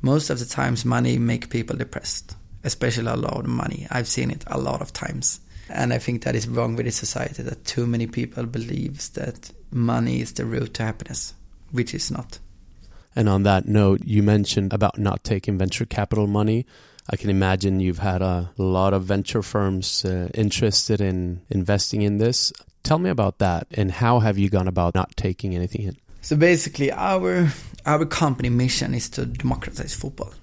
Most 0.04 0.30
of 0.30 0.38
the 0.38 0.46
times, 0.46 0.86
money 0.86 1.18
make 1.18 1.50
people 1.50 1.76
depressed 1.76 2.37
especially 2.68 3.08
a 3.08 3.16
lot 3.16 3.40
of 3.40 3.48
money. 3.48 3.88
I've 3.90 4.08
seen 4.08 4.30
it 4.30 4.44
a 4.48 4.60
lot 4.60 4.82
of 4.82 4.94
times. 4.94 5.40
And 5.70 5.94
I 5.94 5.98
think 5.98 6.24
that 6.24 6.36
is 6.36 6.48
wrong 6.48 6.76
with 6.76 6.86
the 6.86 6.92
society 6.92 7.44
that 7.44 7.66
too 7.66 7.88
many 7.88 8.08
people 8.08 8.46
believes 8.46 9.10
that 9.10 9.52
money 9.72 10.22
is 10.22 10.34
the 10.34 10.46
root 10.46 10.76
to 10.76 10.84
happiness, 10.84 11.34
which 11.72 11.94
is 11.94 12.12
not. 12.12 12.40
And 13.16 13.28
on 13.28 13.44
that 13.44 13.68
note, 13.68 14.02
you 14.06 14.22
mentioned 14.22 14.74
about 14.74 14.98
not 14.98 15.24
taking 15.24 15.58
venture 15.58 15.86
capital 15.86 16.28
money. 16.28 16.66
I 17.10 17.16
can 17.16 17.30
imagine 17.30 17.80
you've 17.80 18.00
had 18.00 18.22
a 18.22 18.52
lot 18.58 18.94
of 18.94 19.04
venture 19.04 19.42
firms 19.42 20.06
uh, 20.06 20.30
interested 20.34 21.02
in 21.02 21.42
investing 21.50 22.02
in 22.02 22.18
this. 22.18 22.54
Tell 22.84 23.00
me 23.00 23.10
about 23.10 23.40
that 23.40 23.68
and 23.72 23.92
how 23.92 24.20
have 24.20 24.38
you 24.38 24.50
gone 24.50 24.68
about 24.68 24.94
not 24.94 25.16
taking 25.18 25.56
anything 25.56 25.84
in? 25.84 25.98
So 26.22 26.36
basically, 26.36 26.92
our 26.92 27.50
our 27.86 28.06
company 28.06 28.50
mission 28.50 28.94
is 28.94 29.10
to 29.12 29.26
democratize 29.26 29.94
football. 29.94 30.34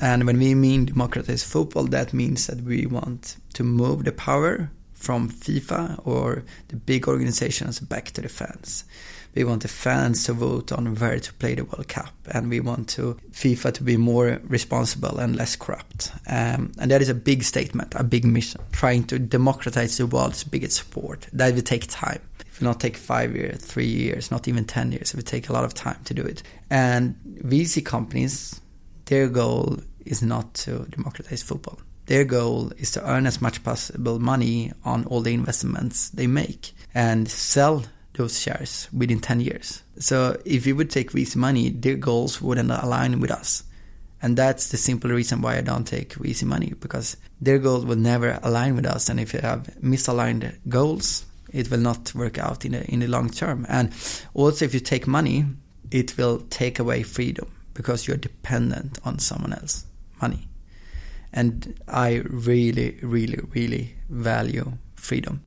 And 0.00 0.26
when 0.26 0.38
we 0.38 0.54
mean 0.54 0.86
democratize 0.86 1.44
football, 1.44 1.84
that 1.84 2.12
means 2.12 2.46
that 2.46 2.62
we 2.62 2.86
want 2.86 3.36
to 3.54 3.62
move 3.62 4.04
the 4.04 4.12
power 4.12 4.70
from 5.04 5.28
FIFA 5.28 6.00
or 6.06 6.44
the 6.68 6.76
big 6.76 7.06
organizations 7.06 7.78
back 7.78 8.10
to 8.12 8.22
the 8.22 8.28
fans. 8.28 8.84
We 9.34 9.44
want 9.44 9.62
the 9.62 9.68
fans 9.68 10.24
to 10.24 10.32
vote 10.32 10.70
on 10.70 10.94
where 10.94 11.18
to 11.18 11.32
play 11.34 11.56
the 11.56 11.64
World 11.64 11.88
Cup, 11.88 12.14
and 12.30 12.48
we 12.48 12.60
want 12.60 12.88
to 12.90 13.18
FIFA 13.32 13.74
to 13.74 13.82
be 13.82 13.96
more 13.96 14.40
responsible 14.44 15.18
and 15.18 15.34
less 15.34 15.56
corrupt. 15.56 16.12
Um, 16.28 16.72
and 16.78 16.90
that 16.90 17.02
is 17.02 17.08
a 17.08 17.14
big 17.14 17.42
statement, 17.42 17.94
a 17.96 18.04
big 18.04 18.24
mission, 18.24 18.60
trying 18.70 19.04
to 19.04 19.18
democratize 19.18 19.98
the 19.98 20.06
world's 20.06 20.44
biggest 20.44 20.78
sport. 20.78 21.26
That 21.32 21.54
will 21.54 21.62
take 21.62 21.88
time. 21.88 22.20
It 22.38 22.60
will 22.60 22.68
not 22.68 22.78
take 22.78 22.96
five 22.96 23.34
years, 23.34 23.58
three 23.58 23.86
years, 23.86 24.30
not 24.30 24.46
even 24.46 24.64
ten 24.64 24.92
years. 24.92 25.10
It 25.10 25.16
will 25.16 25.24
take 25.24 25.48
a 25.48 25.52
lot 25.52 25.64
of 25.64 25.74
time 25.74 25.98
to 26.04 26.14
do 26.14 26.22
it. 26.22 26.44
And 26.70 27.16
VC 27.42 27.84
companies, 27.84 28.60
their 29.06 29.28
goal 29.28 29.78
is 30.04 30.22
not 30.22 30.54
to 30.54 30.86
democratize 30.90 31.42
football. 31.42 31.78
Their 32.06 32.24
goal 32.24 32.72
is 32.76 32.90
to 32.92 33.08
earn 33.08 33.26
as 33.26 33.40
much 33.40 33.62
possible 33.64 34.18
money 34.18 34.72
on 34.84 35.06
all 35.06 35.22
the 35.22 35.32
investments 35.32 36.10
they 36.10 36.26
make 36.26 36.72
and 36.94 37.30
sell 37.30 37.84
those 38.14 38.38
shares 38.38 38.88
within 38.92 39.20
10 39.20 39.40
years. 39.40 39.82
So 39.98 40.40
if 40.44 40.66
you 40.66 40.76
would 40.76 40.90
take 40.90 41.12
VC 41.12 41.36
money, 41.36 41.70
their 41.70 41.96
goals 41.96 42.40
wouldn't 42.42 42.70
align 42.70 43.20
with 43.20 43.30
us. 43.30 43.64
And 44.22 44.36
that's 44.36 44.68
the 44.68 44.76
simple 44.76 45.10
reason 45.10 45.42
why 45.42 45.56
I 45.56 45.60
don't 45.60 45.86
take 45.86 46.14
VC 46.14 46.44
money 46.44 46.72
because 46.78 47.16
their 47.40 47.58
goals 47.58 47.84
will 47.84 47.96
never 47.96 48.38
align 48.42 48.76
with 48.76 48.86
us. 48.86 49.08
And 49.08 49.18
if 49.18 49.34
you 49.34 49.40
have 49.40 49.66
misaligned 49.82 50.56
goals, 50.68 51.24
it 51.52 51.70
will 51.70 51.78
not 51.78 52.14
work 52.14 52.38
out 52.38 52.64
in 52.64 52.72
the, 52.72 52.84
in 52.90 53.00
the 53.00 53.06
long 53.06 53.30
term. 53.30 53.66
And 53.68 53.92
also, 54.34 54.64
if 54.64 54.74
you 54.74 54.80
take 54.80 55.06
money, 55.06 55.44
it 55.90 56.16
will 56.16 56.40
take 56.50 56.78
away 56.78 57.02
freedom 57.02 57.53
because 57.74 58.06
you're 58.06 58.16
dependent 58.16 58.98
on 59.04 59.18
someone 59.18 59.52
else 59.52 59.84
money. 60.22 60.48
And 61.32 61.74
I 61.88 62.22
really, 62.30 62.98
really, 63.02 63.40
really 63.52 63.94
value 64.08 64.72
freedom. 64.94 65.44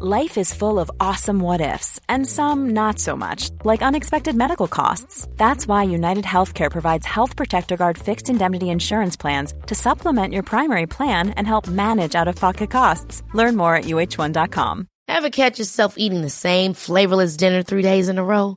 Life 0.00 0.38
is 0.38 0.54
full 0.54 0.78
of 0.78 0.92
awesome 1.00 1.40
what 1.40 1.60
ifs, 1.60 1.98
and 2.08 2.24
some 2.24 2.70
not 2.70 3.00
so 3.00 3.16
much, 3.16 3.50
like 3.64 3.82
unexpected 3.82 4.36
medical 4.36 4.68
costs. 4.68 5.26
That's 5.36 5.66
why 5.66 5.82
United 5.82 6.24
Healthcare 6.24 6.70
provides 6.70 7.04
Health 7.04 7.34
Protector 7.34 7.76
Guard 7.76 7.98
fixed 7.98 8.30
indemnity 8.30 8.70
insurance 8.70 9.16
plans 9.16 9.54
to 9.66 9.74
supplement 9.74 10.32
your 10.32 10.44
primary 10.44 10.86
plan 10.86 11.30
and 11.30 11.48
help 11.48 11.66
manage 11.66 12.14
out 12.14 12.28
of 12.28 12.36
pocket 12.36 12.70
costs. 12.70 13.24
Learn 13.34 13.56
more 13.56 13.74
at 13.74 13.86
uh1.com. 13.86 14.86
Ever 15.08 15.30
catch 15.30 15.58
yourself 15.58 15.94
eating 15.96 16.22
the 16.22 16.30
same 16.30 16.74
flavorless 16.74 17.36
dinner 17.36 17.64
three 17.64 17.82
days 17.82 18.08
in 18.08 18.18
a 18.18 18.24
row? 18.24 18.56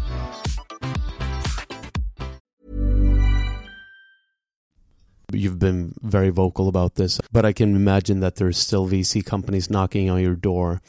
You've 5.33 5.59
been 5.59 5.93
very 6.01 6.29
vocal 6.29 6.67
about 6.67 6.95
this, 6.95 7.19
but 7.31 7.45
I 7.45 7.53
can 7.53 7.75
imagine 7.75 8.19
that 8.21 8.35
there's 8.35 8.57
still 8.57 8.87
VC 8.87 9.25
companies 9.25 9.69
knocking 9.69 10.09
on 10.09 10.21
your 10.21 10.35
door. 10.35 10.81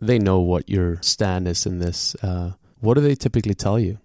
They 0.00 0.18
know 0.18 0.40
what 0.40 0.68
your 0.68 0.98
stand 1.02 1.46
is 1.48 1.66
in 1.66 1.78
this. 1.78 2.14
Uh, 2.16 2.52
what 2.80 2.94
do 2.94 3.00
they 3.00 3.14
typically 3.14 3.54
tell 3.54 3.78
you? 3.78 3.98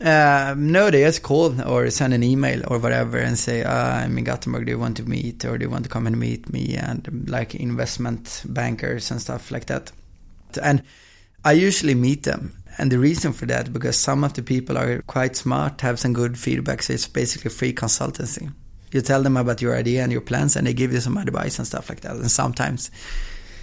Uh, 0.00 0.54
no, 0.58 0.90
they 0.90 1.02
just 1.02 1.22
call 1.22 1.60
or 1.62 1.88
send 1.90 2.12
an 2.12 2.22
email 2.22 2.62
or 2.66 2.78
whatever 2.78 3.18
and 3.18 3.38
say, 3.38 3.62
uh, 3.62 3.72
I'm 3.72 4.18
in 4.18 4.24
Gothenburg, 4.24 4.66
do 4.66 4.72
you 4.72 4.78
want 4.78 4.96
to 4.96 5.08
meet 5.08 5.44
or 5.44 5.56
do 5.56 5.64
you 5.64 5.70
want 5.70 5.84
to 5.84 5.90
come 5.90 6.06
and 6.06 6.18
meet 6.18 6.52
me? 6.52 6.74
And 6.76 7.28
like 7.28 7.54
investment 7.54 8.42
bankers 8.46 9.10
and 9.10 9.20
stuff 9.20 9.50
like 9.50 9.66
that. 9.66 9.92
And 10.60 10.82
I 11.44 11.52
usually 11.52 11.94
meet 11.94 12.24
them. 12.24 12.56
And 12.76 12.90
the 12.90 12.98
reason 12.98 13.32
for 13.32 13.46
that, 13.46 13.72
because 13.72 13.96
some 13.96 14.24
of 14.24 14.34
the 14.34 14.42
people 14.42 14.76
are 14.76 15.00
quite 15.02 15.36
smart, 15.36 15.80
have 15.82 16.00
some 16.00 16.12
good 16.12 16.36
feedback. 16.36 16.82
So 16.82 16.92
it's 16.92 17.06
basically 17.06 17.50
free 17.50 17.72
consultancy. 17.72 18.52
You 18.94 19.00
tell 19.00 19.24
them 19.24 19.36
about 19.36 19.60
your 19.60 19.74
idea 19.74 20.04
and 20.04 20.12
your 20.12 20.20
plans, 20.20 20.54
and 20.54 20.68
they 20.68 20.72
give 20.72 20.92
you 20.92 21.00
some 21.00 21.16
advice 21.16 21.58
and 21.58 21.66
stuff 21.66 21.88
like 21.88 22.02
that. 22.02 22.12
And 22.12 22.30
sometimes 22.30 22.92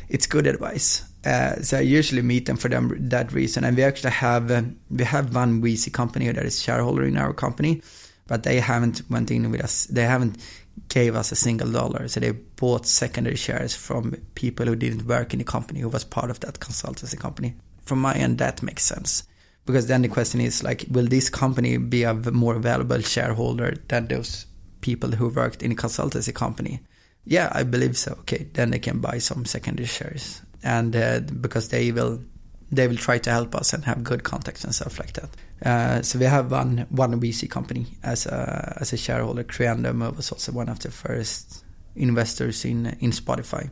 it's 0.09 0.27
good 0.27 0.45
advice. 0.45 1.05
Uh, 1.23 1.61
so 1.61 1.77
I 1.77 1.81
usually 1.81 2.21
meet 2.21 2.47
them 2.47 2.57
for 2.57 2.67
them 2.67 2.93
that 3.09 3.31
reason. 3.31 3.63
And 3.63 3.77
we 3.77 3.83
actually 3.83 4.11
have 4.11 4.51
uh, 4.51 4.63
we 4.89 5.05
have 5.05 5.33
one 5.33 5.61
VC 5.61 5.93
company 5.93 6.29
that 6.29 6.45
is 6.45 6.61
shareholder 6.61 7.05
in 7.05 7.15
our 7.15 7.31
company, 7.31 7.81
but 8.27 8.43
they 8.43 8.59
haven't 8.59 9.03
went 9.09 9.31
in 9.31 9.49
with 9.49 9.63
us. 9.63 9.85
They 9.85 10.03
haven't 10.03 10.37
gave 10.89 11.15
us 11.15 11.31
a 11.31 11.37
single 11.37 11.71
dollar. 11.71 12.09
So 12.09 12.19
they 12.19 12.31
bought 12.31 12.85
secondary 12.85 13.37
shares 13.37 13.73
from 13.73 14.17
people 14.35 14.65
who 14.65 14.75
didn't 14.75 15.07
work 15.07 15.31
in 15.31 15.39
the 15.39 15.45
company 15.45 15.79
who 15.79 15.87
was 15.87 16.03
part 16.03 16.29
of 16.29 16.41
that 16.41 16.59
consultancy 16.59 17.17
company. 17.17 17.53
From 17.85 18.01
my 18.01 18.15
end, 18.15 18.37
that 18.39 18.61
makes 18.61 18.83
sense 18.83 19.23
because 19.65 19.87
then 19.87 20.01
the 20.01 20.09
question 20.09 20.41
is 20.41 20.61
like, 20.61 20.85
will 20.89 21.07
this 21.07 21.29
company 21.29 21.77
be 21.77 22.03
a 22.03 22.13
more 22.13 22.55
valuable 22.55 22.99
shareholder 22.99 23.75
than 23.87 24.07
those 24.07 24.45
people 24.81 25.11
who 25.11 25.29
worked 25.29 25.63
in 25.63 25.71
a 25.71 25.75
consultancy 25.75 26.33
company? 26.33 26.81
Yeah, 27.25 27.49
I 27.51 27.63
believe 27.63 27.97
so. 27.97 28.13
Okay, 28.21 28.47
then 28.53 28.71
they 28.71 28.79
can 28.79 28.99
buy 28.99 29.19
some 29.19 29.45
secondary 29.45 29.87
shares, 29.87 30.41
and 30.63 30.95
uh, 30.95 31.19
because 31.19 31.69
they 31.69 31.91
will, 31.91 32.19
they 32.71 32.87
will 32.87 32.97
try 32.97 33.19
to 33.19 33.29
help 33.29 33.55
us 33.55 33.73
and 33.73 33.85
have 33.85 34.03
good 34.03 34.23
contacts 34.23 34.63
and 34.63 34.73
stuff 34.73 34.99
like 34.99 35.13
that. 35.13 35.29
Uh, 35.63 36.01
so 36.01 36.17
we 36.17 36.25
have 36.25 36.51
one 36.51 36.87
one 36.89 37.19
VC 37.21 37.49
company 37.49 37.85
as 38.03 38.25
a 38.25 38.77
as 38.81 38.93
a 38.93 38.97
shareholder. 38.97 39.43
Creandum 39.43 40.15
was 40.15 40.31
also 40.31 40.51
one 40.51 40.69
of 40.69 40.79
the 40.79 40.89
first 40.89 41.63
investors 41.95 42.65
in 42.65 42.97
in 42.99 43.11
Spotify, 43.11 43.69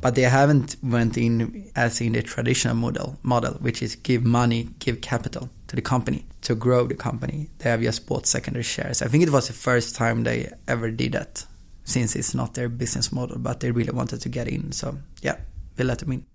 but 0.00 0.14
they 0.14 0.22
haven't 0.22 0.76
went 0.82 1.18
in 1.18 1.70
as 1.76 2.00
in 2.00 2.12
the 2.12 2.22
traditional 2.22 2.74
model 2.74 3.18
model, 3.22 3.54
which 3.60 3.82
is 3.82 3.94
give 3.96 4.24
money, 4.24 4.70
give 4.78 5.02
capital 5.02 5.50
to 5.70 5.76
the 5.76 5.82
company 5.82 6.26
to 6.42 6.56
grow 6.56 6.84
the 6.84 6.96
company. 6.96 7.48
They 7.58 7.70
have 7.70 7.80
just 7.80 8.06
bought 8.06 8.26
secondary 8.26 8.64
shares. 8.64 9.02
I 9.02 9.06
think 9.06 9.22
it 9.22 9.30
was 9.30 9.46
the 9.46 9.52
first 9.52 9.94
time 9.94 10.24
they 10.24 10.52
ever 10.66 10.90
did 10.90 11.12
that 11.12 11.46
since 11.84 12.16
it's 12.16 12.34
not 12.34 12.54
their 12.54 12.68
business 12.68 13.12
model, 13.12 13.38
but 13.38 13.60
they 13.60 13.70
really 13.70 13.92
wanted 13.92 14.20
to 14.22 14.28
get 14.28 14.48
in. 14.48 14.72
So 14.72 14.98
yeah, 15.22 15.36
we 15.78 15.84
let 15.84 16.00
them 16.00 16.10
in. 16.12 16.26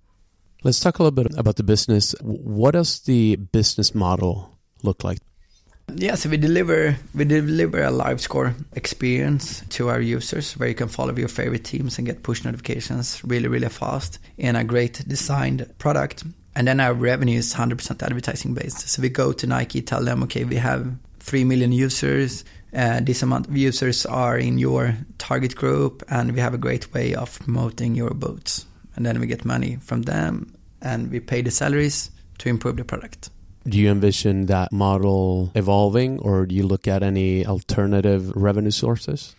Let's 0.63 0.79
talk 0.79 0.99
a 0.99 1.03
little 1.03 1.23
bit 1.23 1.37
about 1.37 1.57
the 1.57 1.63
business. 1.63 2.15
What 2.21 2.71
does 2.71 3.01
the 3.01 3.35
business 3.35 3.93
model 3.93 4.57
look 4.83 5.03
like? 5.03 5.19
Yeah, 5.93 6.15
so 6.15 6.29
we 6.29 6.37
deliver 6.37 6.95
we 7.13 7.25
deliver 7.25 7.83
a 7.83 7.91
live 7.91 8.21
score 8.21 8.55
experience 8.73 9.63
to 9.69 9.89
our 9.89 9.99
users 9.99 10.53
where 10.53 10.69
you 10.69 10.75
can 10.75 10.87
follow 10.87 11.15
your 11.15 11.27
favorite 11.27 11.65
teams 11.65 11.97
and 11.97 12.07
get 12.07 12.23
push 12.23 12.43
notifications 12.43 13.21
really 13.23 13.47
really 13.47 13.69
fast 13.69 14.17
in 14.37 14.55
a 14.55 14.63
great 14.63 15.07
designed 15.07 15.71
product. 15.77 16.23
And 16.55 16.67
then 16.67 16.79
our 16.79 16.93
revenue 16.93 17.37
is 17.37 17.53
100% 17.53 18.01
advertising 18.01 18.53
based. 18.53 18.87
So 18.87 19.01
we 19.01 19.09
go 19.09 19.33
to 19.33 19.47
Nike, 19.47 19.81
tell 19.81 20.03
them, 20.03 20.23
okay, 20.23 20.45
we 20.45 20.55
have 20.55 20.87
3 21.19 21.43
million 21.43 21.71
users. 21.71 22.45
Uh, 22.73 23.01
this 23.01 23.21
amount 23.21 23.47
of 23.47 23.57
users 23.57 24.05
are 24.05 24.37
in 24.37 24.57
your 24.57 24.95
target 25.17 25.55
group, 25.55 26.03
and 26.09 26.33
we 26.33 26.39
have 26.39 26.53
a 26.53 26.57
great 26.57 26.93
way 26.93 27.13
of 27.13 27.39
promoting 27.39 27.95
your 27.95 28.11
boots. 28.11 28.65
And 28.95 29.05
then 29.05 29.19
we 29.19 29.27
get 29.27 29.43
money 29.43 29.77
from 29.81 30.03
them, 30.03 30.53
and 30.81 31.11
we 31.11 31.19
pay 31.19 31.41
the 31.41 31.51
salaries 31.51 32.11
to 32.39 32.49
improve 32.49 32.77
the 32.77 32.85
product. 32.85 33.29
Do 33.67 33.79
you 33.79 33.89
envision 33.89 34.45
that 34.45 34.71
model 34.71 35.51
evolving, 35.55 36.19
or 36.19 36.45
do 36.45 36.53
you 36.53 36.63
look 36.63 36.87
at 36.87 37.01
any 37.01 37.45
alternative 37.45 38.31
revenue 38.35 38.71
sources? 38.71 39.35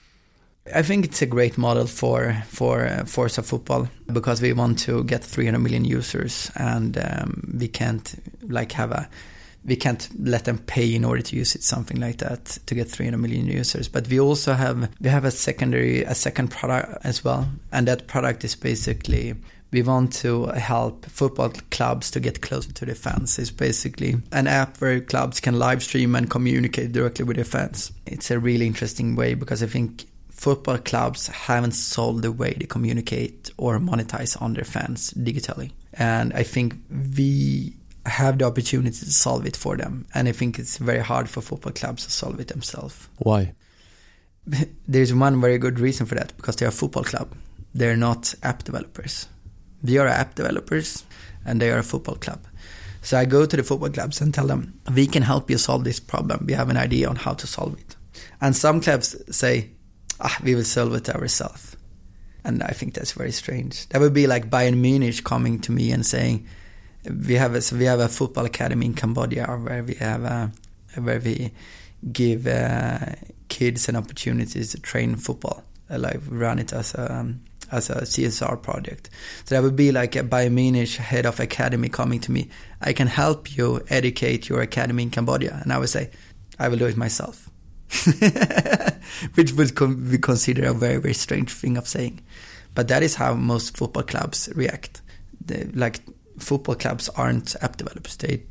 I 0.74 0.82
think 0.82 1.04
it's 1.04 1.22
a 1.22 1.26
great 1.26 1.56
model 1.56 1.86
for 1.86 2.42
for 2.48 2.86
uh, 2.86 3.04
Forza 3.04 3.42
Football 3.42 3.88
because 4.12 4.42
we 4.42 4.52
want 4.52 4.78
to 4.80 5.04
get 5.04 5.22
300 5.22 5.58
million 5.58 5.84
users, 5.84 6.50
and 6.56 6.98
um, 6.98 7.54
we 7.58 7.68
can't 7.68 8.14
like 8.48 8.72
have 8.72 8.90
a 8.90 9.08
we 9.64 9.76
can't 9.76 10.08
let 10.20 10.44
them 10.44 10.58
pay 10.58 10.94
in 10.94 11.04
order 11.04 11.22
to 11.22 11.36
use 11.36 11.56
it, 11.56 11.62
something 11.62 11.98
like 11.98 12.18
that, 12.18 12.44
to 12.66 12.74
get 12.74 12.88
300 12.88 13.18
million 13.18 13.46
users. 13.46 13.88
But 13.88 14.08
we 14.08 14.20
also 14.20 14.54
have 14.54 14.90
we 15.00 15.08
have 15.08 15.24
a 15.24 15.30
secondary 15.30 16.02
a 16.02 16.14
second 16.14 16.50
product 16.50 17.04
as 17.04 17.24
well, 17.24 17.48
and 17.72 17.86
that 17.88 18.06
product 18.06 18.44
is 18.44 18.56
basically 18.56 19.34
we 19.72 19.82
want 19.82 20.12
to 20.12 20.46
help 20.46 21.04
football 21.06 21.50
clubs 21.70 22.10
to 22.12 22.20
get 22.20 22.40
closer 22.40 22.72
to 22.72 22.86
their 22.86 22.94
fans. 22.94 23.38
It's 23.38 23.50
basically 23.50 24.16
an 24.32 24.46
app 24.46 24.80
where 24.80 25.00
clubs 25.00 25.40
can 25.40 25.58
live 25.58 25.82
stream 25.82 26.14
and 26.14 26.30
communicate 26.30 26.92
directly 26.92 27.24
with 27.24 27.36
their 27.36 27.44
fans. 27.44 27.92
It's 28.06 28.30
a 28.30 28.38
really 28.38 28.66
interesting 28.66 29.16
way 29.16 29.34
because 29.34 29.62
I 29.62 29.66
think 29.66 30.06
football 30.36 30.78
clubs 30.78 31.28
haven't 31.28 31.72
solved 31.72 32.22
the 32.22 32.30
way 32.30 32.54
they 32.58 32.66
communicate 32.66 33.50
or 33.56 33.78
monetize 33.78 34.40
on 34.40 34.52
their 34.52 34.64
fans 34.64 35.12
digitally. 35.14 35.72
And 35.94 36.32
I 36.34 36.42
think 36.42 36.74
we 37.16 37.74
have 38.04 38.38
the 38.38 38.44
opportunity 38.44 38.98
to 38.98 39.12
solve 39.12 39.46
it 39.46 39.56
for 39.56 39.76
them. 39.76 40.06
And 40.14 40.28
I 40.28 40.32
think 40.32 40.58
it's 40.58 40.76
very 40.76 41.00
hard 41.00 41.28
for 41.28 41.40
football 41.40 41.72
clubs 41.72 42.04
to 42.04 42.12
solve 42.12 42.38
it 42.38 42.48
themselves. 42.48 43.08
Why? 43.18 43.54
There's 44.86 45.12
one 45.12 45.40
very 45.40 45.58
good 45.58 45.80
reason 45.80 46.06
for 46.06 46.14
that 46.14 46.36
because 46.36 46.56
they 46.56 46.66
are 46.66 46.68
a 46.68 46.72
football 46.72 47.02
club. 47.02 47.32
They're 47.74 47.96
not 47.96 48.34
app 48.42 48.62
developers. 48.62 49.26
We 49.82 49.98
are 49.98 50.06
app 50.06 50.34
developers 50.34 51.04
and 51.44 51.60
they 51.60 51.70
are 51.70 51.78
a 51.78 51.82
football 51.82 52.16
club. 52.16 52.40
So 53.00 53.16
I 53.16 53.24
go 53.24 53.46
to 53.46 53.56
the 53.56 53.62
football 53.62 53.90
clubs 53.90 54.20
and 54.20 54.34
tell 54.34 54.46
them, 54.46 54.78
we 54.94 55.06
can 55.06 55.22
help 55.22 55.50
you 55.50 55.58
solve 55.58 55.84
this 55.84 56.00
problem. 56.00 56.44
We 56.46 56.52
have 56.54 56.70
an 56.70 56.76
idea 56.76 57.08
on 57.08 57.16
how 57.16 57.34
to 57.34 57.46
solve 57.46 57.78
it. 57.78 57.96
And 58.40 58.54
some 58.54 58.80
clubs 58.80 59.16
say, 59.34 59.70
ah, 60.20 60.38
we 60.42 60.54
will 60.54 60.64
solve 60.64 60.94
it 60.94 61.08
ourselves. 61.08 61.76
And 62.44 62.62
I 62.62 62.68
think 62.68 62.94
that's 62.94 63.12
very 63.12 63.32
strange. 63.32 63.88
That 63.88 64.00
would 64.00 64.14
be 64.14 64.26
like 64.26 64.50
Bayern 64.50 64.78
Munich 64.78 65.24
coming 65.24 65.58
to 65.60 65.72
me 65.72 65.90
and 65.90 66.06
saying, 66.06 66.46
we 67.26 67.34
have 67.34 67.54
a, 67.54 67.60
so 67.60 67.76
we 67.76 67.84
have 67.84 68.00
a 68.00 68.08
football 68.08 68.44
academy 68.44 68.86
in 68.86 68.94
Cambodia 68.94 69.46
where 69.46 69.82
we 69.82 69.94
have 69.94 70.24
a, 70.24 70.52
where 71.00 71.20
we 71.20 71.52
give 72.12 72.46
uh, 72.46 72.98
kids 73.48 73.88
an 73.88 73.96
opportunity 73.96 74.64
to 74.64 74.80
train 74.80 75.16
football, 75.16 75.62
uh, 75.90 75.98
like 75.98 76.20
run 76.28 76.58
it 76.58 76.72
as 76.72 76.94
a 76.94 77.12
um, 77.12 77.40
as 77.72 77.90
a 77.90 78.02
CSR 78.02 78.62
project. 78.62 79.10
So 79.44 79.54
that 79.54 79.62
would 79.62 79.74
be 79.74 79.90
like 79.90 80.14
a 80.14 80.22
Bayern 80.22 80.52
Munich 80.52 80.94
head 80.94 81.26
of 81.26 81.40
academy 81.40 81.88
coming 81.88 82.20
to 82.20 82.30
me. 82.30 82.48
I 82.80 82.92
can 82.92 83.08
help 83.08 83.56
you 83.56 83.84
educate 83.88 84.48
your 84.48 84.60
academy 84.60 85.02
in 85.02 85.10
Cambodia, 85.10 85.58
and 85.62 85.72
I 85.72 85.78
would 85.78 85.88
say, 85.88 86.10
I 86.58 86.68
will 86.68 86.78
do 86.78 86.86
it 86.86 86.96
myself. 86.96 87.50
which 89.34 89.52
would 89.52 90.10
be 90.10 90.18
considered 90.18 90.64
a 90.64 90.72
very 90.72 90.98
very 90.98 91.14
strange 91.14 91.52
thing 91.52 91.76
of 91.76 91.86
saying, 91.86 92.20
but 92.74 92.88
that 92.88 93.02
is 93.02 93.14
how 93.14 93.34
most 93.34 93.76
football 93.76 94.02
clubs 94.02 94.48
react. 94.54 95.02
They, 95.44 95.64
like 95.74 96.00
football 96.38 96.74
clubs 96.74 97.08
aren't 97.10 97.54
app 97.62 97.76
developers; 97.76 98.16
they 98.16 98.42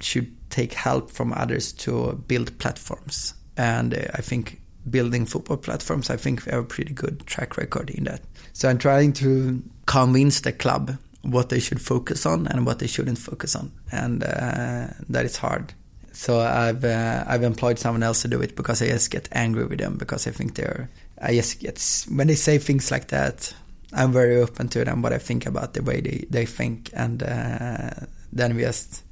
should 0.00 0.32
take 0.50 0.72
help 0.72 1.10
from 1.10 1.32
others 1.32 1.72
to 1.72 2.12
build 2.28 2.56
platforms, 2.58 3.34
and 3.56 3.94
uh, 3.94 4.06
I 4.14 4.22
think 4.22 4.60
building 4.88 5.26
football 5.26 5.56
platforms, 5.56 6.10
I 6.10 6.16
think 6.16 6.44
we 6.44 6.52
have 6.52 6.64
a 6.64 6.66
pretty 6.66 6.92
good 6.92 7.26
track 7.26 7.56
record 7.56 7.90
in 7.90 8.04
that. 8.04 8.20
So 8.52 8.68
I'm 8.68 8.78
trying 8.78 9.12
to 9.14 9.62
convince 9.86 10.40
the 10.40 10.52
club 10.52 10.96
what 11.22 11.48
they 11.48 11.58
should 11.58 11.80
focus 11.80 12.26
on 12.26 12.46
and 12.48 12.66
what 12.66 12.78
they 12.78 12.86
shouldn't 12.86 13.18
focus 13.18 13.56
on, 13.56 13.72
and 13.90 14.22
uh, 14.22 14.88
that 15.08 15.24
is 15.24 15.36
hard. 15.36 15.72
So 16.14 16.38
I've 16.38 16.84
uh, 16.84 17.24
I've 17.26 17.42
employed 17.42 17.78
someone 17.78 18.02
else 18.02 18.22
to 18.22 18.28
do 18.28 18.40
it 18.40 18.54
because 18.54 18.80
I 18.80 18.86
just 18.86 19.10
get 19.10 19.28
angry 19.32 19.66
with 19.66 19.80
them 19.80 19.96
because 19.96 20.26
I 20.26 20.30
think 20.30 20.54
they're 20.54 20.88
I 21.20 21.34
just 21.34 21.60
get 21.60 22.06
when 22.08 22.28
they 22.28 22.36
say 22.36 22.58
things 22.58 22.90
like 22.90 23.08
that. 23.08 23.52
I'm 23.92 24.12
very 24.12 24.36
open 24.36 24.68
to 24.68 24.84
them 24.84 25.02
what 25.02 25.12
I 25.12 25.18
think 25.18 25.46
about 25.46 25.74
the 25.74 25.82
way 25.82 26.00
they 26.00 26.24
they 26.30 26.46
think, 26.46 26.90
and 26.94 27.22
uh, 27.22 27.90
then 28.32 28.56
we 28.56 28.62
just 28.62 29.02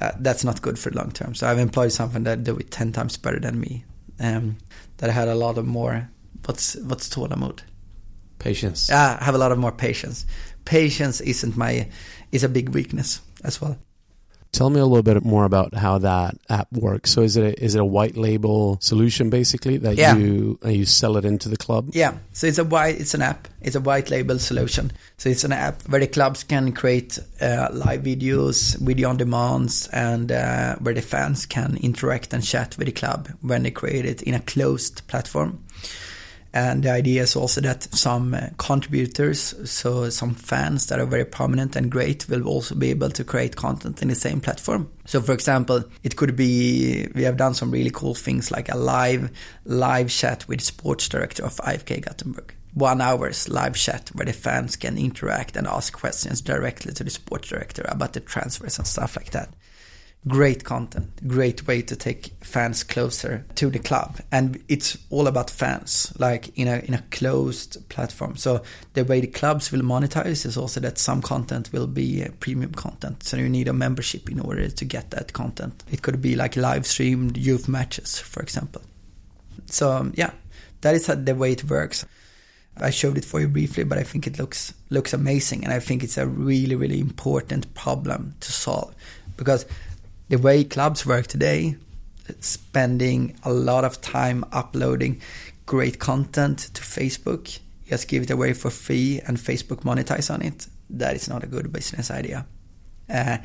uh, 0.00 0.12
that's 0.18 0.44
not 0.44 0.62
good 0.62 0.78
for 0.78 0.90
long 0.90 1.10
term. 1.10 1.34
So 1.34 1.48
I've 1.48 1.58
employed 1.58 1.92
someone 1.92 2.24
that 2.24 2.44
do 2.44 2.56
it 2.56 2.70
ten 2.70 2.92
times 2.92 3.16
better 3.16 3.40
than 3.40 3.60
me. 3.60 3.84
Um, 4.20 4.58
that 4.98 5.10
had 5.10 5.28
a 5.28 5.34
lot 5.34 5.58
of 5.58 5.66
more 5.66 6.08
what's 6.44 6.76
what's 6.76 7.08
tålamod. 7.08 7.60
Patience. 8.38 8.88
Yeah, 8.88 9.18
I 9.20 9.24
have 9.24 9.34
a 9.34 9.38
lot 9.38 9.52
of 9.52 9.58
more 9.58 9.72
patience. 9.72 10.26
Patience 10.64 11.20
isn't 11.20 11.56
my 11.56 11.88
is 12.32 12.44
a 12.44 12.48
big 12.48 12.70
weakness 12.70 13.20
as 13.44 13.60
well. 13.60 13.76
Tell 14.52 14.68
me 14.68 14.80
a 14.80 14.84
little 14.84 15.02
bit 15.04 15.24
more 15.24 15.44
about 15.44 15.74
how 15.74 15.98
that 15.98 16.36
app 16.48 16.66
works. 16.72 17.10
So 17.12 17.22
is 17.22 17.36
it 17.36 17.44
a, 17.44 17.64
is 17.64 17.76
it 17.76 17.80
a 17.80 17.84
white 17.84 18.16
label 18.16 18.78
solution 18.80 19.30
basically 19.30 19.78
that 19.78 19.96
Yeah. 19.96 20.16
you 20.16 20.58
you 20.64 20.84
sell 20.86 21.16
it 21.16 21.24
into 21.24 21.48
the 21.48 21.56
club? 21.56 21.90
Yeah, 21.92 22.14
so 22.32 22.46
it's 22.48 22.58
a 22.58 22.64
white, 22.64 23.00
it's 23.00 23.14
an 23.14 23.22
app. 23.22 23.46
It's 23.62 23.76
a 23.76 23.80
white 23.80 24.10
label 24.10 24.38
solution. 24.38 24.90
So 25.18 25.28
it's 25.28 25.44
an 25.44 25.52
app 25.52 25.82
where 25.88 26.00
the 26.00 26.08
clubs 26.08 26.42
can 26.44 26.72
create 26.72 27.18
uh, 27.40 27.68
live 27.72 28.02
videos, 28.02 28.76
video 28.80 29.08
on 29.10 29.18
demands, 29.18 29.86
and 29.92 30.32
uh, 30.32 30.76
where 30.76 30.94
the 30.94 31.02
fans 31.02 31.46
can 31.46 31.76
interact 31.80 32.34
and 32.34 32.42
chat 32.42 32.76
with 32.76 32.86
the 32.86 32.92
club 32.92 33.28
when 33.42 33.62
they 33.62 33.70
create 33.70 34.04
it 34.04 34.22
in 34.22 34.34
a 34.34 34.40
closed 34.40 35.06
platform. 35.06 35.62
And 36.52 36.82
the 36.82 36.90
idea 36.90 37.22
is 37.22 37.36
also 37.36 37.60
that 37.60 37.84
some 37.94 38.34
uh, 38.34 38.48
contributors, 38.58 39.54
so 39.70 40.10
some 40.10 40.34
fans 40.34 40.86
that 40.86 40.98
are 40.98 41.06
very 41.06 41.24
prominent 41.24 41.76
and 41.76 41.90
great, 41.90 42.28
will 42.28 42.48
also 42.48 42.74
be 42.74 42.90
able 42.90 43.10
to 43.10 43.22
create 43.22 43.54
content 43.54 44.02
in 44.02 44.08
the 44.08 44.16
same 44.16 44.40
platform. 44.40 44.90
So, 45.06 45.20
for 45.20 45.32
example, 45.32 45.84
it 46.02 46.16
could 46.16 46.34
be 46.34 47.06
we 47.14 47.22
have 47.22 47.36
done 47.36 47.54
some 47.54 47.70
really 47.70 47.90
cool 47.90 48.14
things 48.14 48.50
like 48.50 48.68
a 48.68 48.76
live 48.76 49.30
live 49.64 50.10
chat 50.10 50.46
with 50.48 50.60
sports 50.60 51.08
director 51.08 51.44
of 51.44 51.56
IFK 51.58 52.04
Gothenburg. 52.04 52.54
One 52.74 53.00
hour's 53.00 53.48
live 53.48 53.76
chat 53.76 54.10
where 54.14 54.26
the 54.26 54.32
fans 54.32 54.76
can 54.76 54.98
interact 54.98 55.56
and 55.56 55.66
ask 55.66 55.92
questions 55.92 56.40
directly 56.40 56.92
to 56.94 57.04
the 57.04 57.10
sports 57.10 57.48
director 57.48 57.84
about 57.88 58.12
the 58.12 58.20
transfers 58.20 58.78
and 58.78 58.86
stuff 58.86 59.16
like 59.16 59.30
that 59.30 59.52
great 60.28 60.64
content, 60.64 61.26
great 61.26 61.66
way 61.66 61.80
to 61.80 61.96
take 61.96 62.32
fans 62.42 62.84
closer 62.84 63.44
to 63.54 63.70
the 63.70 63.78
club. 63.78 64.18
And 64.30 64.62
it's 64.68 64.98
all 65.08 65.26
about 65.26 65.50
fans, 65.50 66.12
like 66.18 66.56
in 66.58 66.68
a 66.68 66.78
in 66.80 66.94
a 66.94 67.02
closed 67.10 67.88
platform. 67.88 68.36
So 68.36 68.62
the 68.92 69.04
way 69.04 69.20
the 69.20 69.26
clubs 69.26 69.72
will 69.72 69.80
monetize 69.80 70.44
is 70.44 70.56
also 70.56 70.80
that 70.80 70.98
some 70.98 71.22
content 71.22 71.72
will 71.72 71.86
be 71.86 72.22
uh, 72.22 72.28
premium 72.40 72.72
content. 72.72 73.22
So 73.22 73.36
you 73.36 73.48
need 73.48 73.68
a 73.68 73.72
membership 73.72 74.30
in 74.30 74.40
order 74.40 74.68
to 74.68 74.84
get 74.84 75.10
that 75.10 75.32
content. 75.32 75.82
It 75.90 76.02
could 76.02 76.20
be 76.20 76.36
like 76.36 76.56
live 76.56 76.86
streamed 76.86 77.36
youth 77.36 77.68
matches, 77.68 78.18
for 78.18 78.42
example. 78.42 78.82
So 79.66 79.90
um, 79.90 80.12
yeah, 80.16 80.32
that 80.82 80.94
is 80.94 81.06
the 81.06 81.34
way 81.34 81.52
it 81.52 81.64
works. 81.64 82.04
I 82.76 82.90
showed 82.90 83.18
it 83.18 83.24
for 83.24 83.40
you 83.40 83.48
briefly, 83.48 83.84
but 83.84 83.98
I 83.98 84.04
think 84.04 84.26
it 84.26 84.38
looks 84.38 84.72
looks 84.90 85.12
amazing, 85.12 85.64
and 85.64 85.72
I 85.72 85.80
think 85.80 86.02
it's 86.02 86.18
a 86.18 86.26
really 86.26 86.76
really 86.76 87.00
important 87.00 87.72
problem 87.74 88.34
to 88.40 88.52
solve 88.52 88.94
because 89.36 89.64
the 90.30 90.38
way 90.38 90.62
clubs 90.62 91.04
work 91.04 91.26
today, 91.26 91.76
spending 92.38 93.36
a 93.42 93.52
lot 93.52 93.84
of 93.84 94.00
time 94.00 94.44
uploading 94.52 95.20
great 95.66 95.98
content 95.98 96.70
to 96.72 96.82
Facebook, 96.82 97.58
just 97.86 98.06
give 98.06 98.22
it 98.22 98.30
away 98.30 98.52
for 98.52 98.70
free 98.70 99.20
and 99.26 99.36
Facebook 99.36 99.82
monetize 99.82 100.32
on 100.32 100.40
it, 100.40 100.68
that 100.88 101.16
is 101.16 101.28
not 101.28 101.42
a 101.42 101.48
good 101.48 101.72
business 101.72 102.12
idea. 102.12 102.46
Uh, 103.12 103.38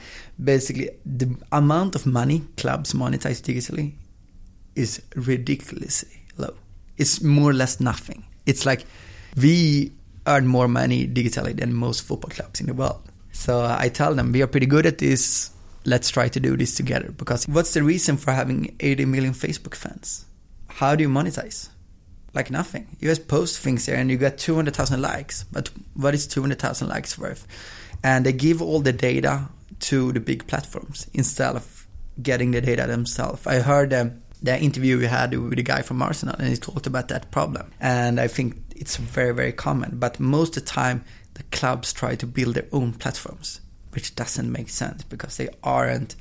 basically, 0.43 0.91
the 1.03 1.35
amount 1.51 1.95
of 1.95 2.05
money 2.05 2.43
clubs 2.55 2.93
monetize 2.93 3.41
digitally 3.41 3.93
is 4.75 5.01
ridiculously 5.15 6.21
low. 6.37 6.53
It's 6.97 7.19
more 7.23 7.49
or 7.49 7.53
less 7.53 7.79
nothing. 7.79 8.23
It's 8.45 8.63
like 8.63 8.85
we 9.35 9.91
earn 10.27 10.45
more 10.45 10.67
money 10.67 11.07
digitally 11.07 11.55
than 11.55 11.73
most 11.73 12.03
football 12.03 12.29
clubs 12.29 12.59
in 12.59 12.67
the 12.67 12.75
world. 12.75 13.01
So 13.31 13.65
I 13.65 13.89
tell 13.89 14.13
them 14.13 14.31
we 14.31 14.43
are 14.43 14.47
pretty 14.47 14.67
good 14.67 14.85
at 14.85 14.99
this 14.99 15.49
let's 15.85 16.09
try 16.09 16.27
to 16.27 16.39
do 16.39 16.57
this 16.57 16.75
together. 16.75 17.11
Because 17.11 17.47
what's 17.47 17.73
the 17.73 17.83
reason 17.83 18.17
for 18.17 18.31
having 18.31 18.75
80 18.79 19.05
million 19.05 19.33
Facebook 19.33 19.75
fans? 19.75 20.25
How 20.67 20.95
do 20.95 21.03
you 21.03 21.09
monetize? 21.09 21.69
Like 22.33 22.51
nothing. 22.51 22.97
You 22.99 23.09
just 23.09 23.27
post 23.27 23.59
things 23.59 23.85
there 23.85 23.95
and 23.95 24.11
you 24.11 24.17
get 24.17 24.37
200,000 24.37 25.01
likes. 25.01 25.45
But 25.51 25.69
what 25.93 26.13
is 26.13 26.27
200,000 26.27 26.89
likes 26.89 27.17
worth? 27.17 27.47
And 28.03 28.25
they 28.25 28.33
give 28.33 28.61
all 28.61 28.81
the 28.81 28.91
data 28.91 29.47
to 29.81 30.11
the 30.11 30.19
big 30.19 30.45
platforms 30.47 31.07
instead 31.13 31.55
of 31.55 31.87
getting 32.21 32.51
the 32.51 32.61
data 32.61 32.87
themselves. 32.87 33.45
I 33.47 33.59
heard 33.59 33.93
um, 33.93 34.21
the 34.41 34.59
interview 34.59 34.97
we 34.97 35.05
had 35.05 35.33
with 35.37 35.55
the 35.55 35.63
guy 35.63 35.81
from 35.81 36.01
Arsenal 36.01 36.35
and 36.37 36.49
he 36.49 36.57
talked 36.57 36.87
about 36.87 37.07
that 37.07 37.31
problem. 37.31 37.71
And 37.79 38.19
I 38.19 38.27
think 38.27 38.57
it's 38.75 38.97
very, 38.97 39.33
very 39.33 39.53
common. 39.53 39.97
But 39.97 40.19
most 40.19 40.57
of 40.57 40.63
the 40.63 40.69
time, 40.69 41.05
the 41.35 41.43
clubs 41.43 41.93
try 41.93 42.15
to 42.15 42.27
build 42.27 42.55
their 42.55 42.67
own 42.71 42.93
platforms 42.93 43.61
which 43.95 44.15
doesn't 44.15 44.51
make 44.51 44.69
sense 44.69 45.03
because 45.03 45.37
they 45.37 45.49
aren't 45.63 46.15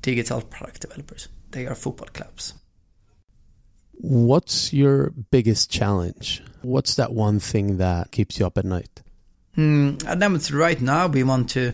digital 0.00 0.40
product 0.40 0.80
developers. 0.80 1.28
They 1.50 1.66
are 1.66 1.74
football 1.74 2.08
clubs. 2.12 2.54
What's 3.98 4.72
your 4.72 5.10
biggest 5.30 5.70
challenge? 5.70 6.42
What's 6.62 6.94
that 6.94 7.12
one 7.12 7.40
thing 7.40 7.78
that 7.78 8.12
keeps 8.12 8.38
you 8.38 8.46
up 8.46 8.58
at 8.58 8.64
night? 8.64 9.02
Mm, 9.56 10.34
it's 10.36 10.50
right 10.52 10.80
now 10.80 11.06
we 11.06 11.22
want 11.22 11.50
to 11.50 11.72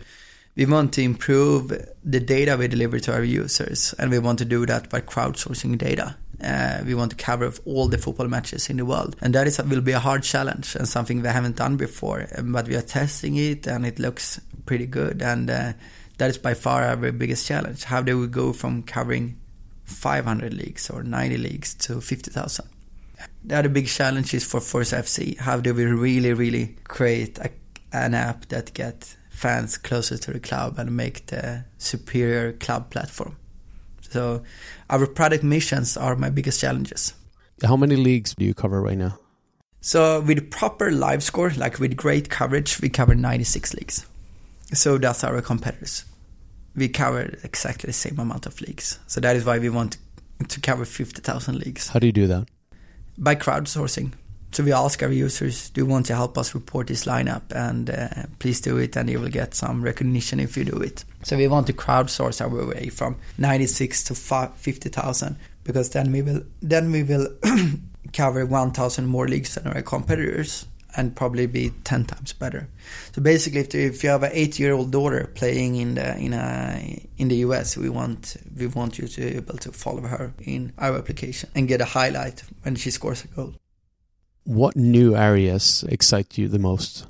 we 0.55 0.67
want 0.67 0.93
to 0.95 1.03
improve 1.03 1.69
the 2.05 2.21
data 2.21 2.57
we 2.57 2.69
deliver 2.69 2.99
to 3.01 3.13
our 3.13 3.25
users, 3.25 3.95
and 3.99 4.11
we 4.11 4.19
want 4.19 4.39
to 4.39 4.45
do 4.45 4.67
that 4.67 4.91
by 4.91 5.01
crowdsourcing 5.01 5.79
data. 5.79 6.17
Uh, 6.43 6.83
we 6.85 6.95
want 6.95 7.11
to 7.11 7.17
cover 7.17 7.53
all 7.65 7.89
the 7.89 7.99
football 7.99 8.29
matches 8.29 8.69
in 8.69 8.77
the 8.77 8.85
world, 8.85 9.17
and 9.21 9.35
that 9.35 9.47
is 9.47 9.61
will 9.63 9.81
be 9.81 9.93
a 9.93 10.01
hard 10.01 10.23
challenge 10.23 10.75
and 10.75 10.89
something 10.89 11.23
we 11.23 11.29
haven't 11.29 11.57
done 11.57 11.77
before. 11.77 12.27
Um, 12.37 12.53
but 12.53 12.69
we 12.69 12.77
are 12.77 12.83
testing 12.83 13.37
it, 13.37 13.67
and 13.67 13.87
it 13.87 13.99
looks 13.99 14.41
pretty 14.67 14.87
good. 14.87 15.23
And 15.23 15.51
uh, 15.51 15.73
that 16.19 16.31
is 16.31 16.39
by 16.39 16.55
far 16.55 16.83
our 16.83 16.97
biggest 17.13 17.47
challenge. 17.47 17.85
How 17.85 18.03
do 18.03 18.19
we 18.19 18.27
go 18.27 18.53
from 18.53 18.83
covering 18.83 19.39
500 19.85 20.53
leagues 20.55 20.91
or 20.91 21.03
90 21.03 21.37
leagues 21.37 21.75
to 21.75 22.01
50,000? 22.01 22.67
The 23.45 23.57
other 23.57 23.69
big 23.69 23.87
challenge 23.87 24.35
is 24.35 24.45
for 24.45 24.61
Forza 24.61 24.97
FC. 24.97 25.39
How 25.39 25.61
do 25.61 25.75
we 25.75 25.85
really, 25.85 26.33
really 26.33 26.77
create 26.85 27.39
a, 27.39 27.51
an 27.93 28.15
app 28.15 28.47
that 28.47 28.75
get 28.75 29.17
fans 29.43 29.77
closer 29.77 30.17
to 30.17 30.33
the 30.33 30.39
club 30.39 30.79
and 30.79 30.97
make 30.97 31.27
the 31.27 31.65
superior 31.77 32.53
club 32.53 32.91
platform. 32.91 33.37
So 34.13 34.43
our 34.91 35.07
product 35.07 35.43
missions 35.43 35.97
are 35.97 36.17
my 36.17 36.29
biggest 36.29 36.61
challenges. 36.61 37.15
How 37.65 37.77
many 37.77 37.97
leagues 37.97 38.35
do 38.35 38.45
you 38.45 38.53
cover 38.53 38.81
right 38.83 38.99
now? 38.99 39.19
So 39.81 40.21
with 40.21 40.51
proper 40.51 40.91
live 40.91 41.23
score, 41.23 41.51
like 41.57 41.79
with 41.79 41.97
great 41.97 42.29
coverage, 42.29 42.81
we 42.81 42.91
cover 42.91 43.15
96 43.15 43.75
leagues. 43.75 44.07
So 44.75 44.99
that's 44.99 45.25
our 45.25 45.41
competitors. 45.41 46.05
We 46.77 46.89
cover 46.89 47.39
exactly 47.43 47.89
the 47.89 47.93
same 47.95 48.19
amount 48.19 48.47
of 48.47 48.61
leagues. 48.61 48.99
So 49.07 49.21
that 49.21 49.35
is 49.35 49.45
why 49.45 49.59
we 49.59 49.71
want 49.71 49.97
to 50.47 50.61
cover 50.61 50.85
50,000 50.85 51.59
leagues. 51.59 51.89
How 51.89 51.99
do 51.99 52.07
you 52.07 52.13
do 52.13 52.27
that? 52.27 52.49
By 53.17 53.35
crowdsourcing. 53.35 54.13
So 54.53 54.63
we 54.63 54.73
ask 54.73 55.03
our 55.03 55.11
users, 55.11 55.71
do 55.71 55.81
you 55.81 55.87
want 55.87 56.05
to 56.07 56.15
help 56.15 56.37
us 56.37 56.55
report 56.55 56.89
this 56.89 57.07
lineup? 57.07 57.43
And 57.55 57.89
uh, 57.89 58.09
please 58.39 58.61
do 58.61 58.77
it, 58.77 58.97
and 58.97 59.09
you 59.09 59.19
will 59.19 59.31
get 59.31 59.55
some 59.55 59.83
recognition 59.83 60.41
if 60.41 60.59
you 60.59 60.65
do 60.65 60.77
it. 60.77 61.07
So 61.23 61.39
we 61.39 61.49
want 61.49 61.67
to 61.69 61.73
crowdsource 61.73 62.43
our 62.43 62.67
way 62.67 62.91
from 62.91 63.17
96 63.39 64.05
to 64.05 64.15
50,000 64.15 65.37
because 65.65 65.91
then 65.91 66.13
we 66.13 66.21
will 66.21 66.43
then 66.61 66.93
we 66.93 67.03
will 67.03 67.29
cover 68.13 68.45
1,000 68.45 69.07
more 69.07 69.27
leagues 69.27 69.55
than 69.55 69.69
our 69.69 69.81
competitors 69.81 70.67
and 70.97 71.17
probably 71.17 71.47
be 71.47 71.71
10 71.85 72.05
times 72.05 72.35
better. 72.35 72.69
So 73.13 73.23
basically, 73.23 73.61
if, 73.61 73.75
if 73.75 74.05
you 74.05 74.11
have 74.11 74.23
an 74.23 74.33
eight-year-old 74.35 74.91
daughter 74.91 75.31
playing 75.35 75.77
in 75.77 75.95
the 75.95 76.15
in 76.19 76.35
a 76.35 77.09
in 77.17 77.29
the 77.29 77.37
US, 77.37 77.79
we 77.79 77.89
want 77.89 78.37
we 78.55 78.67
want 78.67 78.99
you 78.99 79.09
to 79.09 79.21
be 79.21 79.37
able 79.37 79.57
to 79.59 79.73
follow 79.73 80.03
her 80.03 80.35
in 80.45 80.75
our 80.77 80.99
application 80.99 81.49
and 81.55 81.69
get 81.69 81.81
a 81.81 81.87
highlight 81.87 82.43
when 82.65 82.75
she 82.75 82.91
scores 82.91 83.25
a 83.25 83.29
goal. 83.29 83.55
What 84.45 84.75
new 84.77 85.15
areas 85.15 85.85
excite 85.89 86.37
you 86.37 86.49
the 86.49 86.59
most? 86.59 87.07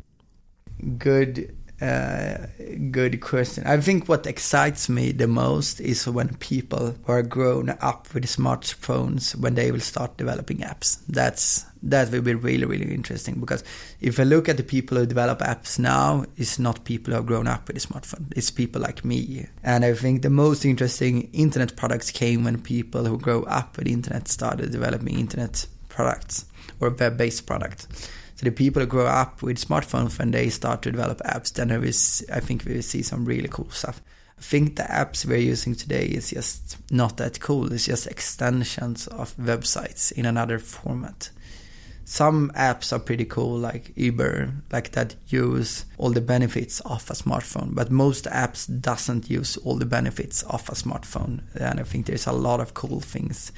Good, 0.99 1.57
uh, 1.81 2.47
good 2.91 3.23
question. 3.23 3.65
I 3.67 3.81
think 3.81 4.07
what 4.07 4.27
excites 4.27 4.91
me 4.91 5.13
the 5.13 5.29
most 5.29 5.81
is 5.81 6.07
when 6.07 6.35
people 6.37 6.95
who 7.05 7.13
are 7.13 7.23
grown 7.23 7.71
up 7.81 8.13
with 8.13 8.27
smartphones 8.27 9.35
when 9.35 9.55
they 9.55 9.73
will 9.73 9.81
start 9.81 10.19
developing 10.19 10.59
apps. 10.59 10.99
That's 11.09 11.65
that 11.85 12.13
will 12.13 12.23
be 12.23 12.35
really 12.35 12.65
really 12.65 12.95
interesting 12.95 13.41
because 13.41 13.65
if 14.01 14.21
I 14.21 14.25
look 14.25 14.49
at 14.49 14.57
the 14.57 14.63
people 14.63 14.99
who 14.99 15.07
develop 15.07 15.41
apps 15.41 15.79
now, 15.79 16.27
it's 16.37 16.59
not 16.59 16.85
people 16.85 17.13
who 17.13 17.17
have 17.17 17.27
grown 17.27 17.47
up 17.47 17.67
with 17.67 17.77
a 17.77 17.81
smartphone. 17.81 18.31
It's 18.37 18.51
people 18.51 18.83
like 18.83 19.05
me. 19.05 19.47
And 19.65 19.85
I 19.85 19.95
think 19.95 20.21
the 20.21 20.31
most 20.31 20.67
interesting 20.67 21.31
internet 21.33 21.77
products 21.77 22.11
came 22.11 22.45
when 22.45 22.61
people 22.61 23.07
who 23.07 23.19
grow 23.19 23.45
up 23.45 23.79
with 23.79 23.87
internet 23.87 24.29
started 24.29 24.71
developing 24.71 25.19
internet 25.19 25.67
products 25.93 26.47
or 26.81 26.91
web-based 26.91 27.47
products. 27.47 27.87
So 28.35 28.45
the 28.45 28.51
people 28.51 28.81
who 28.81 28.87
grow 28.89 29.07
up 29.07 29.43
with 29.43 29.65
smartphones 29.65 30.19
when 30.19 30.33
they 30.33 30.49
start 30.49 30.83
to 30.83 30.91
develop 30.91 31.19
apps, 31.19 31.53
then 31.53 31.71
I 31.71 32.41
think 32.41 32.65
we 32.65 32.75
will 32.75 32.83
see 32.83 33.03
some 33.03 33.25
really 33.25 33.49
cool 33.49 33.71
stuff. 33.71 34.03
I 34.37 34.43
think 34.43 34.75
the 34.75 34.83
apps 34.83 35.25
we're 35.25 35.37
using 35.37 35.77
today 35.77 36.07
is 36.07 36.31
just 36.31 36.77
not 36.91 37.19
that 37.19 37.39
cool. 37.39 37.73
It's 37.73 37.87
just 37.87 38.09
extensions 38.09 39.07
of 39.07 39.37
websites 39.37 40.11
in 40.11 40.27
another 40.27 40.59
format. 40.59 41.31
Some 42.05 42.51
apps 42.57 42.93
are 42.93 42.99
pretty 42.99 43.25
cool, 43.25 43.57
like 43.57 43.93
Uber, 43.95 44.53
like 44.73 44.91
that 44.91 45.15
use 45.29 45.85
all 45.97 46.11
the 46.11 46.21
benefits 46.21 46.81
of 46.81 47.09
a 47.09 47.15
smartphone. 47.15 47.77
But 47.77 47.93
most 47.93 48.25
apps 48.25 48.67
doesn't 48.81 49.31
use 49.31 49.57
all 49.59 49.77
the 49.77 49.87
benefits 49.87 50.43
of 50.43 50.69
a 50.69 50.73
smartphone. 50.73 51.43
And 51.55 51.79
I 51.79 51.85
think 51.85 52.07
there's 52.07 52.27
a 52.27 52.33
lot 52.33 52.59
of 52.59 52.75
cool 52.75 53.01
things 53.01 53.53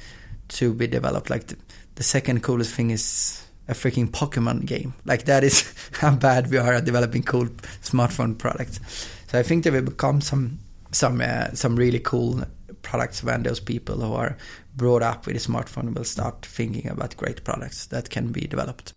to 0.49 0.75
be 0.75 0.85
developed. 0.85 1.31
Like 1.31 1.53
the, 1.95 2.03
second 2.03 2.43
coolest 2.43 2.73
thing 2.73 2.91
is 2.91 3.43
a 3.67 3.73
freaking 3.73 4.09
Pokemon 4.09 4.65
game. 4.65 4.93
Like 5.05 5.25
that 5.25 5.43
is 5.43 5.73
how 5.93 6.15
bad 6.15 6.49
we 6.49 6.57
are 6.57 6.73
at 6.73 6.85
developing 6.85 7.23
cool 7.23 7.45
smartphone 7.81 8.37
products. 8.37 8.79
So 9.27 9.39
I 9.39 9.43
think 9.43 9.63
there 9.63 9.73
will 9.73 9.81
become 9.81 10.21
some 10.21 10.59
some 10.91 11.19
uh, 11.21 11.49
some 11.53 11.75
really 11.75 11.99
cool 11.99 12.43
products 12.81 13.23
when 13.23 13.43
those 13.43 13.59
people 13.59 13.97
who 13.97 14.13
are 14.13 14.37
brought 14.75 15.01
up 15.01 15.25
with 15.25 15.35
a 15.35 15.39
smartphone 15.39 15.93
will 15.93 16.03
start 16.03 16.45
thinking 16.45 16.87
about 16.87 17.17
great 17.17 17.43
products 17.43 17.87
that 17.87 18.09
can 18.09 18.31
be 18.31 18.41
developed. 18.41 18.93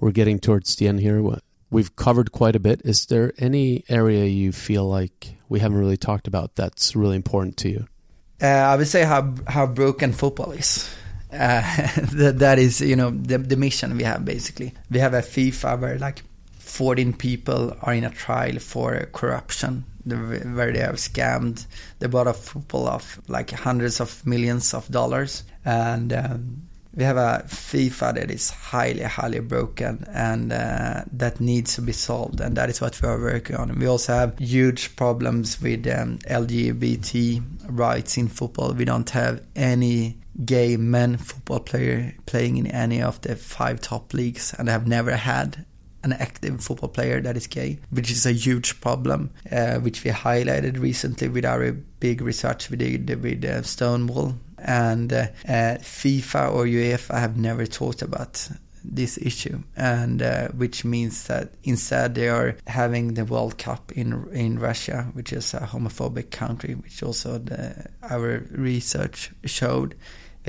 We're 0.00 0.12
getting 0.12 0.38
towards 0.38 0.76
the 0.76 0.88
end 0.88 1.00
here. 1.00 1.22
We've 1.70 1.94
covered 1.94 2.32
quite 2.32 2.56
a 2.56 2.60
bit. 2.60 2.82
Is 2.84 3.06
there 3.06 3.32
any 3.38 3.84
area 3.88 4.24
you 4.24 4.50
feel 4.50 4.86
like 4.88 5.36
we 5.48 5.60
haven't 5.60 5.78
really 5.78 5.96
talked 5.96 6.26
about 6.26 6.56
that's 6.56 6.96
really 6.96 7.16
important 7.16 7.56
to 7.58 7.68
you? 7.68 7.86
Uh, 8.42 8.46
I 8.46 8.76
would 8.76 8.88
say 8.88 9.04
how 9.04 9.34
how 9.46 9.66
broken 9.66 10.12
football 10.12 10.52
is. 10.52 10.88
Uh, 11.32 11.62
that, 12.12 12.38
that 12.38 12.58
is, 12.58 12.80
you 12.80 12.96
know, 12.96 13.10
the, 13.10 13.38
the 13.38 13.56
mission 13.56 13.96
we 13.96 14.04
have 14.04 14.24
basically. 14.24 14.74
We 14.90 14.98
have 14.98 15.14
a 15.14 15.20
FIFA 15.20 15.80
where 15.80 15.98
like 15.98 16.22
14 16.58 17.12
people 17.14 17.76
are 17.82 17.94
in 17.94 18.04
a 18.04 18.10
trial 18.10 18.58
for 18.58 19.06
corruption, 19.12 19.84
where 20.04 20.72
they 20.72 20.78
have 20.78 20.96
scammed 20.96 21.66
the 21.98 22.08
board 22.08 22.26
of 22.26 22.36
football 22.36 22.88
of 22.88 23.20
like 23.28 23.50
hundreds 23.50 24.00
of 24.00 24.24
millions 24.26 24.72
of 24.72 24.88
dollars. 24.88 25.44
And 25.64 26.12
um, 26.12 26.62
we 26.94 27.04
have 27.04 27.16
a 27.16 27.44
FIFA 27.46 28.14
that 28.14 28.30
is 28.30 28.50
highly, 28.50 29.02
highly 29.02 29.40
broken 29.40 30.04
and 30.12 30.52
uh, 30.52 31.02
that 31.12 31.40
needs 31.40 31.74
to 31.76 31.82
be 31.82 31.92
solved. 31.92 32.40
And 32.40 32.56
that 32.56 32.68
is 32.68 32.80
what 32.80 33.00
we 33.00 33.08
are 33.08 33.20
working 33.20 33.56
on. 33.56 33.78
We 33.78 33.86
also 33.86 34.14
have 34.14 34.38
huge 34.38 34.96
problems 34.96 35.60
with 35.60 35.86
um, 35.86 36.18
LGBT 36.18 37.42
rights 37.68 38.16
in 38.16 38.28
football. 38.28 38.72
We 38.72 38.84
don't 38.84 39.10
have 39.10 39.42
any 39.54 40.19
gay 40.44 40.76
men 40.76 41.16
football 41.16 41.60
player 41.60 42.14
playing 42.26 42.56
in 42.56 42.66
any 42.66 43.02
of 43.02 43.20
the 43.22 43.36
five 43.36 43.80
top 43.80 44.14
leagues 44.14 44.54
and 44.58 44.68
I 44.68 44.72
have 44.72 44.86
never 44.86 45.16
had 45.16 45.66
an 46.02 46.12
active 46.14 46.62
football 46.62 46.88
player 46.88 47.20
that 47.20 47.36
is 47.36 47.46
gay, 47.46 47.78
which 47.90 48.10
is 48.10 48.24
a 48.24 48.32
huge 48.32 48.80
problem, 48.80 49.30
uh, 49.52 49.78
which 49.78 50.02
we 50.02 50.10
highlighted 50.10 50.80
recently 50.80 51.28
with 51.28 51.44
our 51.44 51.72
big 51.72 52.22
research 52.22 52.70
we 52.70 52.76
did 52.76 53.22
with 53.22 53.44
uh, 53.44 53.62
Stonewall. 53.62 54.34
And 54.58 55.12
uh, 55.12 55.26
uh 55.46 55.78
FIFA 55.80 56.52
or 56.52 56.64
UEFA 56.64 57.18
have 57.18 57.38
never 57.38 57.66
talked 57.66 58.02
about 58.02 58.48
this 58.84 59.18
issue, 59.18 59.62
and 59.76 60.22
uh, 60.22 60.48
which 60.48 60.84
means 60.84 61.26
that 61.26 61.52
instead 61.64 62.14
they 62.14 62.28
are 62.28 62.56
having 62.66 63.14
the 63.14 63.24
World 63.24 63.58
Cup 63.58 63.92
in 63.92 64.28
in 64.32 64.58
Russia, 64.58 65.08
which 65.12 65.32
is 65.32 65.54
a 65.54 65.60
homophobic 65.60 66.30
country, 66.30 66.74
which 66.74 67.02
also 67.02 67.38
the, 67.38 67.86
our 68.02 68.46
research 68.50 69.30
showed. 69.44 69.94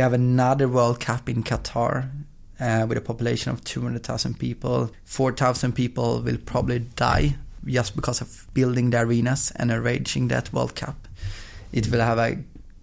We 0.02 0.04
have 0.04 0.14
another 0.14 0.68
World 0.68 1.00
Cup 1.00 1.30
in 1.30 1.44
Qatar 1.44 2.10
uh, 2.60 2.86
with 2.90 2.98
a 2.98 3.02
population 3.02 3.52
of 3.52 3.64
200,000 3.64 4.40
people. 4.40 4.90
4,000 5.06 5.74
people 5.74 6.24
will 6.24 6.40
probably 6.40 6.80
die 6.80 7.36
just 7.68 7.96
because 7.96 8.20
of 8.20 8.48
building 8.56 8.90
the 8.90 9.02
arenas 9.02 9.52
and 9.58 9.70
arranging 9.70 10.30
that 10.30 10.52
World 10.52 10.76
Cup. 10.76 11.08
It 11.72 11.92
will 11.92 12.00
have 12.00 12.18
a 12.18 12.40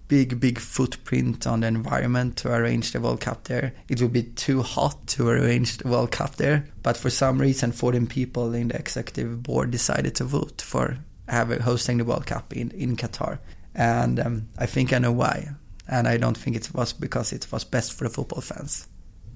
big, 0.06 0.38
big 0.38 0.60
footprint 0.60 1.44
on 1.44 1.62
the 1.62 1.66
environment 1.66 2.36
to 2.36 2.54
arrange 2.54 2.92
the 2.92 3.00
World 3.00 3.20
Cup 3.20 3.42
there. 3.42 3.74
It 3.88 4.00
will 4.00 4.10
be 4.10 4.22
too 4.22 4.62
hot 4.62 5.08
to 5.08 5.28
arrange 5.28 5.78
the 5.78 5.88
World 5.88 6.12
Cup 6.12 6.36
there, 6.36 6.68
but 6.84 6.96
for 6.96 7.10
some 7.10 7.40
reason, 7.40 7.72
14 7.72 8.06
people 8.06 8.54
in 8.54 8.68
the 8.68 8.76
executive 8.76 9.42
board 9.42 9.72
decided 9.72 10.14
to 10.14 10.24
vote 10.24 10.62
for 10.62 10.98
having 11.26 11.58
hosting 11.58 11.98
the 11.98 12.04
World 12.04 12.26
Cup 12.26 12.52
in, 12.52 12.70
in 12.70 12.96
Qatar. 12.96 13.40
And 13.74 14.20
um, 14.20 14.48
I 14.56 14.66
think 14.66 14.92
I 14.92 14.98
know 14.98 15.10
why. 15.10 15.48
And 15.88 16.06
I 16.06 16.16
don't 16.16 16.36
think 16.36 16.56
it 16.56 16.72
was 16.74 16.92
because 16.92 17.32
it 17.32 17.50
was 17.50 17.64
best 17.64 17.94
for 17.94 18.04
the 18.04 18.10
football 18.10 18.42
fans. 18.42 18.86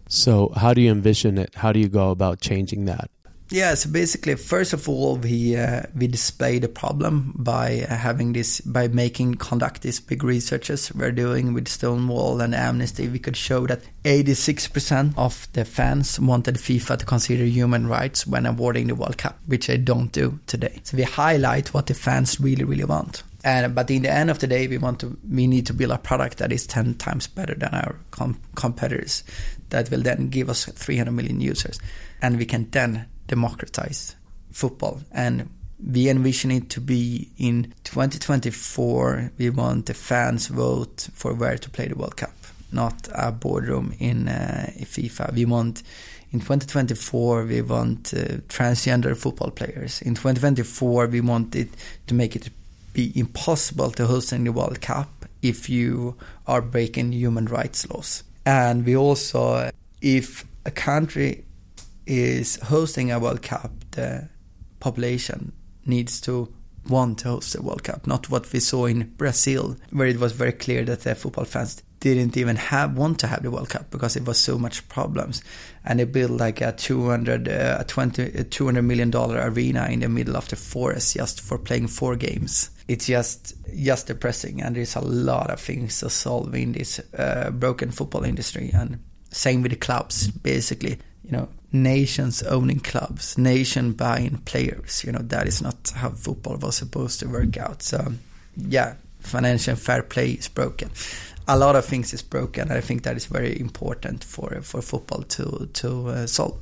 So, 0.08 0.52
how 0.54 0.74
do 0.74 0.80
you 0.80 0.90
envision 0.90 1.38
it? 1.38 1.54
How 1.54 1.72
do 1.72 1.80
you 1.80 1.88
go 1.88 2.10
about 2.10 2.40
changing 2.40 2.84
that? 2.84 3.10
Yeah, 3.52 3.74
so 3.74 3.90
basically, 3.90 4.36
first 4.36 4.72
of 4.72 4.88
all, 4.88 5.16
we 5.16 5.56
uh, 5.56 5.82
we 5.94 6.06
display 6.06 6.58
the 6.58 6.68
problem 6.68 7.34
by 7.36 7.82
uh, 7.82 7.94
having 7.94 8.32
this 8.32 8.62
by 8.62 8.88
making 8.88 9.34
conduct 9.34 9.82
these 9.82 10.00
big 10.00 10.24
researches 10.24 10.90
we're 10.94 11.12
doing 11.12 11.52
with 11.52 11.68
Stonewall 11.68 12.40
and 12.40 12.54
Amnesty. 12.54 13.08
We 13.08 13.18
could 13.18 13.36
show 13.36 13.66
that 13.66 13.82
86% 14.04 15.18
of 15.18 15.48
the 15.52 15.66
fans 15.66 16.18
wanted 16.18 16.54
FIFA 16.54 17.00
to 17.00 17.04
consider 17.04 17.44
human 17.44 17.86
rights 17.88 18.26
when 18.26 18.46
awarding 18.46 18.86
the 18.86 18.94
World 18.94 19.18
Cup, 19.18 19.38
which 19.44 19.66
they 19.66 19.76
don't 19.76 20.10
do 20.10 20.40
today. 20.46 20.80
So 20.84 20.96
we 20.96 21.02
highlight 21.02 21.74
what 21.74 21.88
the 21.88 21.94
fans 21.94 22.40
really, 22.40 22.64
really 22.64 22.84
want. 22.84 23.22
And 23.44 23.74
but 23.74 23.90
in 23.90 24.02
the 24.02 24.12
end 24.12 24.30
of 24.30 24.38
the 24.38 24.46
day, 24.46 24.68
we 24.68 24.78
want 24.78 25.00
to 25.00 25.18
we 25.28 25.46
need 25.46 25.66
to 25.66 25.74
build 25.74 25.90
a 25.90 25.98
product 25.98 26.38
that 26.38 26.52
is 26.52 26.66
ten 26.66 26.94
times 26.94 27.26
better 27.26 27.54
than 27.54 27.70
our 27.74 27.96
com- 28.10 28.40
competitors. 28.54 29.24
That 29.70 29.90
will 29.90 30.02
then 30.02 30.28
give 30.28 30.50
us 30.50 30.66
300 30.66 31.10
million 31.12 31.40
users, 31.40 31.80
and 32.20 32.38
we 32.38 32.44
can 32.44 32.68
then 32.70 33.06
democratize 33.26 34.14
football. 34.50 35.00
And 35.10 35.48
we 35.84 36.08
envision 36.08 36.50
it 36.50 36.70
to 36.70 36.80
be 36.80 37.30
in 37.38 37.74
2024. 37.84 39.32
We 39.38 39.50
want 39.50 39.86
the 39.86 39.94
fans 39.94 40.46
vote 40.46 41.08
for 41.14 41.34
where 41.34 41.58
to 41.58 41.70
play 41.70 41.88
the 41.88 41.96
World 41.96 42.16
Cup, 42.16 42.34
not 42.70 43.08
a 43.12 43.32
boardroom 43.32 43.94
in 43.98 44.28
uh, 44.28 44.70
FIFA. 44.76 45.32
We 45.34 45.46
want 45.46 45.82
in 46.32 46.40
2024 46.40 47.44
we 47.44 47.62
want 47.62 48.14
uh, 48.14 48.38
transgender 48.48 49.16
football 49.16 49.50
players. 49.50 50.00
In 50.02 50.14
2024 50.14 51.06
we 51.08 51.20
want 51.20 51.54
it 51.56 51.70
to 52.06 52.14
make 52.14 52.36
it 52.36 52.50
be 52.92 53.12
impossible 53.18 53.90
to 53.92 54.06
host 54.06 54.32
any 54.32 54.50
World 54.50 54.80
Cup 54.80 55.26
if 55.40 55.68
you 55.68 56.16
are 56.46 56.62
breaking 56.62 57.12
human 57.12 57.46
rights 57.46 57.88
laws. 57.90 58.22
And 58.44 58.84
we 58.84 58.96
also, 58.96 59.70
if 60.00 60.44
a 60.64 60.70
country 60.70 61.44
is 62.06 62.56
hosting 62.56 63.10
a 63.10 63.18
World 63.18 63.42
Cup, 63.42 63.72
the 63.92 64.28
population 64.80 65.52
needs 65.86 66.20
to 66.22 66.52
want 66.88 67.18
to 67.20 67.28
host 67.28 67.52
the 67.52 67.62
World 67.62 67.84
Cup, 67.84 68.06
not 68.06 68.28
what 68.28 68.52
we 68.52 68.60
saw 68.60 68.86
in 68.86 69.12
Brazil, 69.16 69.76
where 69.90 70.08
it 70.08 70.18
was 70.18 70.32
very 70.32 70.52
clear 70.52 70.84
that 70.84 71.00
the 71.00 71.14
football 71.14 71.44
fans 71.44 71.82
didn't 72.00 72.36
even 72.36 72.56
have 72.56 72.96
want 72.96 73.20
to 73.20 73.28
have 73.28 73.44
the 73.44 73.50
World 73.50 73.70
Cup 73.70 73.90
because 73.90 74.16
it 74.16 74.26
was 74.26 74.38
so 74.38 74.58
much 74.58 74.88
problems, 74.88 75.42
and 75.84 75.98
they 75.98 76.04
built 76.04 76.30
like 76.30 76.60
a 76.60 76.72
200 76.72 77.48
uh, 77.48 77.76
a 77.80 77.84
20 77.84 78.22
a 78.22 78.44
200 78.44 78.82
million 78.82 79.10
dollar 79.10 79.40
arena 79.40 79.86
in 79.90 80.00
the 80.00 80.08
middle 80.08 80.36
of 80.36 80.48
the 80.48 80.56
forest 80.56 81.14
just 81.14 81.40
for 81.40 81.58
playing 81.58 81.88
four 81.88 82.16
games. 82.16 82.70
It's 82.88 83.06
just 83.06 83.54
just 83.74 84.06
depressing, 84.06 84.62
and 84.62 84.76
there's 84.76 84.96
a 84.96 85.00
lot 85.00 85.50
of 85.50 85.60
things 85.60 86.00
to 86.00 86.10
solve 86.10 86.54
in 86.54 86.72
this 86.72 87.00
uh, 87.16 87.50
broken 87.50 87.90
football 87.90 88.24
industry, 88.24 88.70
and 88.72 89.02
same 89.30 89.62
with 89.62 89.72
the 89.72 89.78
clubs, 89.78 90.28
basically. 90.28 90.98
You 91.24 91.30
know, 91.30 91.48
nations 91.72 92.42
owning 92.42 92.80
clubs, 92.80 93.38
nation 93.38 93.92
buying 93.92 94.38
players. 94.38 95.04
You 95.04 95.12
know, 95.12 95.22
that 95.22 95.46
is 95.46 95.62
not 95.62 95.92
how 95.94 96.10
football 96.10 96.56
was 96.56 96.76
supposed 96.76 97.20
to 97.20 97.28
work 97.28 97.56
out. 97.56 97.82
So, 97.82 98.12
yeah, 98.56 98.94
financial 99.20 99.76
fair 99.76 100.02
play 100.02 100.32
is 100.32 100.48
broken. 100.48 100.90
A 101.48 101.56
lot 101.58 101.76
of 101.76 101.84
things 101.84 102.12
is 102.14 102.22
broken. 102.22 102.70
I 102.70 102.80
think 102.80 103.02
that 103.02 103.16
is 103.16 103.26
very 103.26 103.58
important 103.60 104.24
for 104.24 104.60
for 104.62 104.82
football 104.82 105.22
to 105.22 105.68
to 105.72 106.08
uh, 106.08 106.26
solve. 106.26 106.54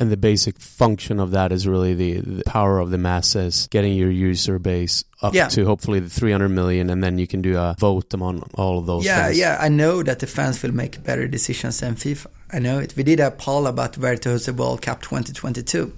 And 0.00 0.12
the 0.12 0.16
basic 0.16 0.60
function 0.60 1.18
of 1.20 1.32
that 1.32 1.50
is 1.50 1.66
really 1.66 1.92
the, 1.92 2.20
the 2.20 2.44
power 2.44 2.78
of 2.78 2.90
the 2.90 2.98
masses, 2.98 3.66
getting 3.72 3.94
your 3.96 4.12
user 4.12 4.60
base 4.60 5.02
up 5.22 5.34
Yeah. 5.34 5.48
to 5.48 5.64
hopefully 5.64 5.98
the 5.98 6.08
300 6.08 6.48
million, 6.50 6.88
and 6.88 7.02
then 7.02 7.18
you 7.18 7.26
can 7.26 7.42
do 7.42 7.56
a 7.58 7.74
vote 7.80 8.14
among 8.14 8.42
all 8.54 8.78
of 8.78 8.86
those. 8.86 9.04
yeah, 9.04 9.24
things. 9.26 9.38
yeah. 9.38 9.58
I 9.60 9.68
know 9.68 10.04
that 10.04 10.20
the 10.20 10.28
fans 10.28 10.62
will 10.62 10.72
make 10.74 11.02
better 11.02 11.26
decisions 11.26 11.80
than 11.80 11.96
FIFA. 11.96 12.26
I 12.52 12.60
know 12.60 12.78
it. 12.78 12.94
We 12.96 13.02
did 13.02 13.18
a 13.18 13.32
poll 13.32 13.66
about 13.66 13.98
where 13.98 14.16
to 14.16 14.28
host 14.30 14.46
the 14.46 14.52
World 14.52 14.82
Cup 14.82 15.02
2022. 15.02 15.92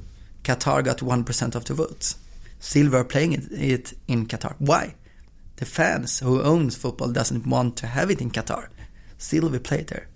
Qatar 0.45 0.83
got 0.83 1.03
one 1.03 1.23
percent 1.23 1.55
of 1.55 1.65
the 1.67 1.75
votes. 1.75 2.17
Still, 2.59 2.91
we're 2.91 3.05
playing 3.05 3.33
it, 3.35 3.53
it 3.53 3.93
in 4.09 4.25
Qatar. 4.27 4.55
Why? 4.59 4.95
The 5.61 5.67
fans 5.67 6.19
who 6.21 6.43
owns 6.43 6.77
football 6.77 7.13
doesn't 7.13 7.47
want 7.47 7.77
to 7.77 7.87
have 7.87 8.11
it 8.11 8.21
in 8.21 8.31
Qatar. 8.31 8.69
Still, 9.19 9.49
we 9.51 9.59
play 9.59 9.81
it 9.81 9.89
there. 9.89 10.09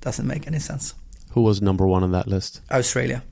Doesn't 0.00 0.26
make 0.26 0.46
any 0.46 0.58
sense. 0.58 0.94
Who 1.30 1.42
was 1.42 1.62
number 1.62 1.86
one 1.86 2.02
on 2.02 2.10
that 2.12 2.26
list? 2.26 2.60
Australia. 2.70 3.22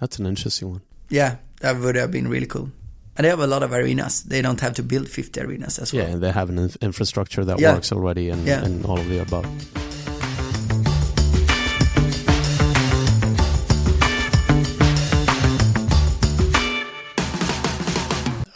That's 0.00 0.18
an 0.18 0.26
interesting 0.26 0.70
one. 0.70 0.80
Yeah, 1.10 1.36
that 1.60 1.76
would 1.80 1.96
have 1.96 2.10
been 2.12 2.28
really 2.28 2.46
cool. 2.46 2.70
And 3.16 3.24
they 3.24 3.28
have 3.28 3.40
a 3.40 3.46
lot 3.46 3.62
of 3.62 3.72
arenas. 3.72 4.22
They 4.22 4.42
don't 4.42 4.60
have 4.60 4.74
to 4.74 4.82
build 4.82 5.08
50 5.08 5.40
arenas 5.40 5.78
as 5.78 5.92
well. 5.92 6.04
Yeah, 6.06 6.10
and 6.14 6.22
they 6.22 6.32
have 6.32 6.48
an 6.50 6.58
in- 6.58 6.70
infrastructure 6.80 7.44
that 7.44 7.58
Yeah. 7.60 7.74
works 7.74 7.92
already 7.92 8.28
and, 8.30 8.46
Yeah. 8.46 8.64
and 8.64 8.84
all 8.86 8.98
of 8.98 9.08
the 9.08 9.18
above. 9.22 9.46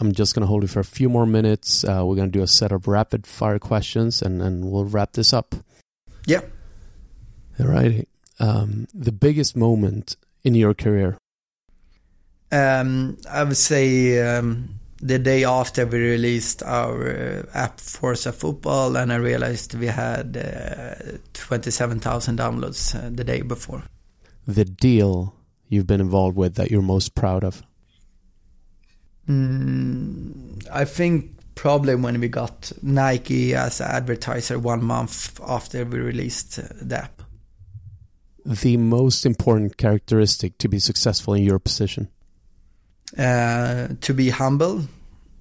I'm 0.01 0.13
just 0.13 0.35
going 0.35 0.43
to 0.43 0.47
hold 0.47 0.63
you 0.63 0.69
for 0.69 0.81
a 0.81 0.85
few 0.85 1.09
more 1.09 1.27
minutes. 1.27 1.85
Uh, 1.85 2.03
we're 2.05 2.17
going 2.17 2.31
to 2.31 2.39
do 2.39 2.43
a 2.43 2.47
set 2.47 2.73
of 2.73 2.87
rapid 2.87 3.27
fire 3.27 3.59
questions 3.59 4.23
and, 4.23 4.41
and 4.41 4.71
we'll 4.71 4.85
wrap 4.85 5.13
this 5.13 5.33
up. 5.33 5.55
Yeah. 6.27 6.43
All 7.59 7.67
right. 7.67 8.09
Um, 8.39 8.87
the 8.95 9.13
biggest 9.13 9.57
moment 9.57 10.17
in 10.45 10.55
your 10.55 10.75
career? 10.75 11.19
Um, 12.53 13.19
I 13.29 13.45
would 13.45 13.57
say 13.57 14.21
um, 14.23 14.79
the 15.01 15.19
day 15.19 15.45
after 15.45 15.87
we 15.87 15.99
released 15.99 16.63
our 16.63 17.11
uh, 17.11 17.43
app 17.53 17.81
Forza 17.81 18.33
Football, 18.33 18.97
and 18.97 19.13
I 19.13 19.17
realized 19.17 19.75
we 19.75 19.87
had 19.87 20.37
uh, 20.37 21.19
27,000 21.35 22.39
downloads 22.39 22.95
uh, 22.95 23.11
the 23.13 23.25
day 23.25 23.43
before. 23.43 23.83
The 24.47 24.65
deal 24.65 25.35
you've 25.69 25.87
been 25.87 26.01
involved 26.01 26.37
with 26.37 26.55
that 26.55 26.71
you're 26.71 26.83
most 26.83 27.15
proud 27.15 27.45
of? 27.45 27.63
Mm, 29.29 30.67
I 30.73 30.85
think 30.85 31.33
probably 31.55 31.95
when 31.95 32.21
we 32.21 32.29
got 32.29 32.73
Nike 32.83 33.55
as 33.55 33.81
an 33.81 33.89
advertiser 33.91 34.59
one 34.59 34.83
month 34.83 35.41
after 35.47 35.85
we 35.85 35.99
released 35.99 36.59
uh, 36.59 36.63
the 36.81 36.99
app. 36.99 37.23
The 38.47 38.77
most 38.77 39.27
important 39.27 39.77
characteristic 39.77 40.57
to 40.59 40.69
be 40.69 40.79
successful 40.79 41.35
in 41.35 41.43
your 41.43 41.59
position? 41.59 42.09
Uh, 43.19 43.89
to 44.01 44.15
be 44.15 44.31
humble 44.31 44.85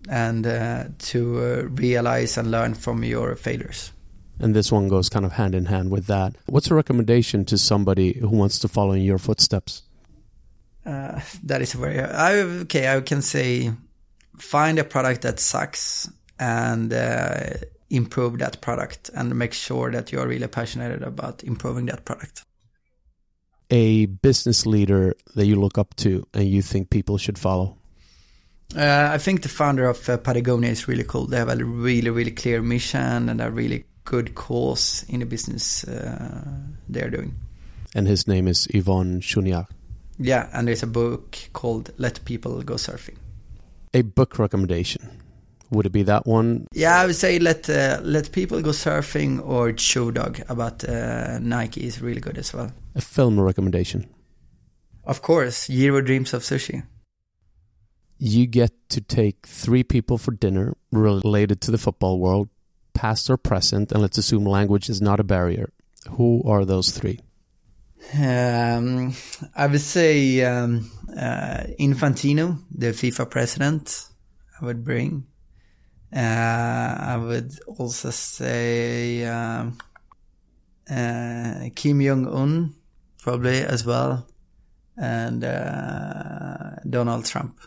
and 0.10 0.48
uh, 0.48 0.86
to 0.98 1.40
uh, 1.40 1.62
realize 1.70 2.38
and 2.38 2.50
learn 2.50 2.74
from 2.74 3.04
your 3.04 3.36
failures. 3.36 3.92
And 4.40 4.56
this 4.56 4.72
one 4.72 4.88
goes 4.88 5.10
kind 5.10 5.26
of 5.26 5.34
hand 5.34 5.56
in 5.56 5.66
hand 5.66 5.92
with 5.92 6.08
that. 6.08 6.36
What's 6.46 6.70
a 6.70 6.76
recommendation 6.76 7.46
to 7.46 7.58
somebody 7.58 8.14
who 8.20 8.30
wants 8.30 8.60
to 8.60 8.68
follow 8.68 8.94
in 8.94 9.02
your 9.02 9.18
footsteps? 9.18 9.84
Uh, 10.88 11.20
that 11.44 11.62
is 11.62 11.74
very 11.74 12.00
I, 12.00 12.36
okay. 12.64 12.96
I 12.96 13.02
can 13.02 13.22
say 13.22 13.72
find 14.38 14.80
a 14.80 14.86
product 14.86 15.24
that 15.24 15.40
sucks 15.40 16.10
and 16.40 16.94
uh, 16.94 17.50
improve 17.90 18.38
that 18.40 18.62
product, 18.62 19.10
and 19.14 19.36
make 19.36 19.54
sure 19.54 19.92
that 19.92 20.12
you 20.12 20.20
are 20.20 20.28
really 20.28 20.48
passionate 20.48 21.02
about 21.02 21.44
improving 21.44 21.88
that 21.88 22.06
product. 22.06 22.44
A 23.70 24.06
business 24.06 24.66
leader 24.66 25.14
that 25.36 25.46
you 25.46 25.60
look 25.60 25.78
up 25.78 25.96
to 25.98 26.26
and 26.34 26.48
you 26.48 26.62
think 26.62 26.90
people 26.90 27.18
should 27.18 27.38
follow? 27.38 27.78
Uh, 28.76 29.10
I 29.12 29.18
think 29.18 29.42
the 29.42 29.50
founder 29.50 29.90
of 29.90 30.08
uh, 30.10 30.18
Patagonia 30.18 30.70
is 30.70 30.88
really 30.88 31.04
cool. 31.04 31.28
They 31.28 31.38
have 31.38 31.50
a 31.50 31.56
really, 31.64 32.10
really 32.10 32.32
clear 32.32 32.62
mission 32.62 33.30
and 33.30 33.42
a 33.42 33.52
really 33.52 33.86
good 34.04 34.36
cause 34.36 35.06
in 35.10 35.20
the 35.20 35.26
business 35.26 35.84
uh, 35.84 36.46
they're 36.88 37.10
doing. 37.10 37.36
And 37.96 38.08
his 38.08 38.28
name 38.28 38.48
is 38.48 38.68
Yvon 38.68 39.22
Chouinard. 39.22 39.68
Yeah, 40.20 40.50
and 40.54 40.68
there's 40.68 40.84
a 40.84 40.88
book 40.88 41.38
called 41.54 41.92
Let 41.98 42.24
People 42.26 42.62
Go 42.64 42.76
Surfing. 42.76 43.18
A 43.94 44.02
book 44.02 44.40
recommendation. 44.40 45.22
Would 45.70 45.86
it 45.86 45.92
be 45.92 46.04
that 46.04 46.26
one? 46.26 46.68
Yeah, 46.72 47.00
I 47.02 47.06
would 47.06 47.16
say 47.16 47.40
let 47.40 47.70
uh, 47.70 48.00
let 48.02 48.32
people 48.32 48.62
go 48.62 48.70
surfing 48.70 49.46
or 49.46 49.78
Shoe 49.78 50.12
Dog 50.12 50.40
about 50.48 50.84
uh, 50.88 51.40
Nike 51.40 51.86
is 51.86 52.02
really 52.02 52.22
good 52.22 52.38
as 52.38 52.54
well. 52.54 52.72
A 52.96 53.02
film 53.02 53.40
recommendation. 53.40 54.08
Of 55.04 55.22
course, 55.22 55.68
Jiro 55.68 56.02
Dreams 56.02 56.34
of 56.34 56.44
Sushi. 56.44 56.84
You 58.18 58.48
get 58.48 58.72
to 58.90 59.02
take 59.02 59.46
three 59.46 59.84
people 59.84 60.18
for 60.18 60.32
dinner 60.32 60.76
related 60.92 61.62
to 61.62 61.72
the 61.72 61.78
football 61.78 62.20
world, 62.20 62.50
past 62.94 63.30
or 63.30 63.38
present, 63.38 63.92
and 63.92 64.02
let's 64.02 64.18
assume 64.18 64.46
language 64.46 64.90
is 64.90 65.02
not 65.02 65.20
a 65.20 65.24
barrier. 65.24 65.70
Who 66.12 66.42
are 66.46 66.66
those 66.66 66.92
three? 66.92 67.20
Um, 68.14 69.14
I 69.56 69.68
would 69.68 69.82
say 69.82 70.42
um, 70.44 70.90
uh, 71.10 71.64
Infantino, 71.80 72.64
the 72.72 72.88
FIFA 72.88 73.30
president, 73.30 74.08
I 74.62 74.66
would 74.66 74.84
bring. 74.84 75.28
Uh, 76.16 76.20
I 76.20 77.18
would 77.18 77.60
also 77.68 78.12
say 78.12 79.26
um, 79.26 79.78
uh, 80.90 81.70
Kim 81.76 82.02
Jong 82.02 82.28
Un, 82.28 82.76
probably 83.22 83.60
as 83.60 83.86
well, 83.86 84.26
and 84.96 85.44
uh, 85.44 86.76
Donald 86.90 87.26
Trump. 87.26 87.60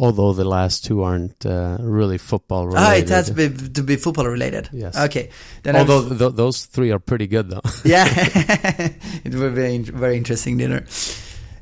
Although 0.00 0.32
the 0.32 0.46
last 0.46 0.82
two 0.86 1.02
aren't 1.02 1.44
uh, 1.44 1.76
really 1.78 2.16
football 2.16 2.66
related. 2.66 2.86
Ah, 2.86 2.94
it 2.94 3.08
has 3.10 3.26
to 3.26 3.34
be, 3.34 3.50
to 3.50 3.82
be 3.82 3.96
football 3.96 4.26
related. 4.26 4.70
Yes. 4.72 4.96
Okay. 4.96 5.28
Then 5.62 5.76
Although 5.76 6.08
th- 6.08 6.32
those 6.36 6.64
three 6.64 6.90
are 6.90 6.98
pretty 6.98 7.26
good, 7.26 7.50
though. 7.50 7.60
yeah, 7.84 8.06
it 9.24 9.34
would 9.34 9.54
be 9.54 9.76
a 9.76 9.78
very 9.92 10.16
interesting 10.16 10.56
dinner. 10.56 10.86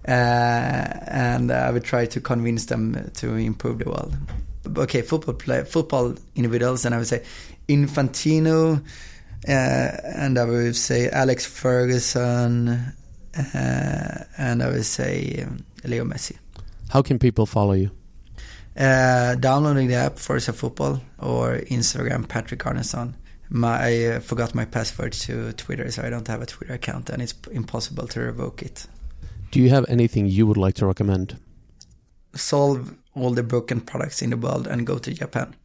Uh, 0.06 0.10
and 0.10 1.50
I 1.50 1.72
would 1.72 1.82
try 1.82 2.06
to 2.06 2.20
convince 2.20 2.66
them 2.66 3.10
to 3.14 3.34
improve 3.34 3.80
the 3.80 3.90
world. 3.90 4.16
Okay, 4.86 5.02
football 5.02 5.34
play, 5.34 5.64
football 5.64 6.14
individuals, 6.36 6.84
and 6.84 6.94
I 6.94 6.98
would 6.98 7.08
say 7.08 7.24
Infantino, 7.68 8.78
uh, 8.78 9.50
and 9.50 10.38
I 10.38 10.44
would 10.44 10.76
say 10.76 11.10
Alex 11.10 11.44
Ferguson, 11.44 12.68
uh, 13.36 14.24
and 14.38 14.62
I 14.62 14.68
would 14.68 14.84
say 14.84 15.42
um, 15.44 15.64
Leo 15.82 16.04
Messi. 16.04 16.38
How 16.90 17.02
can 17.02 17.18
people 17.18 17.44
follow 17.44 17.72
you? 17.72 17.90
Uh, 18.78 19.34
downloading 19.34 19.88
the 19.88 19.96
app 19.96 20.20
Forza 20.20 20.52
Football 20.52 21.00
or 21.18 21.58
Instagram 21.68 22.28
Patrick 22.28 22.60
Arneson. 22.60 23.14
My, 23.50 23.76
I 23.80 24.04
uh, 24.04 24.20
forgot 24.20 24.54
my 24.54 24.66
password 24.66 25.14
to 25.14 25.52
Twitter, 25.54 25.90
so 25.90 26.02
I 26.02 26.10
don't 26.10 26.28
have 26.28 26.42
a 26.42 26.46
Twitter 26.46 26.74
account, 26.74 27.10
and 27.10 27.20
it's 27.20 27.34
impossible 27.50 28.06
to 28.08 28.20
revoke 28.20 28.62
it. 28.62 28.86
Do 29.50 29.60
you 29.60 29.70
have 29.70 29.84
anything 29.88 30.26
you 30.26 30.46
would 30.46 30.58
like 30.58 30.74
to 30.76 30.86
recommend? 30.86 31.38
Solve 32.34 32.94
all 33.14 33.30
the 33.30 33.42
broken 33.42 33.80
products 33.80 34.22
in 34.22 34.30
the 34.30 34.36
world 34.36 34.68
and 34.68 34.86
go 34.86 34.98
to 34.98 35.12
Japan. 35.12 35.56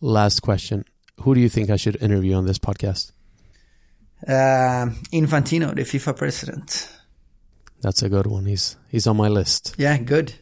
Last 0.00 0.40
question. 0.40 0.84
Who 1.22 1.34
do 1.34 1.40
you 1.40 1.48
think 1.48 1.70
I 1.70 1.76
should 1.76 2.00
interview 2.00 2.34
on 2.34 2.46
this 2.46 2.58
podcast? 2.58 3.10
Uh, 4.26 4.90
Infantino, 5.12 5.74
the 5.74 5.82
FIFA 5.82 6.16
president. 6.16 6.88
That's 7.80 8.02
a 8.02 8.08
good 8.08 8.26
one. 8.26 8.46
He's 8.46 8.76
he's 8.88 9.06
on 9.06 9.16
my 9.16 9.28
list. 9.28 9.74
Yeah, 9.78 9.98
good. 9.98 10.34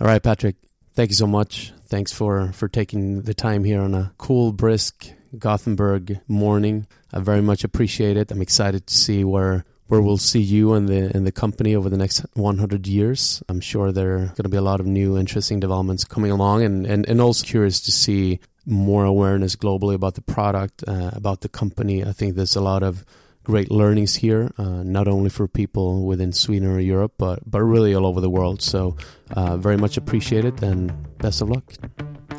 All 0.00 0.06
right, 0.06 0.22
Patrick. 0.22 0.56
Thank 0.96 1.10
you 1.10 1.14
so 1.16 1.26
much. 1.26 1.74
Thanks 1.88 2.10
for 2.10 2.52
for 2.52 2.68
taking 2.68 3.20
the 3.20 3.34
time 3.34 3.64
here 3.64 3.82
on 3.82 3.94
a 3.94 4.12
cool, 4.16 4.50
brisk 4.50 5.12
Gothenburg 5.38 6.20
morning. 6.26 6.86
I 7.12 7.20
very 7.20 7.42
much 7.42 7.64
appreciate 7.64 8.16
it. 8.16 8.30
I'm 8.30 8.40
excited 8.40 8.86
to 8.86 8.94
see 8.94 9.22
where 9.22 9.66
where 9.88 10.00
we'll 10.00 10.16
see 10.16 10.40
you 10.40 10.72
and 10.72 10.88
the 10.88 11.14
and 11.14 11.26
the 11.26 11.32
company 11.32 11.76
over 11.76 11.90
the 11.90 11.98
next 11.98 12.24
100 12.32 12.86
years. 12.86 13.42
I'm 13.46 13.60
sure 13.60 13.92
there 13.92 14.14
are 14.14 14.26
going 14.28 14.44
to 14.44 14.48
be 14.48 14.56
a 14.56 14.62
lot 14.62 14.80
of 14.80 14.86
new 14.86 15.18
interesting 15.18 15.60
developments 15.60 16.04
coming 16.04 16.30
along, 16.30 16.62
and 16.62 16.86
and, 16.86 17.06
and 17.06 17.20
also 17.20 17.44
curious 17.44 17.78
to 17.82 17.92
see 17.92 18.40
more 18.64 19.04
awareness 19.04 19.54
globally 19.54 19.94
about 19.94 20.14
the 20.14 20.22
product, 20.22 20.82
uh, 20.88 21.10
about 21.12 21.42
the 21.42 21.50
company. 21.50 22.06
I 22.06 22.12
think 22.12 22.36
there's 22.36 22.56
a 22.56 22.62
lot 22.62 22.82
of 22.82 23.04
great 23.46 23.70
learnings 23.70 24.16
here, 24.16 24.50
uh, 24.58 24.82
not 24.82 25.06
only 25.06 25.30
for 25.30 25.46
people 25.46 26.04
within 26.04 26.32
Sweden 26.32 26.68
or 26.68 26.80
Europe, 26.80 27.12
but 27.16 27.38
but 27.48 27.62
really 27.62 27.94
all 27.94 28.04
over 28.04 28.20
the 28.20 28.28
world. 28.28 28.60
So, 28.60 28.96
uh, 29.30 29.56
very 29.56 29.76
much 29.76 29.96
appreciated, 29.96 30.60
and 30.64 30.90
best 31.18 31.40
of 31.40 31.48
luck. 31.48 31.62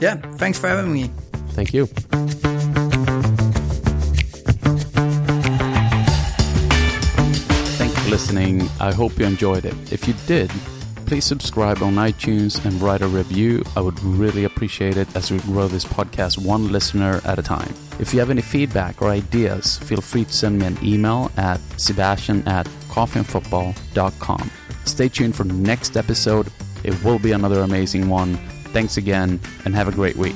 Yeah, 0.01 0.15
thanks 0.35 0.59
for 0.59 0.67
having 0.67 0.91
me. 0.91 1.09
Thank 1.55 1.73
you. 1.73 1.85
Thank 7.79 7.95
you 7.95 8.01
for 8.03 8.09
listening. 8.11 8.67
I 8.81 8.91
hope 8.91 9.17
you 9.17 9.25
enjoyed 9.25 9.63
it. 9.63 9.75
If 9.93 10.09
you 10.09 10.13
did, 10.27 10.51
please 11.07 11.23
subscribe 11.23 11.81
on 11.81 11.95
iTunes 11.95 12.63
and 12.65 12.81
write 12.81 13.01
a 13.01 13.07
review. 13.07 13.63
I 13.77 13.81
would 13.81 13.97
really 14.03 14.43
appreciate 14.43 14.97
it 14.97 15.07
as 15.15 15.31
we 15.31 15.39
grow 15.39 15.69
this 15.69 15.85
podcast 15.85 16.37
one 16.37 16.69
listener 16.69 17.21
at 17.23 17.39
a 17.39 17.41
time. 17.41 17.73
If 17.97 18.13
you 18.13 18.19
have 18.19 18.29
any 18.29 18.41
feedback 18.41 19.01
or 19.01 19.09
ideas, 19.09 19.77
feel 19.77 20.01
free 20.01 20.25
to 20.25 20.33
send 20.33 20.59
me 20.59 20.65
an 20.65 20.77
email 20.83 21.31
at 21.37 21.61
sebastian 21.77 22.45
at 22.45 22.65
coffeeandfootball.com. 22.89 24.51
Stay 24.83 25.07
tuned 25.07 25.35
for 25.35 25.45
the 25.45 25.53
next 25.53 25.95
episode. 25.95 26.51
It 26.83 27.01
will 27.03 27.19
be 27.19 27.31
another 27.31 27.61
amazing 27.61 28.09
one. 28.09 28.35
Thanks 28.73 28.97
again 28.97 29.39
and 29.63 29.73
have 29.73 29.87
a 29.87 29.93
great 29.93 30.17
week. 30.17 30.35